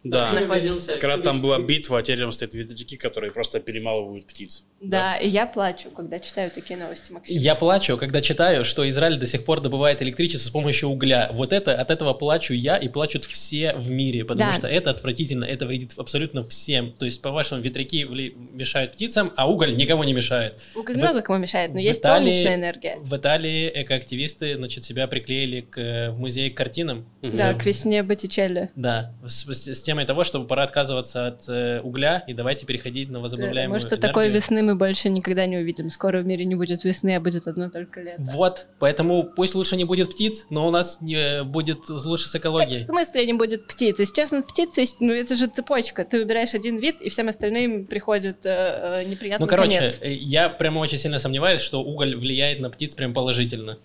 Да. 0.09 0.31
находимся. 0.33 0.97
Когда 0.97 1.17
там 1.17 1.41
была 1.41 1.59
битва, 1.59 1.99
а 1.99 2.01
теперь 2.01 2.19
там 2.19 2.31
стоят 2.31 2.53
ветряки, 2.53 2.97
которые 2.97 3.31
просто 3.31 3.59
перемалывают 3.59 4.25
птиц. 4.25 4.63
Да, 4.81 5.15
и 5.15 5.27
я 5.27 5.47
плачу, 5.47 5.89
когда 5.89 6.19
читаю 6.19 6.51
такие 6.51 6.77
новости, 6.79 7.11
Максим. 7.11 7.37
Я 7.39 7.55
плачу, 7.55 7.97
когда 7.97 8.21
читаю, 8.21 8.63
что 8.63 8.87
Израиль 8.89 9.17
до 9.17 9.25
сих 9.25 9.43
пор 9.43 9.59
добывает 9.61 10.01
электричество 10.03 10.47
с 10.49 10.51
помощью 10.51 10.89
угля. 10.89 11.29
Вот 11.33 11.51
это, 11.51 11.73
от 11.79 11.89
этого 11.89 12.13
плачу 12.13 12.53
я 12.53 12.77
и 12.77 12.87
плачут 12.87 13.25
все 13.25 13.73
в 13.75 13.89
мире, 13.89 14.23
потому 14.23 14.51
Да. 14.51 14.57
что 14.57 14.67
это 14.67 14.91
отвратительно, 14.91 15.45
это 15.45 15.65
вредит 15.65 15.93
абсолютно 15.97 16.43
всем. 16.43 16.91
То 16.93 17.05
есть, 17.05 17.21
по-вашему, 17.21 17.61
ветряки 17.61 18.03
вли- 18.05 18.33
мешают 18.53 18.91
птицам, 18.93 19.33
а 19.35 19.49
уголь 19.49 19.75
никому 19.75 20.03
не 20.03 20.13
мешает. 20.13 20.59
Уголь 20.75 20.95
В- 20.95 20.99
много 21.01 21.21
кому 21.21 21.39
мешает, 21.39 21.71
но 21.73 21.77
в 21.79 21.83
есть 21.83 21.99
Италии- 22.01 22.25
солнечная 22.31 22.55
энергия. 22.55 22.97
В 23.01 23.15
Италии 23.15 23.71
экоактивисты, 23.73 24.55
значит, 24.57 24.83
себя 24.83 25.07
приклеили 25.07 25.61
к, 25.61 25.77
э, 25.79 26.11
в 26.11 26.19
музей 26.19 26.49
к 26.51 26.57
картинам. 26.57 27.05
Да, 27.21 27.51
Э, 27.51 27.57
к 27.57 27.65
весне 27.65 28.03
Боттичелли. 28.03 28.69
Да, 28.75 29.13
с, 29.25 29.43
с- 29.45 29.67
с 29.75 29.81
темой 29.97 30.05
того, 30.05 30.23
чтобы 30.23 30.45
пора 30.45 30.63
отказываться 30.63 31.27
от 31.27 31.49
э, 31.49 31.81
угля 31.81 32.23
и 32.27 32.33
давайте 32.33 32.65
переходить 32.65 33.09
на 33.09 33.19
возобновляемую 33.19 33.73
Может, 33.75 33.87
что 33.87 33.95
энергию. 33.95 34.09
такой 34.09 34.29
весны 34.29 34.61
мы 34.61 34.75
больше 34.75 35.09
никогда 35.09 35.45
не 35.47 35.57
увидим. 35.57 35.89
Скоро 35.89 36.19
в 36.21 36.27
мире 36.27 36.45
не 36.45 36.53
будет 36.55 36.83
весны, 36.83 37.15
а 37.15 37.19
будет 37.19 37.47
одно 37.47 37.69
только 37.69 38.01
лето. 38.01 38.21
Вот, 38.21 38.67
поэтому 38.79 39.23
пусть 39.23 39.55
лучше 39.55 39.75
не 39.75 39.85
будет 39.85 40.11
птиц, 40.11 40.45
но 40.51 40.67
у 40.67 40.71
нас 40.71 41.01
не 41.01 41.43
будет 41.43 41.89
лучше 41.89 42.27
с 42.27 42.31
Так 42.31 42.41
в 42.41 42.45
экологией. 42.45 42.85
смысле 42.85 43.25
не 43.25 43.33
будет 43.33 43.67
птиц? 43.67 43.99
Если 43.99 44.13
честно, 44.13 44.43
птицы, 44.43 44.83
ну 44.99 45.13
это 45.13 45.35
же 45.35 45.47
цепочка. 45.47 46.05
Ты 46.05 46.19
выбираешь 46.19 46.53
один 46.53 46.77
вид, 46.77 47.01
и 47.01 47.09
всем 47.09 47.27
остальным 47.29 47.85
приходит 47.87 48.45
э, 48.45 49.01
э, 49.01 49.03
неприятный 49.05 49.45
Ну, 49.45 49.49
короче, 49.49 49.77
конец. 49.77 49.99
э, 50.01 50.13
я 50.13 50.49
прямо 50.49 50.79
очень 50.79 50.99
сильно 50.99 51.17
сомневаюсь, 51.19 51.61
что 51.61 51.81
уголь 51.81 52.15
влияет 52.15 52.59
на 52.59 52.69
птиц 52.69 52.93
прям 52.93 53.13
положительно. 53.13 53.79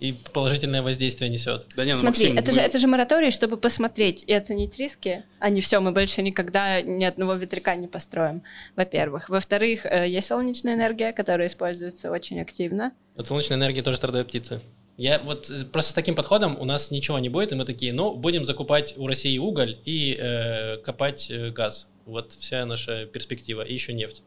И 0.00 0.14
положительное 0.32 0.80
воздействие 0.80 1.28
несет. 1.28 1.66
Да 1.74 1.84
не, 1.84 1.94
ну, 1.94 2.00
Смотри, 2.00 2.28
Максим, 2.28 2.38
это, 2.38 2.50
мы- 2.50 2.54
же, 2.54 2.60
это 2.60 2.78
же 2.78 2.86
мораторий, 2.86 3.30
чтобы 3.30 3.56
посмотреть 3.56 4.22
и 4.24 4.32
оценить 4.32 4.78
риски, 4.78 5.24
а 5.40 5.50
не 5.50 5.60
все, 5.60 5.80
мы 5.80 5.90
больше 5.90 6.22
никогда 6.22 6.80
ни 6.82 7.04
одного 7.04 7.34
ветряка 7.34 7.74
не 7.74 7.88
построим, 7.88 8.42
во-первых. 8.76 9.28
Во-вторых, 9.28 9.86
э, 9.86 10.08
есть 10.08 10.28
солнечная 10.28 10.74
энергия, 10.74 11.12
которая 11.12 11.48
используется 11.48 12.12
очень 12.12 12.40
активно. 12.40 12.92
От 13.16 13.26
солнечной 13.26 13.58
энергии 13.58 13.80
тоже 13.80 13.96
страдают 13.96 14.28
птицы. 14.28 14.60
Я 14.96 15.18
вот 15.20 15.50
э, 15.50 15.64
просто 15.64 15.92
с 15.92 15.94
таким 15.94 16.14
подходом 16.14 16.56
у 16.60 16.64
нас 16.64 16.90
ничего 16.90 17.18
не 17.18 17.28
будет, 17.28 17.52
и 17.52 17.54
мы 17.56 17.64
такие, 17.64 17.92
ну, 17.92 18.14
будем 18.14 18.44
закупать 18.44 18.94
у 18.96 19.06
России 19.06 19.36
уголь 19.38 19.78
и 19.84 20.16
э, 20.18 20.76
копать 20.78 21.28
э, 21.30 21.50
газ. 21.50 21.88
Вот 22.04 22.32
вся 22.32 22.64
наша 22.66 23.06
перспектива. 23.06 23.62
И 23.62 23.74
еще 23.74 23.92
нефть. 23.92 24.22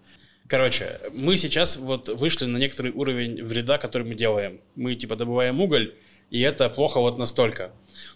Короче, 0.52 1.00
мы 1.14 1.38
сейчас 1.38 1.78
вот 1.78 2.10
вышли 2.10 2.44
на 2.44 2.58
некоторый 2.58 2.92
уровень 2.92 3.42
вреда, 3.42 3.78
который 3.78 4.06
мы 4.06 4.16
делаем. 4.16 4.60
Мы 4.76 4.96
типа 4.96 5.16
добываем 5.16 5.62
уголь, 5.62 5.96
и 6.30 6.42
это 6.42 6.68
плохо 6.68 7.00
вот 7.00 7.18
настолько. 7.18 7.72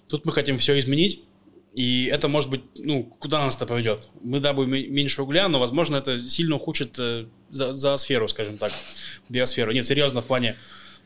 Тут 0.10 0.26
мы 0.26 0.34
хотим 0.34 0.58
все 0.58 0.78
изменить, 0.78 1.22
и 1.76 2.10
это 2.12 2.28
может 2.28 2.50
быть, 2.50 2.64
ну, 2.78 3.04
куда 3.04 3.40
нас 3.40 3.56
это 3.56 3.66
поведет? 3.66 4.10
Мы 4.22 4.42
добудем 4.42 4.72
меньше 4.72 5.22
угля, 5.22 5.48
но, 5.48 5.62
возможно, 5.62 5.96
это 5.96 6.18
сильно 6.28 6.58
ухудшит 6.58 7.00
э, 7.00 7.28
за, 7.52 7.72
зоосферу, 7.72 8.28
скажем 8.28 8.58
так, 8.58 8.74
биосферу. 9.30 9.72
Нет, 9.72 9.86
серьезно, 9.86 10.20
в 10.20 10.26
плане, 10.26 10.58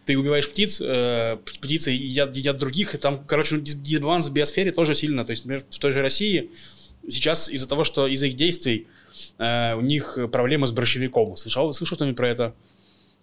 ты 0.06 0.18
убиваешь 0.18 0.50
птиц, 0.50 0.82
э, 0.82 1.38
птицы 1.62 1.92
едят, 1.92 2.36
едят 2.36 2.58
других, 2.58 2.96
и 2.96 2.98
там, 2.98 3.24
короче, 3.24 3.54
ну, 3.54 3.62
дис- 3.62 3.76
дисбаланс 3.76 4.26
в 4.26 4.34
биосфере 4.34 4.72
тоже 4.72 4.96
сильно. 4.96 5.24
То 5.26 5.30
есть, 5.30 5.46
например, 5.46 5.64
в 5.70 5.78
той 5.78 5.92
же 5.92 6.02
России 6.02 6.50
сейчас 7.08 7.52
из-за 7.52 7.68
того, 7.68 7.84
что 7.84 8.08
из-за 8.08 8.26
их 8.26 8.34
действий 8.34 8.88
э, 9.40 9.74
у 9.76 9.82
них 9.82 10.18
проблемы 10.32 10.68
с 10.68 10.72
борщевиком. 10.72 11.36
Слышал, 11.36 11.74
слышал 11.74 11.96
что-нибудь 11.96 12.18
про 12.18 12.28
это? 12.28 12.54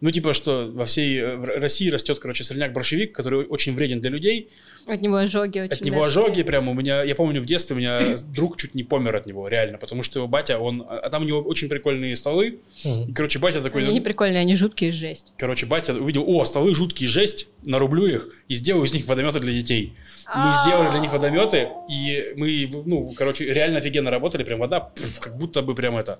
Ну, 0.03 0.11
типа, 0.11 0.35
что 0.35 0.71
во 0.75 0.85
всей 0.85 1.19
э, 1.19 1.37
России 1.59 1.89
растет, 1.89 2.19
короче, 2.19 2.45
сорняк-борщевик, 2.45 3.13
который 3.13 3.47
очень 3.47 3.75
вреден 3.75 4.01
для 4.01 4.11
людей. 4.11 4.51
От 4.87 5.01
него 5.01 5.17
ожоги 5.17 5.59
очень 5.59 5.73
От 5.73 5.81
него 5.81 6.03
мерзкие. 6.03 6.23
ожоги 6.23 6.43
прям 6.43 6.69
у 6.69 6.75
меня, 6.75 7.03
я 7.03 7.15
помню 7.15 7.41
в 7.41 7.47
детстве 7.47 7.75
у 7.75 7.79
меня 7.79 8.15
друг 8.35 8.59
чуть 8.59 8.75
не 8.75 8.85
помер 8.85 9.17
от 9.17 9.25
него, 9.25 9.49
реально, 9.49 9.79
потому 9.79 10.03
что 10.03 10.19
его 10.19 10.29
батя, 10.29 10.59
он, 10.59 10.85
а 10.87 11.09
там 11.09 11.23
у 11.23 11.25
него 11.25 11.41
очень 11.41 11.71
прикольные 11.71 12.15
столы, 12.15 12.59
и, 12.85 13.11
короче, 13.15 13.39
батя 13.39 13.63
такой, 13.63 13.85
Они 13.85 13.95
не 13.95 14.01
прикольные, 14.03 14.41
они 14.43 14.55
жуткие, 14.55 14.93
жесть. 14.93 15.33
короче, 15.39 15.65
батя 15.65 15.95
увидел, 15.95 16.25
о, 16.29 16.45
столы 16.45 16.75
жуткие, 16.75 17.09
жесть, 17.09 17.49
нарублю 17.65 18.05
их 18.07 18.29
и 18.49 18.55
сделаю 18.55 18.85
из 18.85 18.93
них 18.93 19.07
водометы 19.07 19.41
для 19.41 19.53
детей. 19.53 19.97
Мы 20.35 20.53
сделали 20.53 20.91
для 20.91 20.99
них 20.99 21.13
водометы, 21.13 21.69
и 21.89 22.33
мы, 22.37 22.69
ну, 22.85 23.13
короче, 23.17 23.45
реально 23.45 23.79
офигенно 23.79 24.11
работали, 24.11 24.43
прям 24.43 24.59
вода, 24.59 24.81
пф, 24.81 25.21
как 25.21 25.39
будто 25.39 25.63
бы 25.63 25.75
прям 25.77 25.97
это. 25.97 26.19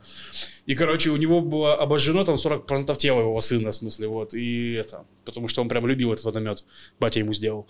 И, 0.65 0.77
короче, 0.77 1.11
у 1.11 1.17
него 1.17 1.41
было 1.41 1.75
обожжено 1.75 2.23
там 2.25 2.37
40% 2.37 2.97
тела 2.97 3.21
его 3.21 3.41
сына, 3.41 3.73
в 3.73 3.75
смысле, 3.75 4.07
вот, 4.07 4.33
и 4.35 4.75
это, 4.75 5.05
потому 5.25 5.49
что 5.49 5.61
он 5.61 5.69
прям 5.69 5.89
любил 5.89 6.13
этот 6.13 6.25
водомет, 6.25 6.65
батя 7.01 7.19
ему 7.19 7.33
сделал. 7.33 7.67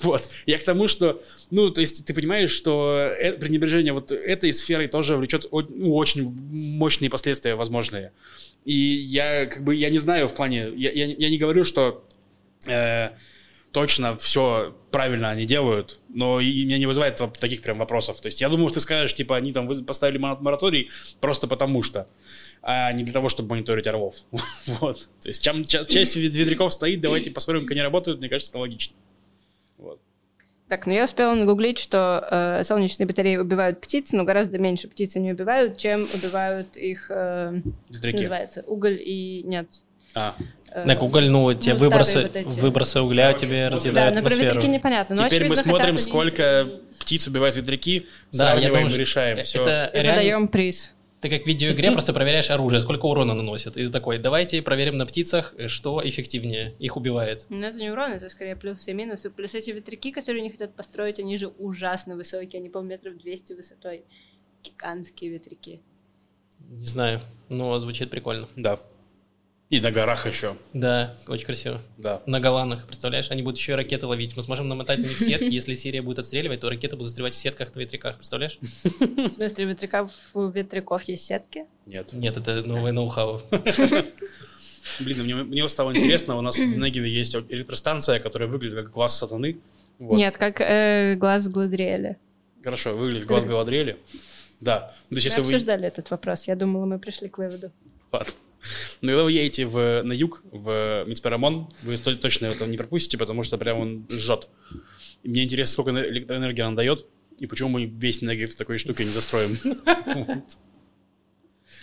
Вот. 0.00 0.30
Я 0.46 0.58
к 0.58 0.62
тому, 0.62 0.86
что, 0.86 1.22
ну, 1.50 1.70
то 1.70 1.80
есть 1.80 2.06
ты 2.06 2.14
понимаешь, 2.14 2.50
что 2.50 2.96
э- 3.18 3.32
пренебрежение 3.32 3.92
вот 3.92 4.12
этой 4.12 4.52
сферой 4.52 4.86
тоже 4.86 5.16
влечет 5.16 5.46
ну, 5.50 5.94
очень 5.94 6.24
мощные 6.24 7.10
последствия 7.10 7.54
возможные. 7.54 8.12
И 8.64 8.72
я 8.72 9.46
как 9.46 9.64
бы, 9.64 9.74
я 9.74 9.90
не 9.90 9.98
знаю 9.98 10.28
в 10.28 10.34
плане, 10.34 10.70
я, 10.76 10.92
я, 10.92 11.06
я 11.06 11.30
не 11.30 11.36
говорю, 11.36 11.64
что 11.64 12.04
э, 12.66 13.10
точно 13.72 14.16
все 14.16 14.74
правильно 14.90 15.30
они 15.30 15.44
делают, 15.44 16.00
но 16.08 16.40
и 16.40 16.64
меня 16.64 16.78
не 16.78 16.86
вызывает 16.86 17.20
таких 17.38 17.62
прям 17.62 17.78
вопросов. 17.78 18.20
То 18.20 18.26
есть 18.26 18.40
я 18.40 18.48
думаю, 18.48 18.68
что 18.68 18.74
ты 18.74 18.80
скажешь, 18.80 19.14
типа, 19.14 19.36
они 19.36 19.52
там 19.52 19.68
поставили 19.84 20.18
мора- 20.18 20.38
мораторий 20.40 20.90
просто 21.20 21.46
потому 21.46 21.82
что, 21.82 22.08
а 22.62 22.92
не 22.92 23.04
для 23.04 23.12
того, 23.12 23.28
чтобы 23.28 23.50
мониторить 23.50 23.86
орлов. 23.86 24.16
Вот. 24.80 25.08
То 25.20 25.28
есть 25.28 25.42
чем, 25.42 25.64
ча- 25.64 25.84
часть 25.84 26.16
ветряков 26.16 26.72
стоит, 26.72 27.00
давайте 27.00 27.30
посмотрим, 27.30 27.62
как 27.62 27.72
они 27.72 27.82
работают, 27.82 28.20
мне 28.20 28.28
кажется, 28.28 28.52
это 28.52 28.58
логично. 28.58 28.96
Вот. 29.76 30.00
Так, 30.68 30.86
ну 30.86 30.92
я 30.92 31.04
успела 31.04 31.34
нагуглить, 31.34 31.78
что 31.78 32.26
э, 32.30 32.62
солнечные 32.62 33.06
батареи 33.06 33.36
убивают 33.36 33.80
птиц, 33.80 34.12
но 34.12 34.24
гораздо 34.24 34.58
меньше 34.58 34.88
птиц 34.88 35.16
они 35.16 35.32
убивают, 35.32 35.78
чем 35.78 36.06
убивают 36.12 36.76
их, 36.76 37.10
э, 37.10 37.62
называется, 37.88 38.64
уголь 38.66 39.00
и 39.00 39.42
нет. 39.44 39.68
А. 40.14 40.34
э, 40.72 40.84
Так, 40.86 41.02
уголь, 41.02 41.28
ну, 41.28 41.52
тебе 41.52 41.74
старые 41.74 41.78
выбросы, 41.78 42.22
вот 42.22 42.36
эти. 42.36 42.60
выбросы 42.60 43.00
угля 43.00 43.26
Короче, 43.28 43.46
тебе 43.46 43.56
смотрим. 43.68 43.76
разъедают 43.78 44.14
Да, 44.14 44.20
но 44.20 44.26
про 44.26 44.34
атмосферу. 44.34 44.54
ветряки 44.54 44.68
непонятно. 44.68 45.16
но, 45.16 45.28
Теперь 45.28 45.48
мы 45.48 45.56
смотрим, 45.56 45.72
хотят 45.76 45.88
они 45.88 45.98
сколько 45.98 46.62
изменить. 46.62 46.98
птиц 47.00 47.26
убивают 47.28 47.56
ветряки, 47.56 48.06
Да, 48.32 48.54
я 48.54 48.68
думаю, 48.68 48.88
что 48.90 48.98
решаем. 48.98 49.38
Все. 49.44 49.62
Это 49.62 49.90
И 49.94 50.00
реально- 50.02 50.12
выдаем 50.20 50.48
приз. 50.48 50.94
Ты 51.20 51.28
как 51.30 51.42
в 51.42 51.46
видеоигре 51.46 51.90
просто 51.90 52.12
проверяешь 52.12 52.48
оружие, 52.48 52.78
сколько 52.80 53.06
урона 53.06 53.34
наносит. 53.34 53.76
И 53.76 53.86
ты 53.86 53.90
такой, 53.90 54.18
давайте 54.18 54.62
проверим 54.62 54.98
на 54.98 55.04
птицах, 55.04 55.52
что 55.66 56.00
эффективнее, 56.04 56.74
их 56.78 56.96
убивает. 56.96 57.44
Но 57.48 57.66
это 57.66 57.76
не 57.76 57.90
урон, 57.90 58.12
это 58.12 58.28
скорее 58.28 58.54
плюсы 58.54 58.92
и 58.92 58.94
минусы. 58.94 59.28
Плюс 59.28 59.52
эти 59.56 59.72
ветряки, 59.72 60.12
которые 60.12 60.42
не 60.42 60.50
хотят 60.50 60.74
построить, 60.76 61.18
они 61.18 61.36
же 61.36 61.48
ужасно 61.48 62.14
высокие. 62.14 62.60
Они 62.60 62.68
полметров 62.68 63.16
200 63.18 63.54
высотой. 63.54 64.04
Гигантские 64.62 65.30
ветряки. 65.32 65.80
Не 66.70 66.84
знаю, 66.86 67.20
но 67.48 67.76
звучит 67.80 68.10
прикольно. 68.10 68.48
Да. 68.54 68.78
И 69.70 69.80
на 69.80 69.90
горах 69.90 70.26
еще. 70.26 70.56
Да, 70.72 71.14
очень 71.26 71.44
красиво. 71.44 71.82
Да. 71.98 72.22
На 72.24 72.40
Голанах, 72.40 72.86
представляешь, 72.86 73.30
они 73.30 73.42
будут 73.42 73.58
еще 73.58 73.72
и 73.72 73.74
ракеты 73.74 74.06
ловить. 74.06 74.34
Мы 74.34 74.42
сможем 74.42 74.66
намотать 74.66 74.98
на 74.98 75.02
них 75.02 75.18
сетки, 75.18 75.44
если 75.44 75.74
Сирия 75.74 76.00
будет 76.00 76.20
отстреливать, 76.20 76.60
то 76.60 76.70
ракеты 76.70 76.96
будут 76.96 77.08
застревать 77.08 77.34
в 77.34 77.36
сетках 77.36 77.74
на 77.74 77.80
ветряках, 77.80 78.16
представляешь? 78.16 78.58
В 78.82 79.28
смысле, 79.28 79.66
у 79.66 79.68
ветряков, 79.68 80.10
у 80.32 80.48
ветряков 80.48 81.02
есть 81.02 81.24
сетки? 81.24 81.66
Нет. 81.84 82.14
Нет, 82.14 82.38
это 82.38 82.62
новое 82.62 82.92
ноу-хау. 82.92 83.42
Блин, 85.00 85.22
мне, 85.22 85.34
мне 85.34 85.68
стало 85.68 85.94
интересно, 85.94 86.38
у 86.38 86.40
нас 86.40 86.56
в 86.56 86.78
Негеве 86.78 87.10
есть 87.10 87.36
электростанция, 87.36 88.20
которая 88.20 88.48
выглядит 88.48 88.76
как 88.76 88.90
глаз 88.90 89.18
сатаны. 89.18 89.58
Вот. 89.98 90.16
Нет, 90.16 90.38
как 90.38 90.62
э, 90.62 91.14
глаз 91.16 91.46
Гладриэля. 91.48 92.16
Хорошо, 92.64 92.96
выглядит 92.96 93.26
глаз 93.26 93.44
Галадриэля. 93.44 93.98
Да. 94.60 94.94
То 95.10 95.16
есть, 95.16 95.26
Мы 95.26 95.30
если 95.30 95.40
вы... 95.40 95.46
обсуждали 95.46 95.86
этот 95.86 96.10
вопрос. 96.10 96.44
Я 96.44 96.56
думала, 96.56 96.86
мы 96.86 96.98
пришли 96.98 97.28
к 97.28 97.36
выводу. 97.36 97.70
Ладно. 98.10 98.32
Но 99.00 99.08
когда 99.08 99.24
вы 99.24 99.32
едете 99.32 99.66
в, 99.66 100.02
на 100.02 100.12
юг, 100.12 100.42
в 100.50 101.04
Мицперамон, 101.06 101.68
вы 101.82 101.96
то- 101.96 102.16
точно 102.16 102.46
это 102.46 102.66
не 102.66 102.76
пропустите, 102.76 103.16
потому 103.18 103.42
что 103.42 103.58
прям 103.58 103.78
он 103.78 104.06
жжет. 104.10 104.48
И 105.22 105.28
мне 105.28 105.44
интересно, 105.44 105.72
сколько 105.72 105.90
эне- 105.90 106.08
электроэнергии 106.08 106.62
он 106.62 106.74
дает, 106.74 107.06
и 107.38 107.46
почему 107.46 107.68
мы 107.70 107.84
весь 107.86 108.20
негатив 108.22 108.54
такой 108.56 108.78
штукой 108.78 109.06
не 109.06 109.12
застроим. 109.12 109.56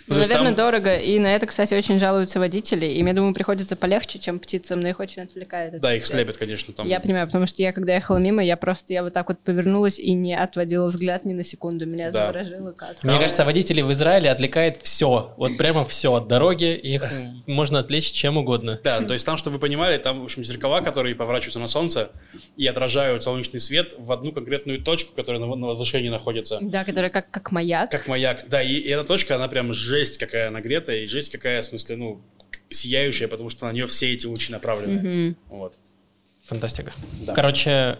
Ну, 0.06 0.16
есть 0.16 0.28
наверное, 0.28 0.54
там- 0.54 0.64
дорого. 0.66 0.96
И 0.96 1.18
на 1.18 1.34
это, 1.34 1.46
кстати, 1.46 1.74
очень 1.74 1.98
жалуются 1.98 2.38
водители. 2.38 2.86
И 2.86 3.02
мне, 3.02 3.12
думаю, 3.12 3.34
приходится 3.34 3.74
полегче, 3.76 4.18
чем 4.18 4.38
птицам, 4.38 4.80
но 4.80 4.88
их 4.88 5.00
очень 5.00 5.22
отвлекает. 5.22 5.80
Да, 5.80 5.94
их 5.94 6.06
слепят, 6.06 6.36
конечно, 6.36 6.72
там. 6.72 6.86
Я 6.86 7.00
понимаю, 7.00 7.26
потому 7.26 7.46
что 7.46 7.60
я, 7.62 7.72
когда 7.72 7.94
ехала 7.94 8.18
мимо, 8.18 8.44
я 8.44 8.56
просто, 8.56 8.92
я 8.92 9.02
вот 9.02 9.12
так 9.12 9.28
вот 9.28 9.40
повернулась 9.40 9.98
и 9.98 10.12
не 10.12 10.34
отводила 10.38 10.86
взгляд 10.86 11.24
ни 11.24 11.32
на 11.32 11.42
секунду. 11.42 11.86
Меня 11.86 12.10
Да. 12.10 12.26
заворожило 12.26 12.72
как. 12.72 13.02
Мне 13.02 13.18
кажется, 13.18 13.44
водителей 13.44 13.82
в 13.82 13.92
Израиле 13.92 14.30
отвлекает 14.30 14.76
все. 14.76 15.34
Вот 15.36 15.56
прямо 15.58 15.84
все 15.84 16.12
от 16.14 16.28
дороги. 16.28 16.74
Их 16.74 17.02
можно 17.46 17.80
отвлечь 17.80 18.12
чем 18.12 18.36
угодно. 18.36 18.78
Да, 18.84 19.00
то 19.00 19.12
есть 19.14 19.26
там, 19.26 19.36
чтобы 19.36 19.54
вы 19.54 19.60
понимали, 19.60 19.96
там, 19.98 20.20
в 20.20 20.24
общем, 20.24 20.44
зеркала, 20.44 20.80
которые 20.82 21.14
поворачиваются 21.14 21.58
на 21.58 21.66
солнце 21.66 22.10
и 22.56 22.66
отражают 22.66 23.22
солнечный 23.22 23.60
свет 23.60 23.94
в 23.98 24.12
одну 24.12 24.30
конкретную 24.32 24.80
точку, 24.82 25.14
которая 25.16 25.40
на, 25.44 25.66
возвышении 25.66 26.08
находится. 26.08 26.58
Да, 26.60 26.84
который 26.84 27.10
как, 27.10 27.30
как 27.30 27.50
маяк. 27.50 27.90
Как 27.90 28.06
маяк. 28.06 28.44
Да, 28.48 28.62
и, 28.62 28.74
и 28.74 28.88
эта 28.88 29.06
точка, 29.06 29.34
она 29.34 29.48
прям 29.48 29.72
жесть 29.86 30.18
какая 30.18 30.50
нагретая, 30.50 30.98
и 30.98 31.06
жесть 31.06 31.32
какая, 31.32 31.60
в 31.60 31.64
смысле, 31.64 31.96
ну, 31.96 32.22
сияющая, 32.70 33.28
потому 33.28 33.48
что 33.50 33.66
на 33.66 33.72
нее 33.72 33.86
все 33.86 34.12
эти 34.12 34.26
лучи 34.26 34.52
направлены. 34.52 35.00
Мгм. 35.00 35.36
Вот. 35.48 35.74
Фантастика. 36.46 36.92
Да. 37.20 37.34
Короче, 37.34 37.98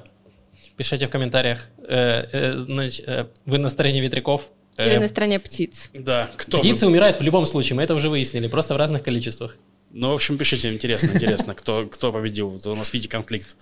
пишите 0.76 1.06
в 1.06 1.10
комментариях, 1.10 1.68
э, 1.78 2.24
э, 2.32 2.90
э, 3.06 3.26
вы 3.44 3.58
на 3.58 3.68
стороне 3.68 4.00
ветряков. 4.00 4.50
Или 4.78 4.96
на 4.98 5.08
стороне 5.08 5.38
птиц. 5.40 5.90
Да, 5.94 6.28
кто? 6.36 6.58
вы? 6.58 6.62
Птицы 6.62 6.86
умирают 6.86 7.18
в 7.18 7.22
любом 7.22 7.46
случае, 7.46 7.76
мы 7.76 7.82
это 7.82 7.94
уже 7.94 8.10
выяснили, 8.10 8.46
просто 8.46 8.74
в 8.74 8.76
разных 8.76 9.02
количествах. 9.02 9.56
Ну, 9.92 10.10
в 10.10 10.14
общем, 10.14 10.36
пишите, 10.36 10.72
интересно, 10.72 11.12
интересно, 11.14 11.54
кто, 11.54 11.86
кто 11.86 12.12
победил. 12.12 12.60
У 12.66 12.74
нас, 12.74 12.92
видите, 12.92 13.08
конфликт. 13.08 13.56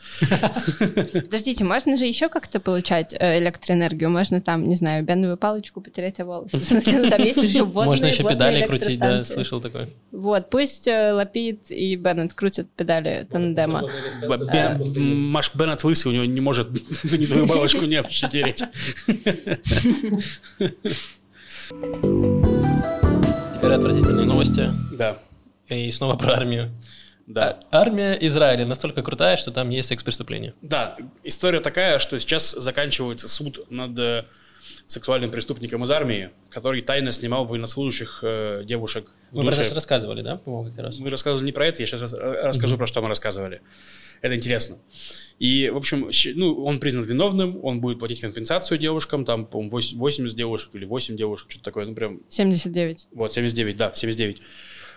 Подождите, 1.13 1.65
можно 1.65 1.97
же 1.97 2.07
еще 2.07 2.29
как-то 2.29 2.61
получать 2.61 3.15
э, 3.17 3.39
электроэнергию? 3.39 4.11
Можно 4.11 4.41
там, 4.41 4.67
не 4.67 4.75
знаю, 4.75 5.05
беновую 5.05 5.37
палочку 5.37 5.81
потереть 5.81 6.19
о 6.21 6.25
волосы. 6.25 6.57
В 6.59 6.65
смысле, 6.65 7.01
ну, 7.01 7.11
там 7.11 7.23
есть 7.23 7.43
еще 7.43 7.63
водные, 7.65 7.85
Можно 7.91 8.07
еще 8.07 8.23
водные 8.23 8.37
педали 8.39 8.67
крутить, 8.67 8.99
да, 8.99 9.23
слышал 9.23 9.61
такое. 9.61 9.91
Вот, 10.13 10.51
пусть 10.51 10.89
э, 10.89 11.13
Лапид 11.13 11.71
и 11.71 11.95
Беннет 11.95 12.33
крутят 12.35 12.69
педали 12.71 13.29
тандема. 13.31 13.83
Бен- 14.23 15.31
Маш 15.31 15.55
Беннет 15.55 15.85
лысый, 15.85 16.11
у 16.11 16.15
него 16.15 16.25
не 16.25 16.41
может 16.41 16.71
ни 17.05 17.27
твою 17.27 17.47
бабушку 17.47 17.85
не 17.85 17.99
вообще 18.01 18.29
тереть. 18.29 18.63
Теперь 23.55 23.73
отвратительные 23.73 24.27
новости. 24.27 24.71
Да, 24.93 25.19
И 25.75 25.91
снова 25.91 26.17
про 26.17 26.35
армию. 26.35 26.73
да. 27.27 27.61
А- 27.71 27.81
Армия 27.81 28.15
Израиля 28.21 28.67
настолько 28.67 29.03
крутая, 29.03 29.37
что 29.37 29.51
там 29.51 29.71
есть 29.71 29.89
секс-преступления. 29.89 30.55
Да, 30.63 30.97
история 31.23 31.61
такая, 31.61 31.99
что 31.99 32.19
сейчас 32.19 32.53
заканчивается 32.53 33.29
суд 33.29 33.67
над 33.71 33.99
э, 33.99 34.25
сексуальным 34.87 35.31
преступником 35.31 35.85
из 35.85 35.91
армии, 35.91 36.31
который 36.51 36.81
тайно 36.83 37.13
снимал 37.13 37.45
военнослужащих 37.45 38.21
э, 38.23 38.63
девушек 38.65 39.11
в 39.31 39.39
Мы 39.39 39.45
про 39.47 39.55
это 39.57 39.75
рассказывали, 39.75 40.23
да, 40.23 40.37
по-моему, 40.37 40.67
как-то 40.67 40.83
раз? 40.83 40.99
Мы 40.99 41.11
рассказывали 41.11 41.47
не 41.47 41.53
про 41.53 41.67
это, 41.67 41.83
я 41.83 41.87
сейчас 41.87 42.13
расскажу, 42.13 42.77
про 42.77 42.87
что 42.87 43.01
мы 43.03 43.09
рассказывали. 43.09 43.61
Это 44.21 44.37
интересно. 44.37 44.77
И, 45.39 45.69
в 45.69 45.77
общем, 45.77 46.11
ну, 46.37 46.65
он 46.65 46.79
признан 46.79 47.05
виновным, 47.05 47.63
он 47.63 47.81
будет 47.81 47.99
платить 47.99 48.21
компенсацию 48.21 48.79
девушкам, 48.79 49.25
там, 49.25 49.45
по-моему, 49.45 49.71
8 49.71 49.99
80 49.99 50.37
девушек 50.37 50.71
или 50.75 50.85
8 50.87 51.17
девушек, 51.17 51.51
что-то 51.51 51.65
такое, 51.65 51.85
ну, 51.87 51.95
прям, 51.95 52.21
79. 52.29 53.09
вот, 53.13 53.33
79, 53.33 53.77
да, 53.77 53.93
79. 53.93 54.41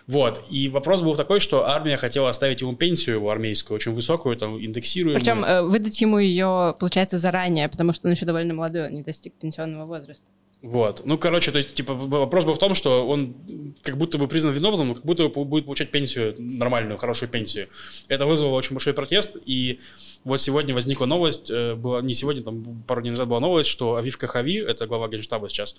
Вот, 0.07 0.41
и 0.49 0.69
вопрос 0.69 1.01
был 1.01 1.15
такой, 1.15 1.41
что 1.41 1.67
армия 1.67 1.97
хотела 1.97 2.29
оставить 2.29 2.61
ему 2.61 2.73
пенсию 2.75 3.17
его 3.17 3.29
армейскую, 3.29 3.75
очень 3.75 3.91
высокую, 3.91 4.37
там, 4.37 4.57
индексируемую. 4.57 5.19
Причем 5.19 5.43
э, 5.43 5.61
выдать 5.63 5.99
ему 5.99 6.17
ее, 6.17 6.75
получается, 6.79 7.17
заранее, 7.17 7.67
потому 7.67 7.91
что 7.91 8.07
он 8.07 8.13
еще 8.13 8.25
довольно 8.25 8.53
молодой, 8.53 8.87
он 8.87 8.93
не 8.93 9.03
достиг 9.03 9.33
пенсионного 9.33 9.85
возраста. 9.85 10.31
Вот. 10.63 11.03
Ну, 11.05 11.19
короче, 11.19 11.51
то 11.51 11.57
есть, 11.59 11.75
типа, 11.75 11.93
вопрос 11.93 12.43
был 12.43 12.53
в 12.53 12.57
том, 12.57 12.73
что 12.73 13.07
он 13.07 13.35
как 13.83 13.95
будто 13.95 14.17
бы 14.17 14.27
признан 14.27 14.53
виновным, 14.53 14.87
но 14.87 14.95
как 14.95 15.05
будто 15.05 15.29
бы 15.29 15.45
будет 15.45 15.65
получать 15.65 15.91
пенсию, 15.91 16.33
нормальную, 16.39 16.97
хорошую 16.97 17.29
пенсию. 17.29 17.69
Это 18.07 18.25
вызвало 18.25 18.53
очень 18.53 18.71
большой 18.73 18.93
протест, 18.95 19.37
и 19.45 19.79
вот 20.23 20.41
сегодня 20.41 20.73
возникла 20.73 21.05
новость, 21.05 21.51
э, 21.51 21.75
была, 21.75 22.01
не 22.01 22.15
сегодня, 22.15 22.43
там 22.43 22.83
пару 22.87 23.01
дней 23.01 23.11
назад 23.11 23.27
была 23.27 23.39
новость, 23.39 23.69
что 23.69 23.95
Авив 23.97 24.17
Кахави, 24.17 24.55
это 24.55 24.87
глава 24.87 25.07
генштаба 25.09 25.47
сейчас, 25.47 25.77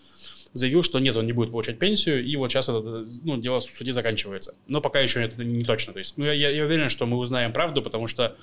заявил, 0.52 0.84
что 0.84 1.00
нет, 1.00 1.16
он 1.16 1.26
не 1.26 1.32
будет 1.32 1.50
получать 1.50 1.80
пенсию, 1.80 2.24
и 2.24 2.36
вот 2.36 2.52
сейчас 2.52 2.68
это, 2.68 3.08
ну, 3.24 3.36
дело 3.36 3.58
в 3.58 3.64
суде 3.64 3.92
заканчивается. 3.92 4.54
Но 4.68 4.80
пока 4.80 5.00
еще 5.00 5.20
это 5.22 5.42
не 5.42 5.64
точно. 5.64 5.92
То 5.92 5.98
есть, 5.98 6.16
ну, 6.18 6.24
я- 6.24 6.50
я 6.50 6.64
уверен, 6.64 6.88
что 6.88 7.04
мы 7.04 7.16
узнаем 7.16 7.52
правду, 7.52 7.82
потому 7.82 8.06
что 8.06 8.36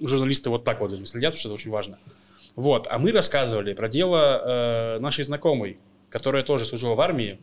журналисты 0.00 0.50
вот 0.50 0.62
так 0.62 0.80
вот 0.80 0.90
за 0.90 0.96
этим 0.96 1.06
следят, 1.06 1.36
что 1.36 1.48
это 1.48 1.54
очень 1.56 1.70
важно. 1.72 1.98
Вот, 2.56 2.86
а 2.90 2.98
мы 2.98 3.12
рассказывали 3.12 3.74
про 3.74 3.88
дело 3.88 4.96
э, 4.96 4.98
нашей 5.00 5.24
знакомой, 5.24 5.78
которая 6.08 6.42
тоже 6.42 6.64
служила 6.64 6.94
в 6.94 7.00
армии, 7.00 7.38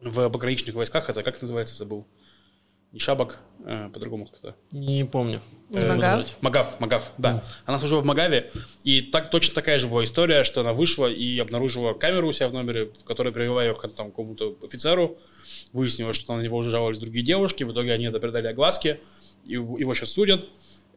в 0.00 0.28
пограничных 0.28 0.74
войсках, 0.74 1.08
это 1.08 1.22
как 1.22 1.34
это 1.34 1.44
называется, 1.44 1.76
забыл. 1.76 2.06
Не 2.92 2.98
шабак, 2.98 3.38
э, 3.64 3.88
по-другому 3.90 4.26
как-то. 4.26 4.54
Не 4.70 5.06
помню. 5.06 5.40
Э, 5.74 5.88
Магав? 5.88 6.14
вроде. 6.14 6.34
Магав, 6.42 6.80
Магав, 6.80 7.12
да. 7.16 7.42
Она 7.64 7.78
служила 7.78 8.00
в 8.00 8.04
Магаве, 8.04 8.50
и 8.84 9.00
так 9.00 9.30
точно 9.30 9.54
такая 9.54 9.78
же 9.78 9.88
была 9.88 10.04
история, 10.04 10.44
что 10.44 10.60
она 10.60 10.74
вышла 10.74 11.06
и 11.06 11.38
обнаружила 11.38 11.94
камеру 11.94 12.28
у 12.28 12.32
себя 12.32 12.48
в 12.48 12.52
номере, 12.52 12.90
которая 13.06 13.32
привела 13.32 13.64
ее 13.64 13.74
к 13.74 13.88
там, 13.88 14.10
какому-то 14.10 14.58
офицеру, 14.62 15.18
выяснилось, 15.72 16.16
что 16.16 16.36
на 16.36 16.42
него 16.42 16.58
уже 16.58 16.70
жаловались 16.70 16.98
другие 16.98 17.24
девушки, 17.24 17.64
в 17.64 17.72
итоге 17.72 17.92
они 17.92 18.04
это 18.04 18.20
передали 18.20 18.48
огласке, 18.48 19.00
его, 19.44 19.78
его 19.78 19.94
сейчас 19.94 20.10
судят, 20.10 20.46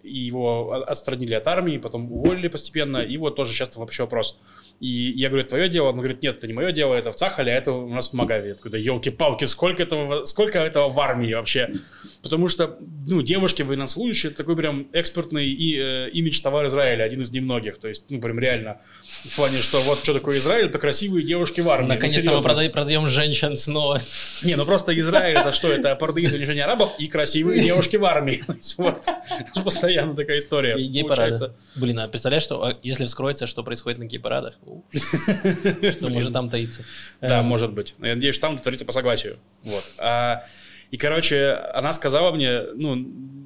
и 0.05 0.19
его 0.19 0.71
отстранили 0.87 1.33
от 1.33 1.47
армии, 1.47 1.77
потом 1.77 2.11
уволили 2.11 2.47
постепенно, 2.47 2.97
и 2.97 3.17
вот 3.17 3.35
тоже 3.35 3.57
там 3.65 3.81
вообще 3.81 4.03
вопрос. 4.03 4.39
И 4.81 4.87
я 5.15 5.29
говорю, 5.29 5.41
это 5.41 5.49
твое 5.51 5.69
дело? 5.69 5.89
Он 5.89 5.95
говорит, 5.97 6.21
нет, 6.21 6.37
это 6.37 6.47
не 6.47 6.53
мое 6.53 6.71
дело, 6.71 6.95
это 6.95 7.11
в 7.11 7.15
Цахале, 7.15 7.51
а 7.53 7.55
это 7.55 7.71
у 7.71 7.87
нас 7.89 8.09
в 8.09 8.13
Магаве. 8.13 8.49
Я 8.49 8.55
такой, 8.55 8.71
да 8.71 8.77
елки-палки, 8.77 9.45
сколько 9.45 9.81
этого, 9.83 10.25
сколько 10.25 10.59
этого 10.59 10.89
в 10.89 10.99
армии 10.99 11.33
вообще? 11.33 11.69
Потому 12.21 12.49
что, 12.49 12.77
ну, 13.07 13.21
девушки 13.21 13.61
военнослужащие, 13.61 14.29
это 14.31 14.39
такой 14.39 14.57
прям 14.57 14.87
экспертный 14.91 15.47
и, 15.47 15.79
э, 15.79 16.09
имидж 16.09 16.41
товар 16.41 16.65
Израиля, 16.67 17.03
один 17.03 17.21
из 17.21 17.31
немногих. 17.31 17.77
То 17.77 17.87
есть, 17.87 18.03
ну, 18.09 18.19
прям 18.19 18.37
реально, 18.37 18.81
в 19.23 19.35
плане, 19.37 19.59
что 19.61 19.79
вот 19.81 19.99
что 19.99 20.13
такое 20.13 20.39
Израиль, 20.39 20.65
это 20.65 20.77
красивые 20.77 21.25
девушки 21.25 21.61
в 21.61 21.69
армии. 21.69 21.87
Ну, 21.87 21.93
Наконец-то 21.93 22.19
мы 22.19 22.23
серьезно. 22.25 22.49
продай- 22.49 22.69
продаем 22.69 23.07
женщин 23.07 23.55
снова. 23.55 24.01
Не, 24.43 24.55
ну 24.55 24.65
просто 24.65 24.97
Израиль 24.99 25.37
это 25.37 25.51
что? 25.53 25.69
Это 25.71 25.95
парадокс 25.95 26.33
унижения 26.33 26.63
арабов 26.65 26.95
и 26.99 27.07
красивые 27.07 27.61
девушки 27.61 27.95
в 27.95 28.03
армии. 28.05 28.43
Вот. 28.77 29.05
Это 29.07 29.61
постоянно 30.01 30.15
такая 30.15 30.37
история. 30.37 30.75
И 30.77 30.87
гей-парады. 30.87 31.53
Блин, 31.75 31.99
а 31.99 32.07
представляешь, 32.07 32.43
что 32.43 32.63
а 32.63 32.77
если 32.83 33.05
вскроется, 33.05 33.47
что 33.47 33.63
происходит 33.63 33.99
на 33.99 34.05
гей-парадах? 34.05 34.55
Что 35.91 36.09
может 36.09 36.33
там 36.33 36.49
таиться? 36.49 36.83
Да, 37.21 37.39
Эм, 37.39 37.45
может 37.45 37.73
быть. 37.73 37.95
Но 37.97 38.07
Я 38.07 38.15
надеюсь, 38.15 38.35
что 38.35 38.47
там 38.47 38.57
творится 38.57 38.85
по 38.85 38.91
согласию. 38.91 39.37
Вот. 39.63 39.83
А, 39.97 40.45
и, 40.91 40.97
короче, 40.97 41.53
она 41.73 41.93
сказала 41.93 42.31
мне, 42.31 42.61
ну, 42.75 42.95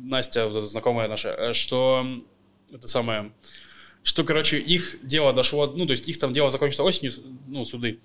Настя, 0.04 0.48
вот 0.48 0.58
эта 0.58 0.68
знакомая 0.68 1.08
наша, 1.08 1.30
э, 1.30 1.54
что 1.54 2.06
это 2.72 2.88
самое, 2.88 3.32
что, 4.04 4.24
короче, 4.24 4.58
их 4.60 4.98
дело 5.04 5.34
дошло, 5.34 5.68
ну, 5.68 5.86
то 5.86 5.92
есть 5.92 6.08
их 6.08 6.18
там 6.20 6.34
дело 6.34 6.50
закончится 6.50 6.84
осенью, 6.84 7.12
ну, 7.48 7.66
суды. 7.66 8.00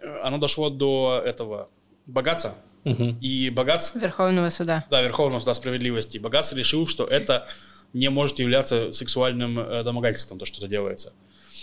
Э, 0.00 0.20
Оно 0.22 0.38
дошло 0.38 0.70
до 0.70 1.22
этого 1.24 1.68
богатца, 2.06 2.54
мгм. 2.84 3.18
и 3.20 3.50
богатц, 3.50 3.94
Верховного 3.94 4.48
суда. 4.48 4.84
да, 4.90 5.02
Верховного 5.02 5.40
суда 5.40 5.54
справедливости, 5.54 6.18
богатц 6.18 6.52
решил, 6.52 6.86
что 6.86 7.04
это 7.04 7.46
не 7.92 8.08
может 8.10 8.38
являться 8.38 8.92
сексуальным 8.92 9.58
э, 9.58 9.82
домогательством, 9.84 10.38
то, 10.38 10.44
что 10.44 10.58
это 10.58 10.68
делается. 10.68 11.12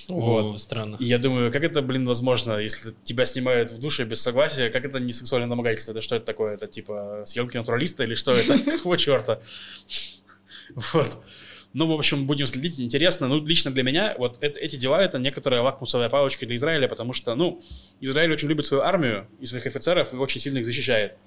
О, 0.07 0.41
Вот. 0.43 0.61
странно. 0.61 0.95
И 0.99 1.05
я 1.05 1.17
думаю, 1.19 1.51
как 1.51 1.63
это, 1.63 1.81
блин, 1.83 2.05
возможно, 2.05 2.57
если 2.57 2.93
тебя 3.03 3.25
снимают 3.25 3.69
в 3.71 3.79
душе 3.79 4.05
без 4.05 4.21
согласия, 4.21 4.69
как 4.69 4.83
это 4.85 4.99
не 4.99 5.13
сексуальное 5.13 5.49
домогательство? 5.49 5.91
Это 5.91 6.01
что 6.01 6.15
это 6.15 6.25
такое? 6.25 6.55
Это 6.55 6.65
типа 6.67 7.21
съемки 7.25 7.57
натуралиста 7.57 8.03
или 8.03 8.15
что 8.15 8.33
это? 8.33 8.57
Какого 8.77 8.97
черта? 8.97 9.39
Вот. 10.93 11.17
Ну, 11.73 11.85
в 11.85 11.91
общем, 11.93 12.25
будем 12.25 12.47
следить. 12.47 12.79
Интересно. 12.79 13.27
Ну, 13.27 13.45
лично 13.45 13.69
для 13.69 13.83
меня 13.83 14.15
вот 14.17 14.37
это- 14.41 14.59
эти 14.59 14.75
дела— 14.75 14.99
это 15.03 15.19
некоторая 15.19 15.61
лакмусовая 15.61 16.09
палочка 16.09 16.45
для 16.47 16.55
Израиля, 16.55 16.87
потому 16.87 17.13
что, 17.13 17.35
ну, 17.35 17.61
Израиль 18.01 18.31
очень 18.33 18.47
любит 18.49 18.65
свою 18.65 18.81
армию 18.81 19.27
и 19.39 19.45
своих 19.45 19.67
офицеров 19.67 20.11
и 20.13 20.17
очень 20.17 20.41
сильно 20.41 20.57
их 20.57 20.65
защищает. 20.65 21.17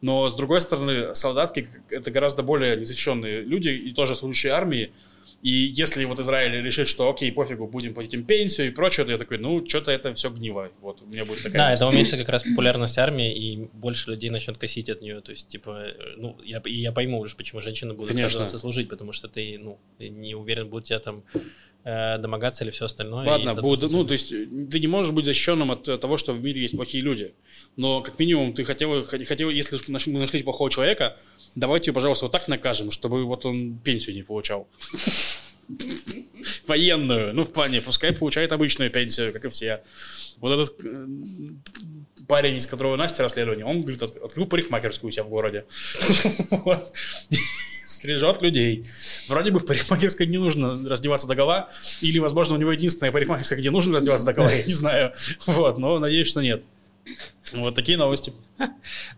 Но, 0.00 0.28
с 0.28 0.36
другой 0.36 0.60
стороны, 0.60 1.14
солдатки— 1.14 1.68
это 1.90 2.10
гораздо 2.10 2.42
более 2.42 2.76
незащищенные 2.76 3.40
люди 3.40 3.68
и 3.68 3.90
тоже 3.92 4.14
служащие 4.14 4.52
армии. 4.52 4.92
И 5.42 5.50
если 5.50 6.04
вот 6.04 6.18
Израиль 6.18 6.62
решит, 6.62 6.88
что 6.88 7.10
окей, 7.10 7.30
пофигу, 7.30 7.66
будем 7.66 7.94
платить 7.94 8.14
им 8.14 8.24
пенсию 8.24 8.68
и 8.68 8.70
прочее, 8.70 9.06
то 9.06 9.12
я 9.12 9.18
такой, 9.18 9.38
ну, 9.38 9.64
что-то 9.66 9.92
это 9.92 10.12
все 10.14 10.30
гниво. 10.30 10.70
Вот, 10.80 11.02
у 11.02 11.06
меня 11.06 11.24
будет 11.24 11.42
такая... 11.42 11.58
Да, 11.58 11.72
это 11.72 11.86
уменьшит 11.86 12.18
как 12.18 12.28
раз 12.30 12.42
популярность 12.42 12.98
армии, 12.98 13.32
и 13.32 13.68
больше 13.72 14.10
людей 14.10 14.30
начнет 14.30 14.58
косить 14.58 14.88
от 14.88 15.02
нее. 15.02 15.20
То 15.20 15.32
есть, 15.32 15.48
типа, 15.48 15.88
э, 15.88 16.14
ну, 16.16 16.38
я, 16.42 16.62
я 16.64 16.92
пойму 16.92 17.20
уже, 17.20 17.36
почему 17.36 17.60
женщины 17.60 17.92
будут 17.92 18.10
Конечно. 18.10 18.26
отказываться 18.26 18.58
служить, 18.58 18.88
потому 18.88 19.12
что 19.12 19.28
ты, 19.28 19.58
ну, 19.58 19.78
не 19.98 20.34
уверен, 20.34 20.68
будет 20.68 20.84
тебя 20.84 21.00
там 21.00 21.22
домогаться 21.86 22.64
или 22.64 22.72
все 22.72 22.86
остальное. 22.86 23.24
Ладно, 23.26 23.54
тоже 23.54 23.88
ну, 23.90 24.04
то 24.04 24.12
есть 24.12 24.32
э, 24.32 24.48
ты 24.70 24.80
не 24.80 24.88
можешь 24.88 25.12
быть 25.12 25.24
защищенным 25.24 25.70
от 25.70 25.86
э, 25.86 25.96
того, 25.96 26.16
что 26.16 26.32
в 26.32 26.42
мире 26.42 26.60
есть 26.62 26.76
плохие 26.76 27.04
люди. 27.04 27.34
Но, 27.76 28.02
как 28.02 28.18
минимум, 28.18 28.54
ты 28.54 28.64
хотел, 28.64 29.04
хотел 29.04 29.50
если 29.50 29.78
мы 30.10 30.18
нашли 30.18 30.42
плохого 30.42 30.68
человека, 30.68 31.16
давайте, 31.54 31.92
пожалуйста, 31.92 32.24
вот 32.24 32.32
так 32.32 32.48
накажем, 32.48 32.90
чтобы 32.90 33.24
вот 33.24 33.46
он 33.46 33.78
пенсию 33.78 34.16
не 34.16 34.24
получал. 34.24 34.66
Военную. 36.66 37.32
Ну, 37.34 37.44
в 37.44 37.52
плане, 37.52 37.80
пускай 37.80 38.12
получает 38.12 38.52
обычную 38.52 38.90
пенсию, 38.90 39.32
как 39.32 39.44
и 39.44 39.48
все. 39.48 39.82
Вот 40.40 40.52
этот 40.58 40.74
э, 40.84 41.06
парень, 42.26 42.56
из 42.56 42.66
которого 42.66 42.96
Настя 42.96 43.22
расследование, 43.22 43.64
он, 43.64 43.82
говорит, 43.82 44.02
от- 44.02 44.16
открыл 44.16 44.46
парикмахерскую 44.46 45.08
у 45.08 45.12
себя 45.12 45.22
в 45.22 45.28
городе. 45.28 45.66
Стрижет 48.06 48.40
людей. 48.40 48.86
Вроде 49.26 49.50
бы 49.50 49.58
в 49.58 49.66
парикмахерской 49.66 50.28
не 50.28 50.38
нужно 50.38 50.88
раздеваться 50.88 51.26
до 51.26 51.34
гола, 51.34 51.70
или, 52.00 52.20
возможно, 52.20 52.54
у 52.54 52.58
него 52.58 52.70
единственная 52.70 53.10
парикмахерская, 53.10 53.58
где 53.58 53.72
нужно 53.72 53.94
раздеваться 53.94 54.26
до 54.26 54.32
гола, 54.32 54.48
я 54.48 54.62
не 54.62 54.72
знаю. 54.72 55.12
Вот, 55.46 55.76
но 55.78 55.98
надеюсь, 55.98 56.28
что 56.28 56.40
нет. 56.40 56.62
Вот 57.52 57.74
такие 57.74 57.98
новости. 57.98 58.32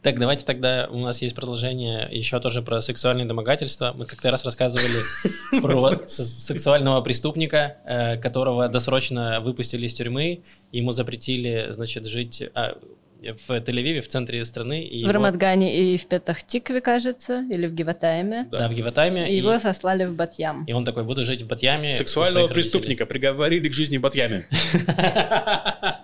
Так, 0.03 0.19
давайте 0.19 0.47
тогда, 0.47 0.89
у 0.91 0.99
нас 1.01 1.21
есть 1.21 1.35
продолжение 1.35 2.09
еще 2.11 2.41
тоже 2.41 2.63
про 2.63 2.81
сексуальные 2.81 3.27
домогательства. 3.27 3.93
Мы 3.95 4.07
как-то 4.07 4.31
раз 4.31 4.47
рассказывали 4.47 5.61
про 5.61 6.07
сексуального 6.07 7.03
преступника, 7.03 7.77
э, 7.85 8.17
которого 8.17 8.69
досрочно 8.69 9.41
выпустили 9.41 9.87
из 9.87 9.93
тюрьмы, 9.93 10.41
ему 10.73 10.93
запретили, 10.93 11.69
значит, 11.71 12.07
жить 12.07 12.43
а, 12.55 12.79
в 13.21 13.51
Тель-Авиве, 13.51 14.01
в 14.01 14.09
центре 14.09 14.45
страны. 14.45 14.85
и 14.85 14.99
В 14.99 15.03
его- 15.03 15.13
Рамадгане 15.13 15.95
и 15.95 15.97
в 15.97 16.07
Петах-Тикве, 16.07 16.81
кажется, 16.81 17.45
или 17.51 17.67
в 17.67 17.75
Гиватайме. 17.75 18.47
Да, 18.51 18.69
в 18.69 18.73
Гиватайме. 18.75 19.29
И 19.33 19.37
его 19.37 19.59
сослали 19.59 20.05
в 20.05 20.15
Батьям. 20.15 20.65
и 20.67 20.73
он 20.73 20.85
такой, 20.85 21.03
буду 21.05 21.25
жить 21.25 21.43
в 21.43 21.47
Батьяме. 21.47 21.93
Сексуального 21.95 22.47
своих 22.47 22.51
родителей». 22.57 22.63
преступника 22.81 23.07
приговорили 23.07 23.69
к 23.69 23.73
жизни 23.73 23.99
в 23.99 24.03
Батьяме. 24.03 24.47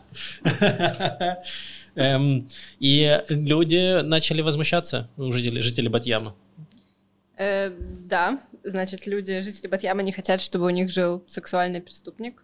Эм, 1.97 2.41
И 2.81 3.23
люди 3.29 4.03
начали 4.03 4.41
возмущаться, 4.43 5.09
ну, 5.17 5.31
жители, 5.33 5.61
жители 5.61 5.87
Батьяма. 5.89 6.35
Э, 7.37 7.71
да, 8.09 8.41
значит, 8.65 9.07
люди, 9.07 9.39
жители 9.41 9.69
Батьяма 9.69 10.03
не 10.03 10.11
хотят, 10.13 10.41
чтобы 10.41 10.67
у 10.67 10.71
них 10.71 10.91
жил 10.91 11.23
сексуальный 11.29 11.81
преступник, 11.81 12.43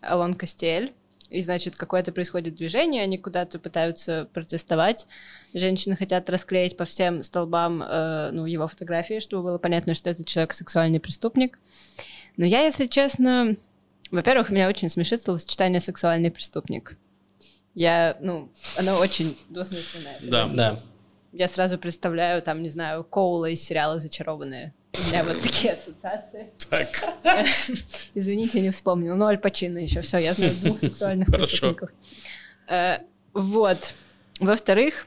Алон 0.00 0.34
Костель. 0.34 0.92
И, 1.28 1.42
значит, 1.42 1.76
какое-то 1.76 2.12
происходит 2.12 2.54
движение, 2.54 3.02
они 3.02 3.18
куда-то 3.18 3.58
пытаются 3.58 4.28
протестовать. 4.32 5.06
Женщины 5.54 5.96
хотят 5.96 6.30
расклеить 6.30 6.76
по 6.76 6.84
всем 6.84 7.22
столбам 7.22 7.82
э, 7.82 8.30
ну, 8.32 8.46
его 8.46 8.68
фотографии, 8.68 9.18
чтобы 9.18 9.44
было 9.44 9.58
понятно, 9.58 9.94
что 9.94 10.08
этот 10.08 10.26
человек 10.26 10.52
сексуальный 10.52 11.00
преступник. 11.00 11.58
Но 12.36 12.44
я, 12.44 12.64
если 12.64 12.86
честно, 12.86 13.56
во-первых, 14.10 14.50
меня 14.50 14.68
очень 14.68 14.88
смешит 14.88 15.22
словосочетание 15.22 15.80
«сексуальный 15.80 16.30
преступник». 16.30 16.96
Я, 17.74 18.16
ну, 18.20 18.50
оно 18.78 18.98
очень 18.98 19.36
двусмысленное. 19.48 20.18
Да. 20.22 20.48
Да. 20.48 20.78
Я 21.32 21.48
сразу 21.48 21.76
представляю, 21.76 22.40
там, 22.40 22.62
не 22.62 22.70
знаю, 22.70 23.04
Коула 23.04 23.50
из 23.50 23.62
сериала 23.62 23.98
«Зачарованные». 23.98 24.72
У 25.04 25.08
меня 25.08 25.24
вот 25.24 25.40
такие 25.42 25.74
ассоциации. 25.74 26.46
Так, 26.70 26.88
Извините, 28.14 28.60
не 28.60 28.70
вспомнила. 28.70 29.14
Ну, 29.14 29.26
Аль 29.26 29.38
Пачино 29.38 29.78
еще. 29.78 30.00
Все, 30.00 30.18
я 30.18 30.32
знаю 30.34 30.52
двух 30.62 30.80
сексуальных 30.80 31.28
преступников. 31.28 31.90
Э, 32.68 32.98
Вот. 33.34 33.94
Во-вторых, 34.40 35.06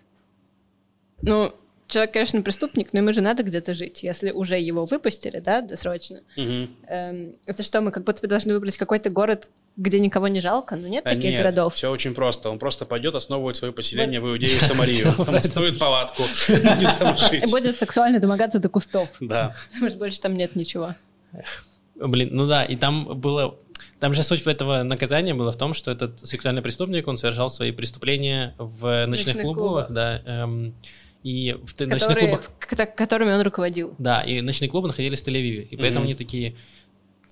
ну, 1.21 1.53
человек, 1.87 2.13
конечно, 2.13 2.41
преступник, 2.41 2.93
но 2.93 2.99
ему 2.99 3.13
же 3.13 3.21
надо 3.21 3.43
где-то 3.43 3.73
жить. 3.73 4.03
Если 4.03 4.31
уже 4.31 4.57
его 4.59 4.85
выпустили, 4.85 5.39
да, 5.39 5.61
досрочно. 5.61 6.21
Мгм. 6.35 6.75
Эм, 6.87 7.35
Это 7.45 7.63
что, 7.63 7.81
мы 7.81 7.91
как 7.91 8.03
будто 8.03 8.21
бы 8.21 8.27
должны 8.27 8.53
выбрать 8.53 8.77
какой-то 8.77 9.09
город, 9.09 9.47
где 9.79 9.99
никого 9.99 10.27
не 10.27 10.41
жалко? 10.41 10.75
Но 10.75 10.87
нет 10.87 11.05
А 11.05 11.09
таких 11.11 11.31
нет, 11.31 11.37
городов. 11.41 11.73
все 11.73 11.89
очень 11.89 12.13
просто. 12.13 12.49
Он 12.49 12.59
просто 12.59 12.85
пойдет 12.85 13.15
основывать 13.15 13.55
свое 13.55 13.73
поселение 13.73 14.19
в 14.19 14.25
Иудею 14.27 14.57
и 14.57 14.59
Самарию. 14.59 15.13
Там 15.25 15.35
основит 15.35 15.79
палатку, 15.79 16.23
будет 17.51 17.79
сексуально 17.79 18.19
домогаться 18.19 18.59
до 18.59 18.69
кустов. 18.69 19.09
Да. 19.19 19.55
Потому 19.71 19.89
что 19.89 19.97
больше 19.99 20.19
там 20.19 20.35
нет 20.35 20.55
ничего. 20.55 20.95
Блин, 21.95 22.29
ну 22.31 22.47
да, 22.47 22.63
и 22.65 22.75
там 22.75 23.19
было... 23.19 23.57
Там 23.99 24.13
же 24.13 24.23
суть 24.23 24.45
этого 24.47 24.83
наказания 24.83 25.33
была 25.33 25.51
в 25.51 25.57
том, 25.57 25.73
что 25.73 25.91
этот 25.91 26.19
сексуальный 26.25 26.61
преступник, 26.61 27.07
он 27.07 27.17
совершал 27.17 27.49
свои 27.49 27.71
преступления 27.71 28.55
в 28.57 29.05
ночных, 29.05 29.35
Ночных 29.35 29.41
клубах, 29.43 29.87
клубах. 29.87 29.91
да, 29.91 30.21
эм, 30.25 30.73
и 31.23 31.57
в 31.61 31.79
ночных 31.85 32.17
клубах, 32.17 32.49
которыми 32.95 33.33
он 33.33 33.41
руководил. 33.41 33.93
да, 33.97 34.21
и 34.21 34.39
ночные 34.41 34.69
клубы 34.69 34.87
находились 34.87 35.21
в 35.21 35.27
Тель-Авиве, 35.27 35.63
и 35.63 35.75
поэтому 35.75 36.05
они 36.05 36.15
такие, 36.15 36.55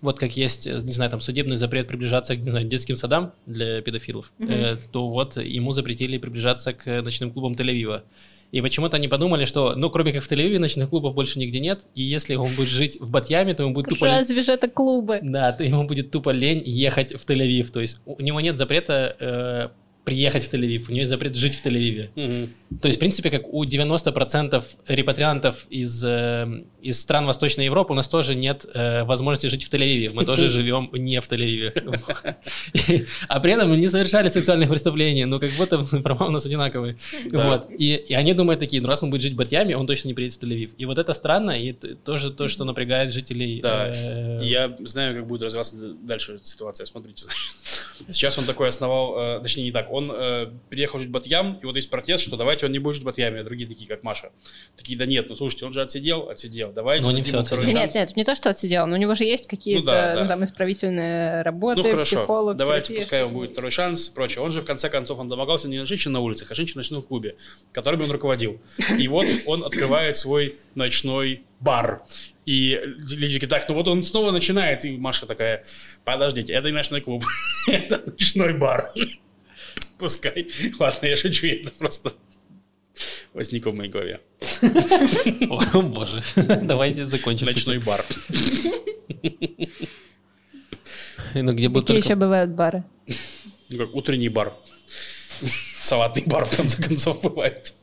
вот 0.02 0.20
как 0.20 0.36
есть, 0.38 0.68
э, 0.68 0.80
не 0.84 0.93
знаю, 0.93 1.12
там 1.12 1.20
судебный 1.22 1.56
запрет 1.56 1.88
приближаться 1.88 2.36
к, 2.36 2.39
не 2.39 2.52
знаю, 2.52 2.68
детским 2.68 2.95
садам 2.95 3.34
для 3.45 3.82
педофилов, 3.82 4.32
Мгм. 4.38 4.52
э, 4.52 4.78
то 4.91 5.08
вот 5.08 5.38
ему 5.38 5.72
запретили 5.72 6.18
приближаться 6.18 6.74
к 6.74 7.02
ночным 7.02 7.32
клубам 7.32 7.54
Тель-Авива. 7.54 8.04
И 8.52 8.62
почему-то 8.62 8.95
они 8.95 9.10
подумали, 9.10 9.43
что, 9.43 9.76
ну, 9.76 9.89
кроме 9.89 10.14
как 10.14 10.24
в 10.24 10.32
Тель-Авиве, 10.32 10.58
ночных 10.60 10.89
клубов 10.89 11.14
больше 11.14 11.38
нигде 11.38 11.60
нет, 11.60 11.82
и 11.95 12.04
если 12.04 12.36
он 12.36 12.50
будет 12.56 12.70
жить 12.70 12.98
в 13.00 13.10
Батьяме, 13.10 13.54
то 13.54 13.64
ему 13.64 13.74
будет 13.74 13.89
тупо... 13.89 14.08
Разве 14.08 14.41
же 14.41 14.54
это 14.54 14.70
клубы? 14.70 15.20
Да, 15.22 15.52
то 15.52 15.64
ему 15.64 15.84
будет 15.86 16.12
тупо 16.12 16.30
лень 16.30 16.64
ехать 16.66 17.14
в 17.14 17.26
Тель-Авив. 17.26 17.72
То 17.72 17.82
есть 17.82 18.00
у 18.06 18.22
него 18.22 18.39
нет 18.39 18.58
запрета 18.58 19.16
э, 19.20 19.70
приехать 20.06 20.45
в 20.45 20.54
Тель-Авив, 20.54 20.86
у 20.88 20.91
него 20.91 21.00
есть 21.00 21.10
запрет 21.10 21.36
жить 21.36 21.56
в 21.56 21.66
Тель-Авиве. 21.66 22.48
То 22.82 22.88
есть, 22.88 22.98
в 22.98 23.00
принципе, 23.02 23.30
как 23.30 23.54
у 23.54 23.66
90% 23.66 24.64
репатриантов 24.88 25.68
из, 25.70 26.02
э, 26.06 26.64
из 26.88 27.02
стран 27.02 27.26
Восточной 27.26 27.66
Европы, 27.66 27.92
у 27.92 27.96
нас 27.96 28.08
тоже 28.08 28.34
нет 28.34 28.66
э, 28.74 29.04
возможности 29.04 29.48
жить 29.48 29.64
в 29.66 29.74
Тель-Авиве. 29.74 30.12
Мы 30.14 30.26
тоже 30.26 30.50
живем 30.58 30.90
не 30.94 31.20
в 31.20 31.28
Тель-Авиве. 31.28 31.72
А 33.28 33.40
при 33.40 33.52
этом 33.52 33.70
мы 33.70 33.78
не 33.78 33.90
совершали 33.90 34.30
сексуальных 34.30 34.70
преступлений, 34.70 35.26
но 35.26 35.40
как 35.40 35.50
будто 35.58 35.84
права 36.04 36.28
у 36.28 36.32
нас 36.32 36.46
одинаковые. 36.46 36.98
Вот. 37.32 37.68
И, 37.78 38.14
они 38.14 38.34
думают 38.34 38.60
такие, 38.60 38.82
ну 38.82 38.88
раз 38.88 39.04
он 39.04 39.10
будет 39.10 39.22
жить 39.22 39.34
в 39.34 39.36
Батьяме, 39.36 39.76
он 39.76 39.86
точно 39.86 40.08
не 40.08 40.14
приедет 40.14 40.40
в 40.40 40.44
Тель-Авив. 40.44 40.72
И 40.78 40.86
вот 40.86 40.98
это 40.98 41.14
странно, 41.14 41.52
и 41.52 41.74
тоже 41.74 42.32
то, 42.32 42.48
что 42.48 42.64
напрягает 42.64 43.12
жителей. 43.12 43.60
Да. 43.62 43.92
э, 43.94 44.40
Я 44.44 44.76
знаю, 44.80 45.16
как 45.16 45.28
будет 45.28 45.44
развиваться 45.44 45.76
дальше 45.94 46.40
ситуация. 46.42 46.86
Смотрите, 46.86 47.26
значит. 47.26 47.68
Сейчас 48.10 48.38
он 48.38 48.46
такой 48.46 48.68
основал, 48.68 49.18
э, 49.18 49.40
точнее 49.42 49.64
не 49.64 49.72
так, 49.72 49.92
он 49.92 50.12
э, 50.14 50.52
переехал 50.70 51.00
жить 51.00 51.10
в 51.10 51.12
Батьям, 51.12 51.58
и 51.62 51.66
вот 51.66 51.76
есть 51.76 51.90
протест, 51.90 52.24
что 52.24 52.38
давайте 52.38 52.66
он 52.66 52.72
не 52.72 52.80
будет 52.80 52.96
жить 52.96 53.04
в 53.04 53.06
Батьяме, 53.06 53.42
а 53.42 53.44
другие 53.44 53.68
такие, 53.68 53.88
как 53.88 54.04
Маша. 54.04 54.32
Такие, 54.76 54.98
да 54.98 55.06
нет, 55.06 55.28
ну 55.30 55.36
слушайте, 55.36 55.66
он 55.66 55.74
же 55.74 55.82
отсидел, 55.82 56.30
отсидел, 56.30 56.72
давайте 56.78 57.03
Ну, 57.03 57.11
не 57.11 57.21
ему 57.21 57.43
второй 57.43 57.65
отсидел. 57.65 57.82
Нет, 57.82 57.95
нет, 57.95 58.15
не 58.15 58.23
то, 58.23 58.36
что 58.36 58.49
отсидел, 58.49 58.86
но 58.86 58.95
у 58.95 58.99
него 58.99 59.15
же 59.15 59.23
есть 59.23 59.47
какие-то, 59.47 59.82
Ну 59.82 59.86
да, 59.88 60.13
ну, 60.13 60.21
да. 60.21 60.28
там, 60.28 60.43
исправительные 60.43 61.41
работы, 61.41 61.82
Ну 61.82 61.89
хорошо, 61.89 62.17
психолог, 62.17 62.55
давайте, 62.55 62.88
терапия, 62.88 63.01
пускай 63.01 63.19
что-то. 63.21 63.34
будет 63.34 63.51
второй 63.51 63.71
шанс, 63.71 64.09
прочее. 64.09 64.43
Он 64.43 64.51
же 64.51 64.61
в 64.61 64.65
конце 64.65 64.89
концов 64.89 65.19
он 65.19 65.28
домогался 65.28 65.67
не 65.67 65.84
женщин 65.86 66.11
на 66.11 66.19
улицах, 66.19 66.51
а 66.51 66.55
женщин 66.55 66.73
в 66.73 66.78
ночном 66.78 67.01
клубе, 67.01 67.36
которыми 67.71 68.03
он 68.03 68.11
руководил. 68.11 68.61
И 68.97 69.07
вот 69.07 69.25
он 69.47 69.63
открывает 69.63 70.17
свой 70.17 70.55
ночной 70.75 71.41
бар. 71.59 72.03
И 72.45 72.80
люди 72.84 73.34
такие, 73.34 73.49
так, 73.49 73.67
ну 73.67 73.75
вот 73.75 73.88
он 73.88 74.03
снова 74.03 74.32
начинает, 74.32 74.86
и 74.86 74.97
Маша 74.97 75.25
такая, 75.25 75.65
подождите, 76.05 76.53
это 76.53 76.67
не 76.67 76.73
ночной 76.73 77.01
клуб, 77.01 77.25
это 77.67 78.01
ночной 78.05 78.53
бар. 78.53 78.93
Пускай. 79.97 80.47
Ладно, 80.80 81.07
я 81.07 81.15
шучу, 81.15 81.47
это 81.47 81.71
просто 81.73 82.13
возникло 83.34 83.72
в 83.72 83.76
моей 83.76 83.89
голове. 83.89 84.22
О, 85.50 85.82
боже. 85.82 86.24
Давайте 86.62 87.06
закончим. 87.06 87.48
Ночной 87.48 87.80
бар. 87.80 88.06
Ну, 91.34 91.54
где 91.54 91.68
Какие 91.68 91.82
только... 91.82 91.93
еще 91.93 92.16
бывают 92.16 92.52
бары? 92.52 92.84
Ну, 93.70 93.78
как 93.78 93.95
утренний 93.95 94.30
бар. 94.30 94.54
Салатный 95.84 96.24
бар, 96.26 96.45
в 96.45 96.56
конце 96.56 96.82
концов, 96.82 97.22
бывает. 97.22 97.74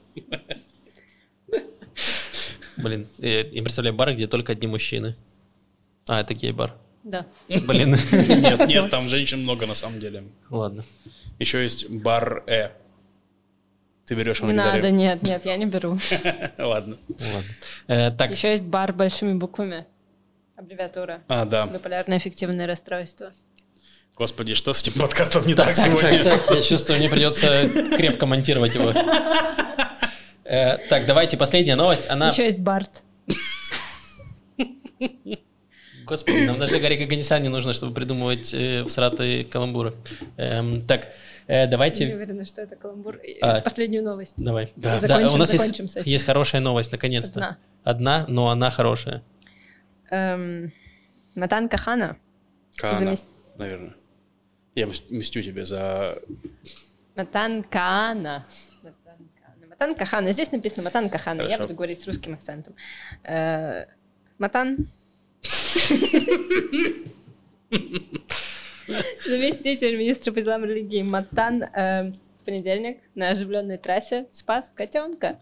Блин, 2.77 3.07
я, 3.19 3.41
я 3.41 3.62
представляю 3.62 3.95
бары, 3.95 4.15
где 4.15 4.27
только 4.27 4.53
одни 4.53 4.67
мужчины. 4.67 5.15
А, 6.09 6.21
это 6.21 6.35
гей-бар. 6.35 6.75
Да. 7.05 7.27
Блин. 7.49 7.97
Нет, 8.12 8.67
нет, 8.69 8.91
там 8.91 9.09
женщин 9.09 9.43
много 9.43 9.67
на 9.67 9.75
самом 9.75 10.01
деле. 10.01 10.25
Ладно. 10.51 10.85
Еще 11.39 11.62
есть 11.62 11.89
бар 11.89 12.43
Э. 12.47 12.71
Ты 14.07 14.15
берешь 14.15 14.39
его 14.39 14.49
Не 14.49 14.55
на 14.55 14.67
надо, 14.67 14.79
гитаре? 14.79 14.93
нет, 14.93 15.23
нет, 15.23 15.45
я 15.47 15.57
не 15.57 15.65
беру. 15.65 15.99
Ладно. 16.59 16.97
Ладно. 17.09 17.45
Э, 17.89 18.11
так, 18.11 18.31
Еще 18.31 18.51
есть 18.51 18.65
бар 18.65 18.93
большими 18.93 19.33
буквами. 19.33 19.87
Аббревиатура. 20.57 21.23
А, 21.29 21.45
да. 21.45 21.67
Биполярное 21.67 22.19
эффективное 22.19 22.67
расстройство. 22.67 23.33
Господи, 24.15 24.55
что 24.55 24.73
с 24.73 24.83
этим 24.83 25.01
подкастом 25.01 25.47
не 25.47 25.55
так, 25.55 25.75
сегодня? 25.75 26.23
так, 26.23 26.45
так, 26.45 26.57
я 26.57 26.63
чувствую, 26.63 26.99
мне 27.01 27.09
придется 27.09 27.69
крепко 27.97 28.27
монтировать 28.27 28.75
его. 28.75 28.93
Э, 30.45 30.77
так, 30.89 31.07
давайте 31.07 31.37
последняя 31.37 31.75
новость. 31.75 32.09
Она... 32.09 32.29
Еще 32.29 32.45
есть 32.45 32.59
Барт. 32.59 33.03
Господи, 36.05 36.45
нам 36.45 36.59
даже 36.59 36.79
Гарри 36.79 36.97
Гаганисян 36.97 37.43
не 37.43 37.49
нужно, 37.49 37.73
чтобы 37.73 37.95
придумывать 37.95 38.53
э, 38.53 38.85
всратые 38.85 39.45
каламбуры. 39.45 39.95
Эм, 40.37 40.83
так, 40.83 41.09
э, 41.47 41.55
Я 41.55 41.64
не 41.64 41.70
давайте... 41.70 42.14
уверена, 42.14 42.45
что 42.45 42.62
это 42.62 42.76
каламбур. 42.76 43.16
И 43.16 43.38
А. 43.40 43.61
Последнюю 43.61 44.03
новость. 44.05 44.34
Давай. 44.36 44.72
Да. 44.76 44.99
Закончим- 44.99 45.34
у 45.34 45.36
нас 45.36 45.51
закончим 45.51 45.84
есть, 45.84 45.95
с 45.95 45.97
этим. 45.99 46.11
есть 46.11 46.24
хорошая 46.24 46.61
новость, 46.61 46.92
наконец-то. 46.92 47.40
Одна. 47.40 47.59
Одна, 48.22 48.26
но 48.28 48.49
она 48.51 48.70
хорошая. 48.70 49.22
Эм, 50.11 50.72
Матан 51.34 51.68
Кахана 51.68 52.16
Каана, 52.76 52.99
Замес- 52.99 53.26
наверное. 53.59 53.95
Я 54.74 54.86
мс- 54.86 55.03
мстю 55.11 55.42
тебе 55.42 55.64
за... 55.64 56.18
Матан 57.16 57.62
Каана. 57.62 58.45
Матан 58.82 59.28
Каана. 59.40 59.66
Матан 59.68 59.95
Кахана. 59.95 60.32
Здесь 60.32 60.51
написано 60.53 60.82
Матан 60.84 61.09
Кахана. 61.11 61.42
Я 61.42 61.49
Хорошо. 61.49 61.62
буду 61.64 61.74
говорить 61.74 62.01
с 62.01 62.07
русским 62.07 62.34
акцентом. 62.34 62.74
Э, 63.24 63.86
Матан. 64.38 64.88
Заместитель 69.26 69.97
министра 69.97 70.32
по 70.32 70.41
делам 70.41 70.64
религии 70.64 71.03
Матан 71.03 71.62
э, 71.62 72.12
в 72.39 72.45
понедельник 72.45 72.99
на 73.14 73.30
оживленной 73.30 73.78
трассе 73.78 74.26
спас 74.30 74.70
котенка. 74.74 75.39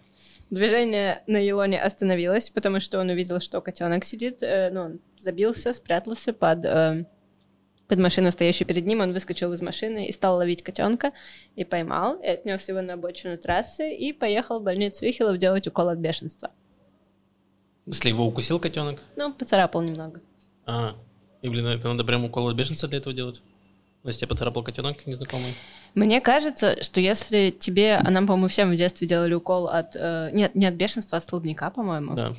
Движение 0.51 1.23
на 1.27 1.39
Елоне 1.39 1.81
остановилось, 1.81 2.51
потому 2.51 2.79
что 2.79 3.01
он 3.01 3.09
увидел, 3.09 3.41
что 3.41 3.61
котенок 3.61 4.05
сидит. 4.05 4.43
э, 4.43 4.71
ну, 4.71 4.83
он 4.83 5.01
забился, 5.17 5.73
спрятался 5.73 6.33
под, 6.33 6.65
э, 6.65 7.07
под 7.89 7.99
машину, 7.99 8.31
стоящую 8.31 8.69
перед 8.69 8.85
ним. 8.85 9.01
Он 9.01 9.13
выскочил 9.13 9.53
из 9.55 9.63
машины 9.63 10.07
и 10.07 10.13
стал 10.13 10.37
ловить 10.37 10.63
котенка. 10.63 11.13
И 11.57 11.65
поймал, 11.65 12.17
и 12.21 12.27
отнес 12.27 12.69
его 12.69 12.83
на 12.83 12.95
обочину 12.95 13.39
трассы 13.39 13.95
и 13.95 14.13
поехал 14.13 14.61
в 14.61 14.63
больницу 14.63 15.07
Ихилов 15.09 15.39
делать 15.39 15.67
укол 15.67 15.89
от 15.89 15.99
бешенства. 15.99 16.51
Если 17.87 18.11
его 18.11 18.27
укусил 18.27 18.61
котенок. 18.61 19.01
Ну, 19.17 19.33
поцарапал 19.33 19.83
немного. 19.83 20.21
А, 20.67 20.95
и, 21.43 21.49
блин, 21.49 21.67
это 21.67 21.89
надо 21.89 22.05
прям 22.05 22.25
укол 22.25 22.49
от 22.49 22.57
бешенства 22.57 22.89
для 22.89 22.99
этого 22.99 23.15
делать? 23.15 23.43
Ну, 24.03 24.09
если 24.09 24.21
тебя 24.21 24.29
поцарапал 24.29 24.63
котенок 24.65 25.07
незнакомый. 25.07 25.55
Мне 25.95 26.21
кажется, 26.21 26.83
что 26.83 27.01
если 27.01 27.51
тебе, 27.51 27.97
а 27.97 28.11
нам, 28.11 28.27
по-моему, 28.27 28.49
всем 28.49 28.71
в 28.71 28.75
детстве 28.75 29.07
делали 29.07 29.35
укол 29.35 29.69
от... 29.69 29.95
э, 29.95 30.31
нет, 30.33 30.55
не 30.57 30.67
от 30.67 30.75
бешенства, 30.75 31.17
а 31.17 31.19
от 31.19 31.25
столбняка, 31.25 31.71
по-моему. 31.71 32.15
Да. 32.15 32.35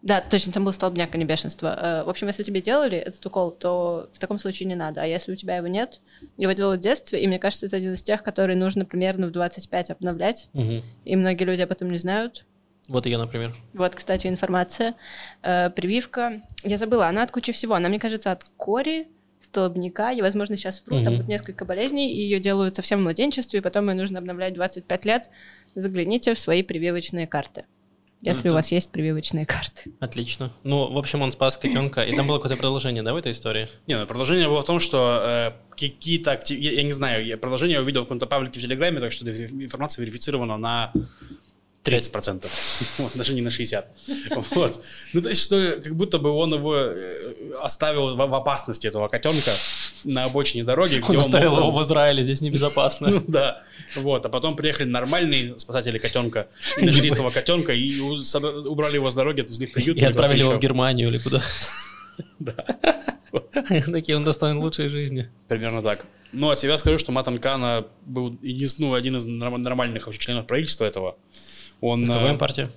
Да, 0.00 0.20
точно, 0.20 0.52
там 0.52 0.64
был 0.64 0.72
столбняк, 0.72 1.12
а 1.14 1.18
не 1.18 1.24
бешенство. 1.24 1.76
Э, 1.76 2.04
В 2.04 2.08
общем, 2.10 2.28
если 2.28 2.42
тебе 2.42 2.60
делали 2.60 2.96
этот 2.98 3.24
укол, 3.26 3.50
то 3.50 4.08
в 4.12 4.18
таком 4.18 4.38
случае 4.38 4.68
не 4.68 4.74
надо. 4.74 5.02
А 5.02 5.06
если 5.06 5.32
у 5.32 5.36
тебя 5.36 5.56
его 5.56 5.66
нет, 5.66 6.00
его 6.36 6.52
делают 6.52 6.80
в 6.80 6.84
детстве, 6.84 7.20
и 7.22 7.26
мне 7.26 7.38
кажется, 7.38 7.66
это 7.66 7.76
один 7.76 7.92
из 7.92 8.02
тех, 8.02 8.22
который 8.22 8.56
нужно 8.56 8.84
примерно 8.84 9.26
в 9.26 9.30
25 9.32 9.90
обновлять. 9.90 10.48
Мгм. 10.54 10.82
И 11.04 11.16
многие 11.16 11.44
люди 11.44 11.62
об 11.62 11.70
этом 11.72 11.90
не 11.90 11.98
знают. 11.98 12.46
Вот 12.88 13.06
и 13.06 13.10
я, 13.10 13.18
например. 13.18 13.54
Вот, 13.74 13.94
кстати, 13.94 14.26
информация. 14.26 14.94
Э, 15.42 15.70
прививка. 15.70 16.40
Я 16.64 16.76
забыла, 16.78 17.06
она 17.08 17.22
от 17.22 17.30
кучи 17.30 17.52
всего. 17.52 17.74
Она, 17.74 17.88
мне 17.88 17.98
кажется, 17.98 18.32
от 18.32 18.44
кори, 18.56 19.08
столбняка. 19.40 20.10
Я, 20.10 20.22
возможно, 20.22 20.56
сейчас 20.56 20.82
вру. 20.86 20.96
Там 21.04 21.12
Мгм. 21.14 21.22
вот 21.22 21.28
несколько 21.28 21.64
болезней, 21.64 22.12
и 22.12 22.20
ее 22.22 22.40
делают 22.40 22.76
совсем 22.76 23.00
в 23.00 23.02
младенчестве, 23.02 23.58
и 23.60 23.62
потом 23.62 23.88
ее 23.90 23.94
нужно 23.94 24.18
обновлять 24.18 24.54
25 24.54 25.04
лет. 25.04 25.30
Загляните 25.74 26.32
в 26.34 26.38
свои 26.38 26.62
прививочные 26.62 27.26
карты. 27.26 27.66
Если 28.20 28.46
это- 28.46 28.54
у 28.54 28.54
вас 28.54 28.72
есть 28.72 28.90
прививочные 28.90 29.46
карты. 29.46 29.92
Отлично. 30.00 30.50
Ну, 30.64 30.90
в 30.92 30.98
общем, 30.98 31.22
он 31.22 31.30
спас 31.30 31.56
котенка. 31.56 32.02
И 32.02 32.16
там 32.16 32.26
было 32.26 32.38
какое-то 32.38 32.56
продолжение, 32.56 33.04
да, 33.04 33.12
в 33.12 33.16
этой 33.16 33.30
истории? 33.30 33.68
Не, 33.86 33.96
ну, 33.96 34.06
продолжение 34.06 34.48
было 34.48 34.60
в 34.62 34.64
том, 34.64 34.80
что 34.80 35.20
э, 35.22 35.52
какие-то... 35.76 36.32
актив- 36.32 36.58
Я, 36.58 36.72
я 36.72 36.82
не 36.82 36.90
знаю, 36.90 37.24
я 37.24 37.36
продолжение 37.36 37.80
увидел 37.80 38.00
в 38.00 38.04
каком-то 38.06 38.26
паблике 38.26 38.58
в 38.58 38.62
Телеграме, 38.62 38.98
так 38.98 39.12
что 39.12 39.24
эта 39.30 39.44
информация 39.44 40.02
верифицирована 40.02 40.56
на 40.56 40.92
30%. 41.88 42.46
Вот, 42.98 43.12
даже 43.14 43.34
не 43.34 43.40
на 43.40 43.48
60%. 43.48 43.84
Вот. 44.50 44.80
Ну, 45.12 45.20
то 45.20 45.28
есть, 45.28 45.42
что 45.42 45.80
как 45.82 45.94
будто 45.94 46.18
бы 46.18 46.30
он 46.30 46.54
его 46.54 46.76
э, 46.76 47.52
оставил 47.62 48.14
в, 48.14 48.16
в 48.16 48.34
опасности, 48.34 48.86
этого 48.86 49.08
котенка, 49.08 49.52
на 50.04 50.24
обочине 50.24 50.64
дороги, 50.64 50.96
где 50.96 51.08
Он 51.08 51.16
он, 51.16 51.20
оставил 51.20 51.50
мог 51.50 51.58
его 51.60 51.70
в 51.72 51.82
Израиле, 51.82 52.22
здесь 52.22 52.40
небезопасно. 52.40 53.08
Ну 53.18 53.24
да, 53.26 53.62
вот, 53.96 54.26
а 54.26 54.28
потом 54.28 54.54
приехали 54.54 54.86
нормальные 54.88 55.58
спасатели 55.58 55.98
котенка, 55.98 56.48
нашли 56.80 57.10
этого 57.10 57.30
котенка 57.30 57.72
и 57.72 57.98
убрали 58.00 58.94
его 58.94 59.10
с 59.10 59.14
дороги, 59.14 59.40
отвезли 59.40 59.66
в 59.66 59.72
приют. 59.72 59.96
И 59.96 60.00
или 60.00 60.06
отправили 60.06 60.40
его 60.40 60.54
в. 60.54 60.58
Германию 60.58 61.08
или 61.08 61.18
куда. 61.18 61.42
Да. 62.38 62.54
Такие, 63.86 64.16
он 64.16 64.24
достоин 64.24 64.58
лучшей 64.58 64.88
жизни. 64.88 65.30
Примерно 65.48 65.82
так. 65.82 66.04
Ну, 66.32 66.50
от 66.50 66.58
себя 66.58 66.76
скажу, 66.76 66.98
что 66.98 67.12
Матан 67.12 67.38
Кана 67.38 67.86
был 68.04 68.38
единственный, 68.42 68.88
ну, 68.88 68.94
один 68.94 69.16
из 69.16 69.24
норм- 69.24 69.58
нормальных 69.58 70.08
членов 70.18 70.46
правительства 70.46 70.84
этого. 70.84 71.16
Он, 71.80 72.04
КВМ 72.04 72.34
э, 72.34 72.38
партия? 72.38 72.70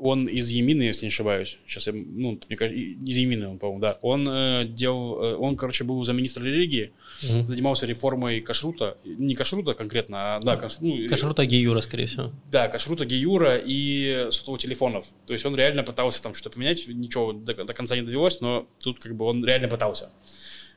он 0.00 0.26
из 0.26 0.48
Емины, 0.48 0.82
если 0.82 1.04
не 1.04 1.08
ошибаюсь. 1.08 1.58
Сейчас 1.66 1.86
я, 1.86 1.92
ну, 1.92 2.40
мне 2.48 2.56
кажется, 2.56 2.80
из 2.80 3.16
Емины 3.16 3.48
он, 3.48 3.58
по-моему, 3.58 3.80
да. 3.80 3.98
Он 4.02 4.28
э, 4.28 4.64
делал, 4.66 5.22
э, 5.22 5.34
он, 5.36 5.56
короче, 5.56 5.84
был 5.84 6.02
замминистра 6.02 6.42
религии, 6.42 6.92
Мгм. 7.22 7.46
занимался 7.46 7.86
реформой 7.86 8.40
кашрута. 8.40 8.96
Не 9.04 9.34
кашрута 9.34 9.74
конкретно, 9.74 10.36
а, 10.36 10.40
да, 10.40 10.56
каш, 10.56 10.80
ну, 10.80 11.06
Кашрута 11.08 11.44
Геюра, 11.44 11.80
скорее 11.82 12.06
всего. 12.06 12.32
Да, 12.50 12.68
кашрута 12.68 13.04
Геюра 13.04 13.56
и 13.62 14.28
сотовых 14.30 14.60
телефонов. 14.60 15.06
То 15.26 15.34
есть 15.34 15.44
он 15.44 15.54
реально 15.54 15.82
пытался 15.82 16.22
там 16.22 16.34
что-то 16.34 16.54
поменять, 16.54 16.88
ничего 16.88 17.32
до, 17.32 17.64
до 17.64 17.74
конца 17.74 17.96
не 17.96 18.02
довелось, 18.02 18.40
но 18.40 18.66
тут 18.82 18.98
как 19.00 19.14
бы 19.14 19.26
он 19.26 19.44
реально 19.44 19.68
пытался. 19.68 20.10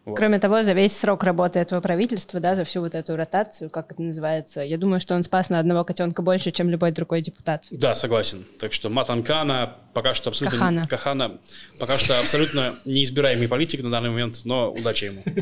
Вот. 0.05 0.17
Кроме 0.17 0.39
того, 0.39 0.63
за 0.63 0.73
весь 0.73 0.97
срок 0.97 1.23
работы 1.23 1.59
этого 1.59 1.79
правительства, 1.79 2.39
да, 2.39 2.55
за 2.55 2.65
всю 2.65 2.81
вот 2.81 2.93
эту 2.93 3.15
ротацию, 3.15 3.69
как 3.69 3.91
это 3.91 4.01
называется, 4.01 4.61
я 4.61 4.77
думаю, 4.77 4.99
что 4.99 5.15
он 5.15 5.23
спас 5.23 5.49
на 5.49 5.59
одного 5.59 5.85
котенка 5.85 6.21
больше, 6.21 6.51
чем 6.51 6.69
любой 6.69 6.91
другой 6.91 7.21
депутат. 7.21 7.63
Да, 7.71 7.95
согласен. 7.95 8.45
Так 8.59 8.73
что 8.73 8.89
Матанкана 8.89 9.77
пока 9.93 10.13
что 10.13 10.29
абсолютно... 10.29 10.57
Кахана. 10.57 10.87
Кахана. 10.87 11.37
Пока 11.79 11.97
что 11.97 12.19
абсолютно 12.19 12.75
неизбираемый 12.85 13.47
политик 13.47 13.83
на 13.83 13.91
данный 13.91 14.09
момент, 14.09 14.41
но 14.43 14.71
удачи 14.71 15.05
ему. 15.05 15.23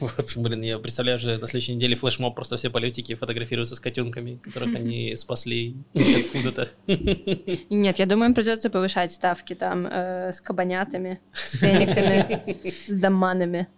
Вот. 0.00 0.36
Блин, 0.36 0.62
я 0.62 0.78
представляю 0.78 1.18
же 1.18 1.38
на 1.38 1.46
следующей 1.46 1.74
неделе 1.74 1.96
флешмоб, 1.96 2.34
просто 2.34 2.56
все 2.56 2.70
политики 2.70 3.14
фотографируются 3.14 3.74
с 3.74 3.80
котенками, 3.80 4.36
которых 4.36 4.74
они 4.74 5.16
спасли 5.16 5.76
откуда-то. 5.94 6.68
Нет, 7.70 7.98
я 7.98 8.06
думаю, 8.06 8.30
им 8.30 8.34
придется 8.34 8.70
повышать 8.70 9.12
ставки 9.12 9.54
там 9.54 9.86
э, 9.86 10.32
с 10.32 10.40
кабанятами, 10.40 11.20
с 11.32 11.56
фениками, 11.56 12.56
с 12.86 12.90
доманами. 12.90 13.68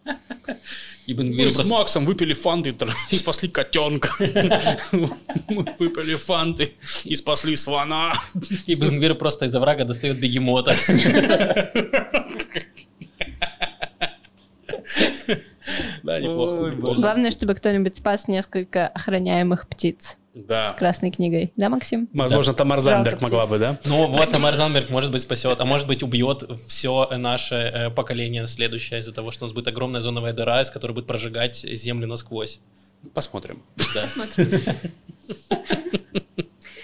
И 1.07 1.15
Бен 1.15 1.29
Мы 1.29 1.33
Гвир 1.35 1.51
с 1.51 1.55
просто... 1.55 1.73
Максом 1.73 2.05
выпили 2.05 2.33
фанты 2.35 2.75
и 3.11 3.19
спасли 3.19 3.49
котенка. 3.49 4.11
Мы 4.93 5.75
выпили 5.79 6.15
фанты 6.15 6.75
и 7.05 7.17
спасли 7.17 7.57
слона. 7.57 8.15
И 8.67 8.75
Гвир 8.75 9.15
просто 9.15 9.47
из 9.47 9.55
оврага 9.55 9.85
достает 9.85 10.19
бегемота. 10.19 10.75
Да, 16.03 16.21
неплохо. 16.21 16.75
Главное, 16.77 17.31
чтобы 17.31 17.55
кто-нибудь 17.55 17.97
спас 17.97 18.27
несколько 18.27 18.89
охраняемых 18.89 19.69
птиц 19.69 20.19
Да. 20.35 20.75
красной 20.79 21.11
книгой. 21.11 21.53
Да, 21.57 21.69
Максим? 21.69 22.09
Возможно, 22.13 22.55
Тамар 22.55 22.81
Зандерг 22.81 23.21
Жалко 23.21 23.25
могла 23.25 23.47
бы, 23.47 23.59
да? 23.59 23.79
Ну 23.85 24.07
вот 24.07 24.31
Тамар 24.31 24.57
Занберг, 24.57 24.89
может 24.91 25.13
быть, 25.13 25.23
спасет, 25.23 25.61
а 25.61 25.65
может 25.65 25.87
быть, 25.87 26.03
убьет 26.03 26.45
все 26.67 27.09
наше 27.17 27.55
э, 27.55 27.91
поколение 27.91 28.47
следующее 28.47 29.01
из-за 29.01 29.13
того, 29.13 29.31
что 29.31 29.45
у 29.45 29.47
нас 29.47 29.53
будет 29.53 29.69
огромная 29.69 30.01
зоновая 30.01 30.33
дыра, 30.33 30.63
из 30.63 30.71
которой 30.71 30.93
будет 30.93 31.07
прожигать 31.07 31.57
землю 31.57 32.07
насквозь. 32.07 32.61
Посмотрим. 33.15 33.63
Да. 33.95 34.07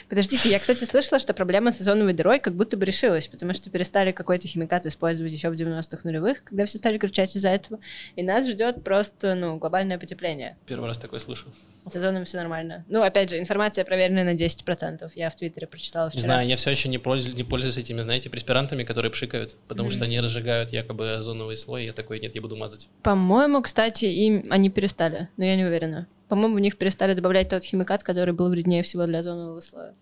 Подождите, 0.09 0.49
я, 0.49 0.59
кстати, 0.59 0.85
слышала, 0.85 1.19
что 1.19 1.35
проблема 1.35 1.71
с 1.71 1.81
озоновой 1.81 2.15
дырой 2.15 2.41
как 2.41 2.55
будто 2.55 2.79
бы 2.79 2.87
решилась, 2.87 3.29
потому 3.29 3.53
что 3.53 3.69
перестали 3.69 4.13
какой-то 4.13 4.49
химикат 4.49 4.87
использовать 4.87 5.33
еще 5.33 5.51
в 5.51 5.53
90-х 5.53 6.01
нулевых, 6.05 6.45
когда 6.45 6.65
все 6.65 6.79
стали 6.79 6.97
кричать 6.97 7.37
из-за 7.37 7.51
этого. 7.51 7.79
И 8.17 8.23
нас 8.23 8.49
ждет 8.49 8.83
просто, 8.83 9.35
ну, 9.35 9.59
глобальное 9.59 9.99
потепление. 9.99 10.57
Первый 10.67 10.87
раз 10.87 10.97
такое 10.97 11.21
слышу. 11.21 11.49
С 11.91 11.97
озоном 11.97 12.25
все 12.25 12.37
нормально. 12.39 12.85
Ну, 12.89 13.03
опять 13.03 13.31
же, 13.31 13.39
информация 13.39 13.85
проверенная 13.85 14.25
на 14.25 14.35
10%. 14.35 15.11
Я 15.15 15.31
в 15.31 15.37
Твиттере 15.37 15.67
прочитала 15.67 16.07
Не 16.07 16.11
вчера. 16.11 16.23
знаю, 16.23 16.49
я 16.49 16.57
все 16.57 16.71
еще 16.71 16.89
не 16.89 16.99
пользуюсь, 16.99 17.37
не 17.37 17.45
пользуюсь 17.45 17.79
этими, 17.79 18.01
знаете, 18.03 18.31
преспирантами, 18.31 18.85
которые 18.85 19.11
пшикают, 19.11 19.57
потому 19.67 19.91
что 19.91 20.05
они 20.05 20.21
разжигают 20.21 20.71
якобы 20.73 21.13
озоновый 21.15 21.57
слой, 21.57 21.85
и 21.85 21.87
я 21.87 21.93
такой, 21.93 22.21
нет, 22.21 22.35
я 22.35 22.41
буду 22.41 22.57
мазать. 22.57 22.89
По-моему, 23.03 23.63
кстати, 23.63 24.07
им 24.07 24.47
они 24.51 24.71
перестали, 24.71 25.29
но 25.37 25.45
я 25.45 25.57
не 25.57 25.65
уверена. 25.65 26.07
По-моему, 26.29 26.57
в 26.57 26.61
них 26.61 26.77
перестали 26.77 27.15
добавлять 27.15 27.49
тот 27.49 27.65
химикат, 27.65 28.03
который 28.03 28.35
был 28.35 28.51
вреднее 28.51 28.83
всего 28.83 29.07
для 29.07 29.21
озонового 29.21 29.61
слоя. 29.61 29.95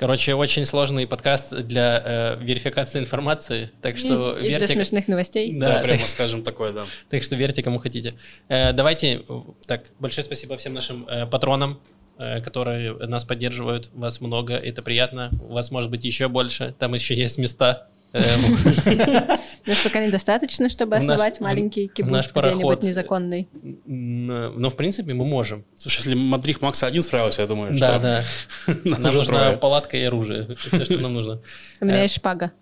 Короче, 0.00 0.34
очень 0.34 0.64
сложный 0.64 1.06
подкаст 1.06 1.54
для 1.54 2.02
э, 2.02 2.36
верификации 2.42 3.00
информации, 3.00 3.70
так 3.82 3.98
что 3.98 4.34
И 4.38 4.48
для 4.48 4.56
верьте... 4.56 4.68
смешных 4.72 5.08
новостей. 5.08 5.54
Да, 5.54 5.74
Да, 5.74 5.82
прямо 5.82 5.98
так- 5.98 6.08
скажем 6.08 6.42
такое, 6.42 6.72
да. 6.72 6.86
Так 7.10 7.22
что 7.22 7.36
верьте, 7.36 7.62
кому 7.62 7.78
хотите. 7.78 8.14
Э, 8.48 8.72
давайте, 8.72 9.20
э, 9.28 9.40
так, 9.66 9.84
большое 9.98 10.24
спасибо 10.24 10.56
всем 10.56 10.72
нашим 10.72 11.06
э, 11.06 11.26
патронам, 11.26 11.82
э, 12.16 12.40
которые 12.40 12.94
нас 12.94 13.24
поддерживают. 13.24 13.90
Вас 13.92 14.22
много, 14.22 14.54
это 14.54 14.80
приятно. 14.80 15.28
У 15.46 15.52
вас 15.52 15.70
может 15.70 15.90
быть 15.90 16.02
еще 16.02 16.28
больше. 16.28 16.74
Там 16.78 16.94
еще 16.94 17.14
есть 17.14 17.36
места. 17.36 17.88
Нас 19.70 19.80
пока 19.80 20.04
недостаточно, 20.04 20.68
чтобы 20.68 20.96
наш- 20.96 21.04
основать 21.04 21.38
в- 21.38 21.40
маленький 21.40 21.86
наш 21.86 21.94
кибуц 21.94 22.10
где-нибудь 22.10 22.32
пароход. 22.34 22.82
незаконный. 22.82 23.48
Но, 23.86 24.68
в 24.68 24.76
принципе, 24.76 25.14
мы 25.14 25.24
можем. 25.24 25.64
Слушай, 25.76 25.98
если 25.98 26.14
Мадрих 26.14 26.60
Макса 26.60 26.86
один 26.86 27.02
справился, 27.02 27.42
я 27.42 27.48
думаю, 27.48 27.72
Да, 27.78 27.98
что 27.98 27.98
да. 28.00 28.74
нас 28.90 29.00
Нам 29.00 29.14
нужна 29.14 29.52
палатка 29.56 29.96
и 29.96 30.02
оружие. 30.02 30.54
Все, 30.56 30.84
что 30.84 30.98
нам 30.98 31.14
нужно. 31.14 31.40
У 31.80 31.84
меня 31.86 32.00
Э, 32.00 32.02
есть 32.02 32.14
шпага. 32.16 32.52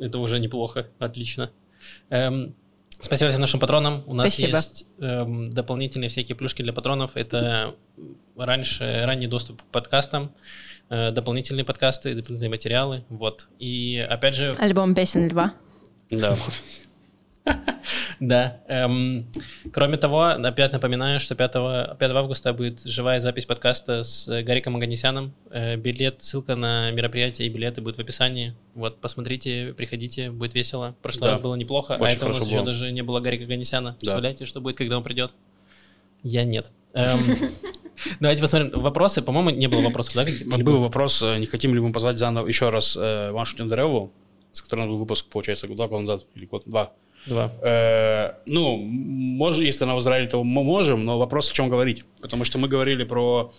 Это 0.00 0.18
уже 0.18 0.38
неплохо. 0.40 0.88
Отлично. 0.98 1.50
Эм, 2.10 2.54
Спасибо 2.98 3.28
всем 3.28 3.42
нашим 3.42 3.60
патронам. 3.60 4.02
У 4.06 4.14
нас 4.14 4.28
Спасибо. 4.32 4.56
есть 4.56 4.86
эм, 5.00 5.50
дополнительные 5.50 6.08
всякие 6.08 6.34
плюшки 6.34 6.62
для 6.62 6.72
патронов. 6.72 7.10
Это 7.14 7.74
раньше 8.38 9.02
ранний 9.04 9.26
доступ 9.26 9.60
к 9.60 9.64
подкастам, 9.66 10.32
э, 10.88 11.10
дополнительные 11.10 11.64
подкасты, 11.64 12.14
дополнительные 12.14 12.48
материалы. 12.48 13.04
Вот. 13.10 13.48
И 13.58 14.02
опять 14.08 14.34
же, 14.34 14.56
Альбом 14.58 14.94
песен 14.94 15.28
льва. 15.28 15.52
Да. 16.10 16.36
Да. 18.18 18.60
Эм, 18.66 19.26
кроме 19.72 19.98
того, 19.98 20.22
опять 20.24 20.72
напоминаю, 20.72 21.20
что 21.20 21.36
5, 21.36 21.52
5 21.98 22.10
августа 22.10 22.52
будет 22.52 22.82
живая 22.82 23.20
запись 23.20 23.46
подкаста 23.46 24.02
с 24.02 24.26
Гариком 24.42 24.74
Аганесяном. 24.76 25.32
Э, 25.50 25.76
билет, 25.76 26.22
ссылка 26.24 26.56
на 26.56 26.90
мероприятие 26.90 27.46
и 27.46 27.50
билеты 27.50 27.82
будет 27.82 27.96
в 27.96 28.00
описании. 28.00 28.54
Вот, 28.74 29.00
посмотрите, 29.00 29.74
приходите, 29.76 30.30
будет 30.32 30.54
весело. 30.54 30.96
В 30.98 31.02
прошлый 31.02 31.28
Да. 31.28 31.30
раз 31.32 31.40
было 31.40 31.54
неплохо, 31.54 31.94
а 31.94 31.98
Очень 32.02 32.16
это 32.16 32.24
у 32.24 32.28
нас 32.28 32.36
хорошо 32.38 32.48
еще 32.50 32.56
было. 32.56 32.66
даже 32.66 32.90
не 32.90 33.02
было 33.02 33.20
Гарика 33.20 33.44
Аганесяна. 33.44 33.90
Да. 33.90 33.96
Представляете, 34.00 34.44
что 34.46 34.60
будет, 34.60 34.76
когда 34.76 34.96
он 34.96 35.04
придет? 35.04 35.32
Я 36.24 36.42
нет. 36.44 36.72
Эм, 36.94 37.20
Давайте 38.20 38.42
посмотрим. 38.42 38.70
Вопросы, 38.80 39.22
по-моему, 39.22 39.50
не 39.50 39.68
было 39.68 39.82
вопросов, 39.82 40.14
да? 40.14 40.26
Был 40.58 40.78
вопрос, 40.78 41.22
э, 41.22 41.38
не 41.38 41.46
хотим 41.46 41.74
ли 41.74 41.80
мы 41.80 41.92
позвать 41.92 42.18
заново 42.18 42.48
еще 42.48 42.70
раз 42.70 42.96
э, 43.00 43.30
Машу 43.32 43.56
Тендереву, 43.56 44.12
с 44.56 44.62
которой 44.62 44.80
у 44.80 44.82
нас 44.82 44.90
был 44.90 44.96
выпуск, 44.98 45.26
получается, 45.30 45.68
два 45.68 45.88
года 45.88 46.02
назад, 46.02 46.26
или 46.34 46.46
год, 46.46 46.62
два. 46.66 46.92
Два. 47.26 47.50
Э, 47.62 48.34
ну, 48.46 48.76
может, 48.76 49.62
если 49.62 49.84
она 49.84 49.96
в 49.96 50.00
Израиле, 50.00 50.28
то 50.28 50.42
мы 50.44 50.62
можем, 50.62 51.04
но 51.04 51.18
вопрос, 51.18 51.50
о 51.50 51.54
чем 51.54 51.68
говорить. 51.68 52.04
Потому 52.20 52.44
что 52.44 52.58
мы 52.58 52.68
говорили 52.68 53.04
про 53.04 53.52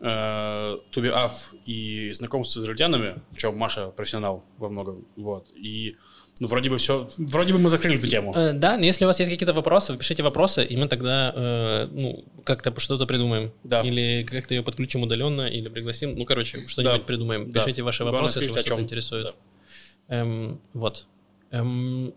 э, 0.00 0.76
Туби 0.90 1.08
Аф 1.08 1.54
и 1.64 2.10
знакомство 2.12 2.60
с 2.60 2.62
израильтянами, 2.62 3.22
в 3.30 3.36
чем 3.36 3.56
Маша 3.56 3.88
профессионал 3.88 4.44
во 4.58 4.68
многом. 4.68 5.06
Вот. 5.16 5.48
И 5.54 5.96
ну, 6.40 6.48
вроде 6.48 6.68
бы 6.68 6.78
все, 6.78 7.08
вроде 7.16 7.52
бы 7.52 7.58
мы 7.60 7.68
закрыли 7.68 7.96
эту 7.98 8.08
тему. 8.08 8.34
Э, 8.36 8.52
Да, 8.52 8.76
но 8.76 8.84
если 8.84 9.04
у 9.04 9.08
вас 9.08 9.20
есть 9.20 9.30
какие-то 9.30 9.54
вопросы, 9.54 9.92
вы 9.92 9.98
пишите 9.98 10.22
вопросы, 10.22 10.64
и 10.64 10.76
мы 10.76 10.88
тогда 10.88 11.32
э, 11.34 11.88
ну, 11.92 12.24
как-то 12.44 12.78
что-то 12.80 13.06
придумаем. 13.06 13.52
Да. 13.62 13.82
Или 13.82 14.24
как-то 14.24 14.54
ее 14.54 14.62
подключим 14.62 15.02
удаленно, 15.02 15.42
или 15.42 15.68
пригласим. 15.68 16.16
Ну, 16.18 16.24
короче, 16.24 16.66
что-нибудь 16.66 17.00
Да. 17.00 17.06
придумаем. 17.06 17.50
Да. 17.50 17.60
Пишите 17.60 17.82
ваши 17.82 18.02
Главное, 18.02 18.20
вопросы, 18.20 18.40
если 18.40 18.52
вас 18.52 18.64
что-то 18.64 18.82
интересует. 18.82 19.34
Эм, 20.08 20.60
вот. 20.72 21.06
Эм, 21.50 22.12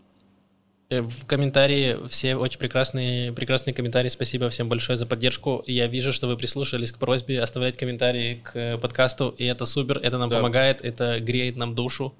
э, 0.90 1.00
в 1.00 1.26
комментарии 1.26 1.96
все 2.08 2.36
очень 2.36 2.58
прекрасные, 2.58 3.32
прекрасные 3.32 3.74
комментарии. 3.74 4.08
Спасибо 4.08 4.48
всем 4.50 4.68
большое 4.68 4.96
за 4.96 5.06
поддержку. 5.06 5.62
Я 5.66 5.86
вижу, 5.86 6.12
что 6.12 6.26
вы 6.26 6.36
прислушались 6.36 6.92
к 6.92 6.98
просьбе 6.98 7.40
оставлять 7.40 7.76
комментарии 7.76 8.42
к 8.44 8.56
э, 8.56 8.78
подкасту, 8.78 9.34
и 9.38 9.44
это 9.44 9.64
супер, 9.66 9.98
это 9.98 10.18
нам 10.18 10.28
Да. 10.28 10.36
помогает, 10.36 10.82
это 10.82 11.20
греет 11.20 11.56
нам 11.56 11.74
душу. 11.74 12.14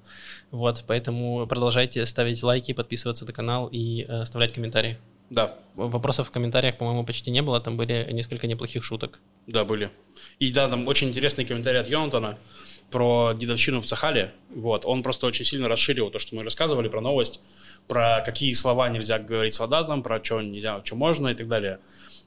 Вот, 0.51 0.83
поэтому 0.87 1.45
продолжайте 1.47 2.05
ставить 2.05 2.41
лайки, 2.43 2.73
подписываться 2.73 3.25
на 3.25 3.33
канал 3.33 3.67
и 3.71 4.05
э, 4.07 4.21
оставлять 4.21 4.53
комментарии. 4.53 4.97
Да, 5.29 5.55
Вопросов 5.75 6.27
в 6.27 6.31
комментариях, 6.31 6.77
по-моему, 6.77 7.05
почти 7.05 7.31
не 7.31 7.41
было, 7.41 7.61
там 7.61 7.77
были 7.77 8.07
несколько 8.11 8.47
неплохих 8.47 8.83
шуток. 8.83 9.19
да, 9.47 9.63
были. 9.63 9.89
И 10.39 10.51
да, 10.51 10.67
там 10.67 10.87
очень 10.87 11.09
интересный 11.09 11.45
комментарий 11.45 11.79
от 11.79 11.87
Йонатана 11.87 12.37
про 12.91 13.33
дедовщину 13.33 13.81
в 13.81 13.85
Цахале. 13.85 14.33
Вот, 14.49 14.85
он 14.85 15.03
просто 15.03 15.27
очень 15.27 15.45
сильно 15.45 15.67
расширил 15.67 16.09
то, 16.09 16.19
что 16.19 16.35
мы 16.35 16.43
рассказывали 16.43 16.89
про 16.89 17.01
новость, 17.01 17.39
про 17.87 18.21
какие 18.25 18.51
слова 18.53 18.89
нельзя 18.89 19.19
говорить 19.19 19.53
с 19.53 19.59
ладазом, 19.59 20.03
про 20.03 20.23
что 20.23 20.41
нельзя, 20.41 20.81
что 20.83 20.95
можно 20.95 21.29
и 21.29 21.35
так 21.35 21.47
далее. 21.47 21.79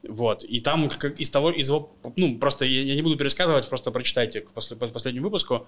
Вот, 0.08 0.44
и 0.44 0.58
там 0.60 0.88
как 0.88 1.20
из 1.20 1.30
того, 1.30 1.50
из 1.50 1.68
его, 1.68 1.94
ну, 2.16 2.38
просто 2.38 2.64
я, 2.64 2.82
я 2.82 2.94
не 2.94 3.02
буду 3.02 3.16
пересказывать, 3.16 3.68
просто 3.68 3.90
прочитайте 3.92 4.40
к 4.40 4.50
после, 4.50 4.76
по 4.76 4.88
последнему 4.88 5.26
выпуску. 5.26 5.66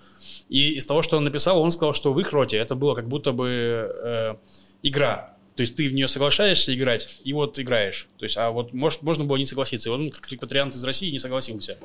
И 0.48 0.74
из 0.74 0.86
того, 0.86 1.02
что 1.02 1.16
он 1.16 1.24
написал, 1.24 1.60
он 1.60 1.70
сказал, 1.70 1.92
что 1.92 2.12
в 2.12 2.18
их 2.18 2.32
роте 2.32 2.56
это 2.56 2.74
было 2.74 2.94
как 2.94 3.08
будто 3.08 3.32
бы 3.32 3.48
э, 3.48 4.34
игра. 4.82 5.33
То 5.56 5.60
есть 5.60 5.76
ты 5.76 5.88
в 5.88 5.94
нее 5.94 6.08
соглашаешься 6.08 6.74
играть, 6.74 7.20
и 7.22 7.32
вот 7.32 7.58
играешь. 7.60 8.08
То 8.18 8.24
есть, 8.24 8.36
а 8.36 8.50
вот 8.50 8.72
может, 8.72 9.02
можно 9.02 9.24
было 9.24 9.36
не 9.36 9.46
согласиться. 9.46 9.88
И 9.88 9.92
он, 9.92 10.10
как 10.10 10.30
репатриант 10.30 10.74
из 10.74 10.82
России, 10.82 11.10
не 11.10 11.18
согласился. 11.18 11.78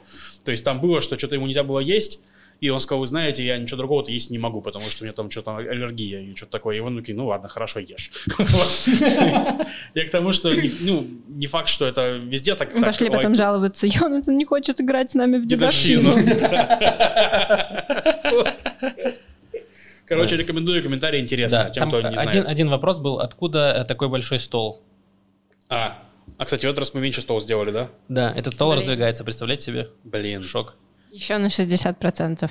То 0.43 0.51
есть 0.51 0.63
там 0.63 0.82
было, 0.82 1.01
что 1.01 1.17
что-то 1.17 1.36
ему 1.36 1.45
нельзя 1.45 1.63
было 1.63 1.80
есть, 1.80 2.20
и 2.61 2.70
он 2.70 2.80
сказал, 2.80 2.99
вы 2.99 3.05
знаете, 3.05 3.45
я 3.45 3.57
ничего 3.57 3.78
другого-то 3.78 4.11
есть 4.11 4.32
не 4.32 4.38
могу, 4.38 4.61
потому 4.61 4.86
что 4.89 5.03
у 5.03 5.05
меня 5.05 5.13
там 5.13 5.30
что-то 5.30 5.57
аллергия 5.57 6.20
или 6.20 6.34
что-то 6.34 6.53
такое. 6.53 6.78
И 6.78 6.80
он 6.80 6.97
такой, 6.97 7.13
ну 7.13 7.28
ладно, 7.28 7.47
хорошо, 7.47 7.80
ешь. 7.80 8.11
Я 9.95 10.05
к 10.05 10.09
тому, 10.09 10.34
что 10.34 10.53
не- 10.53 10.72
ну, 10.82 11.07
не 11.30 11.47
факт, 11.47 11.70
что 11.70 11.86
это 11.86 12.17
везде 12.17 12.55
так. 12.55 12.74
Пошли 12.74 13.09
потом 13.09 13.36
жаловаться, 13.36 13.88
Йонатан 13.88 14.36
не 14.36 14.45
хочет 14.45 14.82
играть 14.82 15.11
с 15.11 15.13
нами 15.13 15.38
в 15.38 15.47
дедовщину. 15.47 16.11
Короче, 20.10 20.36
рекомендую 20.38 20.84
комментарий 20.84 21.20
интересно, 21.22 21.66
Да, 21.66 21.70
тем, 21.70 21.82
там 21.84 21.89
кто 21.89 22.01
не 22.01 22.07
один, 22.18 22.32
знает. 22.32 22.47
один 22.47 22.70
вопрос 22.70 22.99
был, 22.99 23.20
откуда 23.20 23.86
такой 23.88 24.10
большой 24.10 24.39
стол? 24.39 24.82
А, 25.70 25.99
а, 26.38 26.45
кстати, 26.45 26.66
в 26.66 26.70
этот 26.70 26.80
раз 26.80 26.93
мы 26.93 26.99
меньше 27.01 27.22
стол 27.22 27.39
сделали, 27.41 27.72
да? 27.72 27.89
Да, 28.07 28.34
этот 28.36 28.53
стол 28.55 28.70
Блин. 28.72 28.80
раздвигается, 28.82 29.24
представляете 29.24 29.64
себе? 29.66 29.89
Блин. 30.03 30.43
Шок. 30.43 30.76
Еще 31.12 31.38
на 31.38 31.47
60%. 31.47 32.49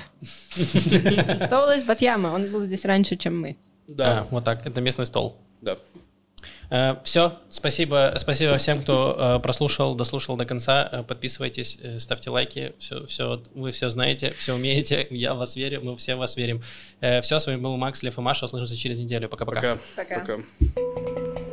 Стол 1.45 1.69
из 1.71 1.83
Батьяма, 1.83 2.27
он 2.29 2.51
был 2.51 2.61
здесь 2.63 2.85
раньше, 2.85 3.15
чем 3.15 3.39
мы. 3.39 3.57
Да, 3.87 4.19
А, 4.19 4.27
вот 4.31 4.43
так, 4.45 4.65
это 4.65 4.81
местный 4.81 5.05
стол. 5.05 5.37
да. 5.61 5.77
Все, 7.03 7.39
спасибо, 7.49 8.13
спасибо 8.17 8.57
всем, 8.57 8.81
кто 8.81 9.37
э, 9.37 9.39
прослушал, 9.39 9.95
дослушал 9.95 10.37
до 10.37 10.45
конца. 10.45 10.87
Э, 10.91 11.03
Подписывайтесь, 11.03 11.79
э, 11.81 11.99
ставьте 11.99 12.29
лайки, 12.29 12.73
все, 12.79 13.05
все, 13.05 13.41
вы 13.55 13.71
все 13.71 13.89
знаете, 13.89 14.31
все 14.31 14.53
умеете, 14.53 15.07
я 15.11 15.33
в 15.33 15.37
вас 15.37 15.55
верю, 15.55 15.81
мы 15.83 15.95
все 15.97 16.15
в 16.15 16.19
вас 16.19 16.37
верим. 16.37 16.61
все, 16.99 17.39
с 17.39 17.47
вами 17.47 17.57
был 17.57 17.75
Макс, 17.77 18.03
Лев 18.03 18.17
и 18.17 18.21
Маша, 18.21 18.45
услышимся 18.45 18.77
через 18.77 18.99
неделю. 18.99 19.29
Пока-пока. 19.29 19.79
Пока. 19.95 20.15
Пока. 20.19 20.19
Пока. 20.75 21.48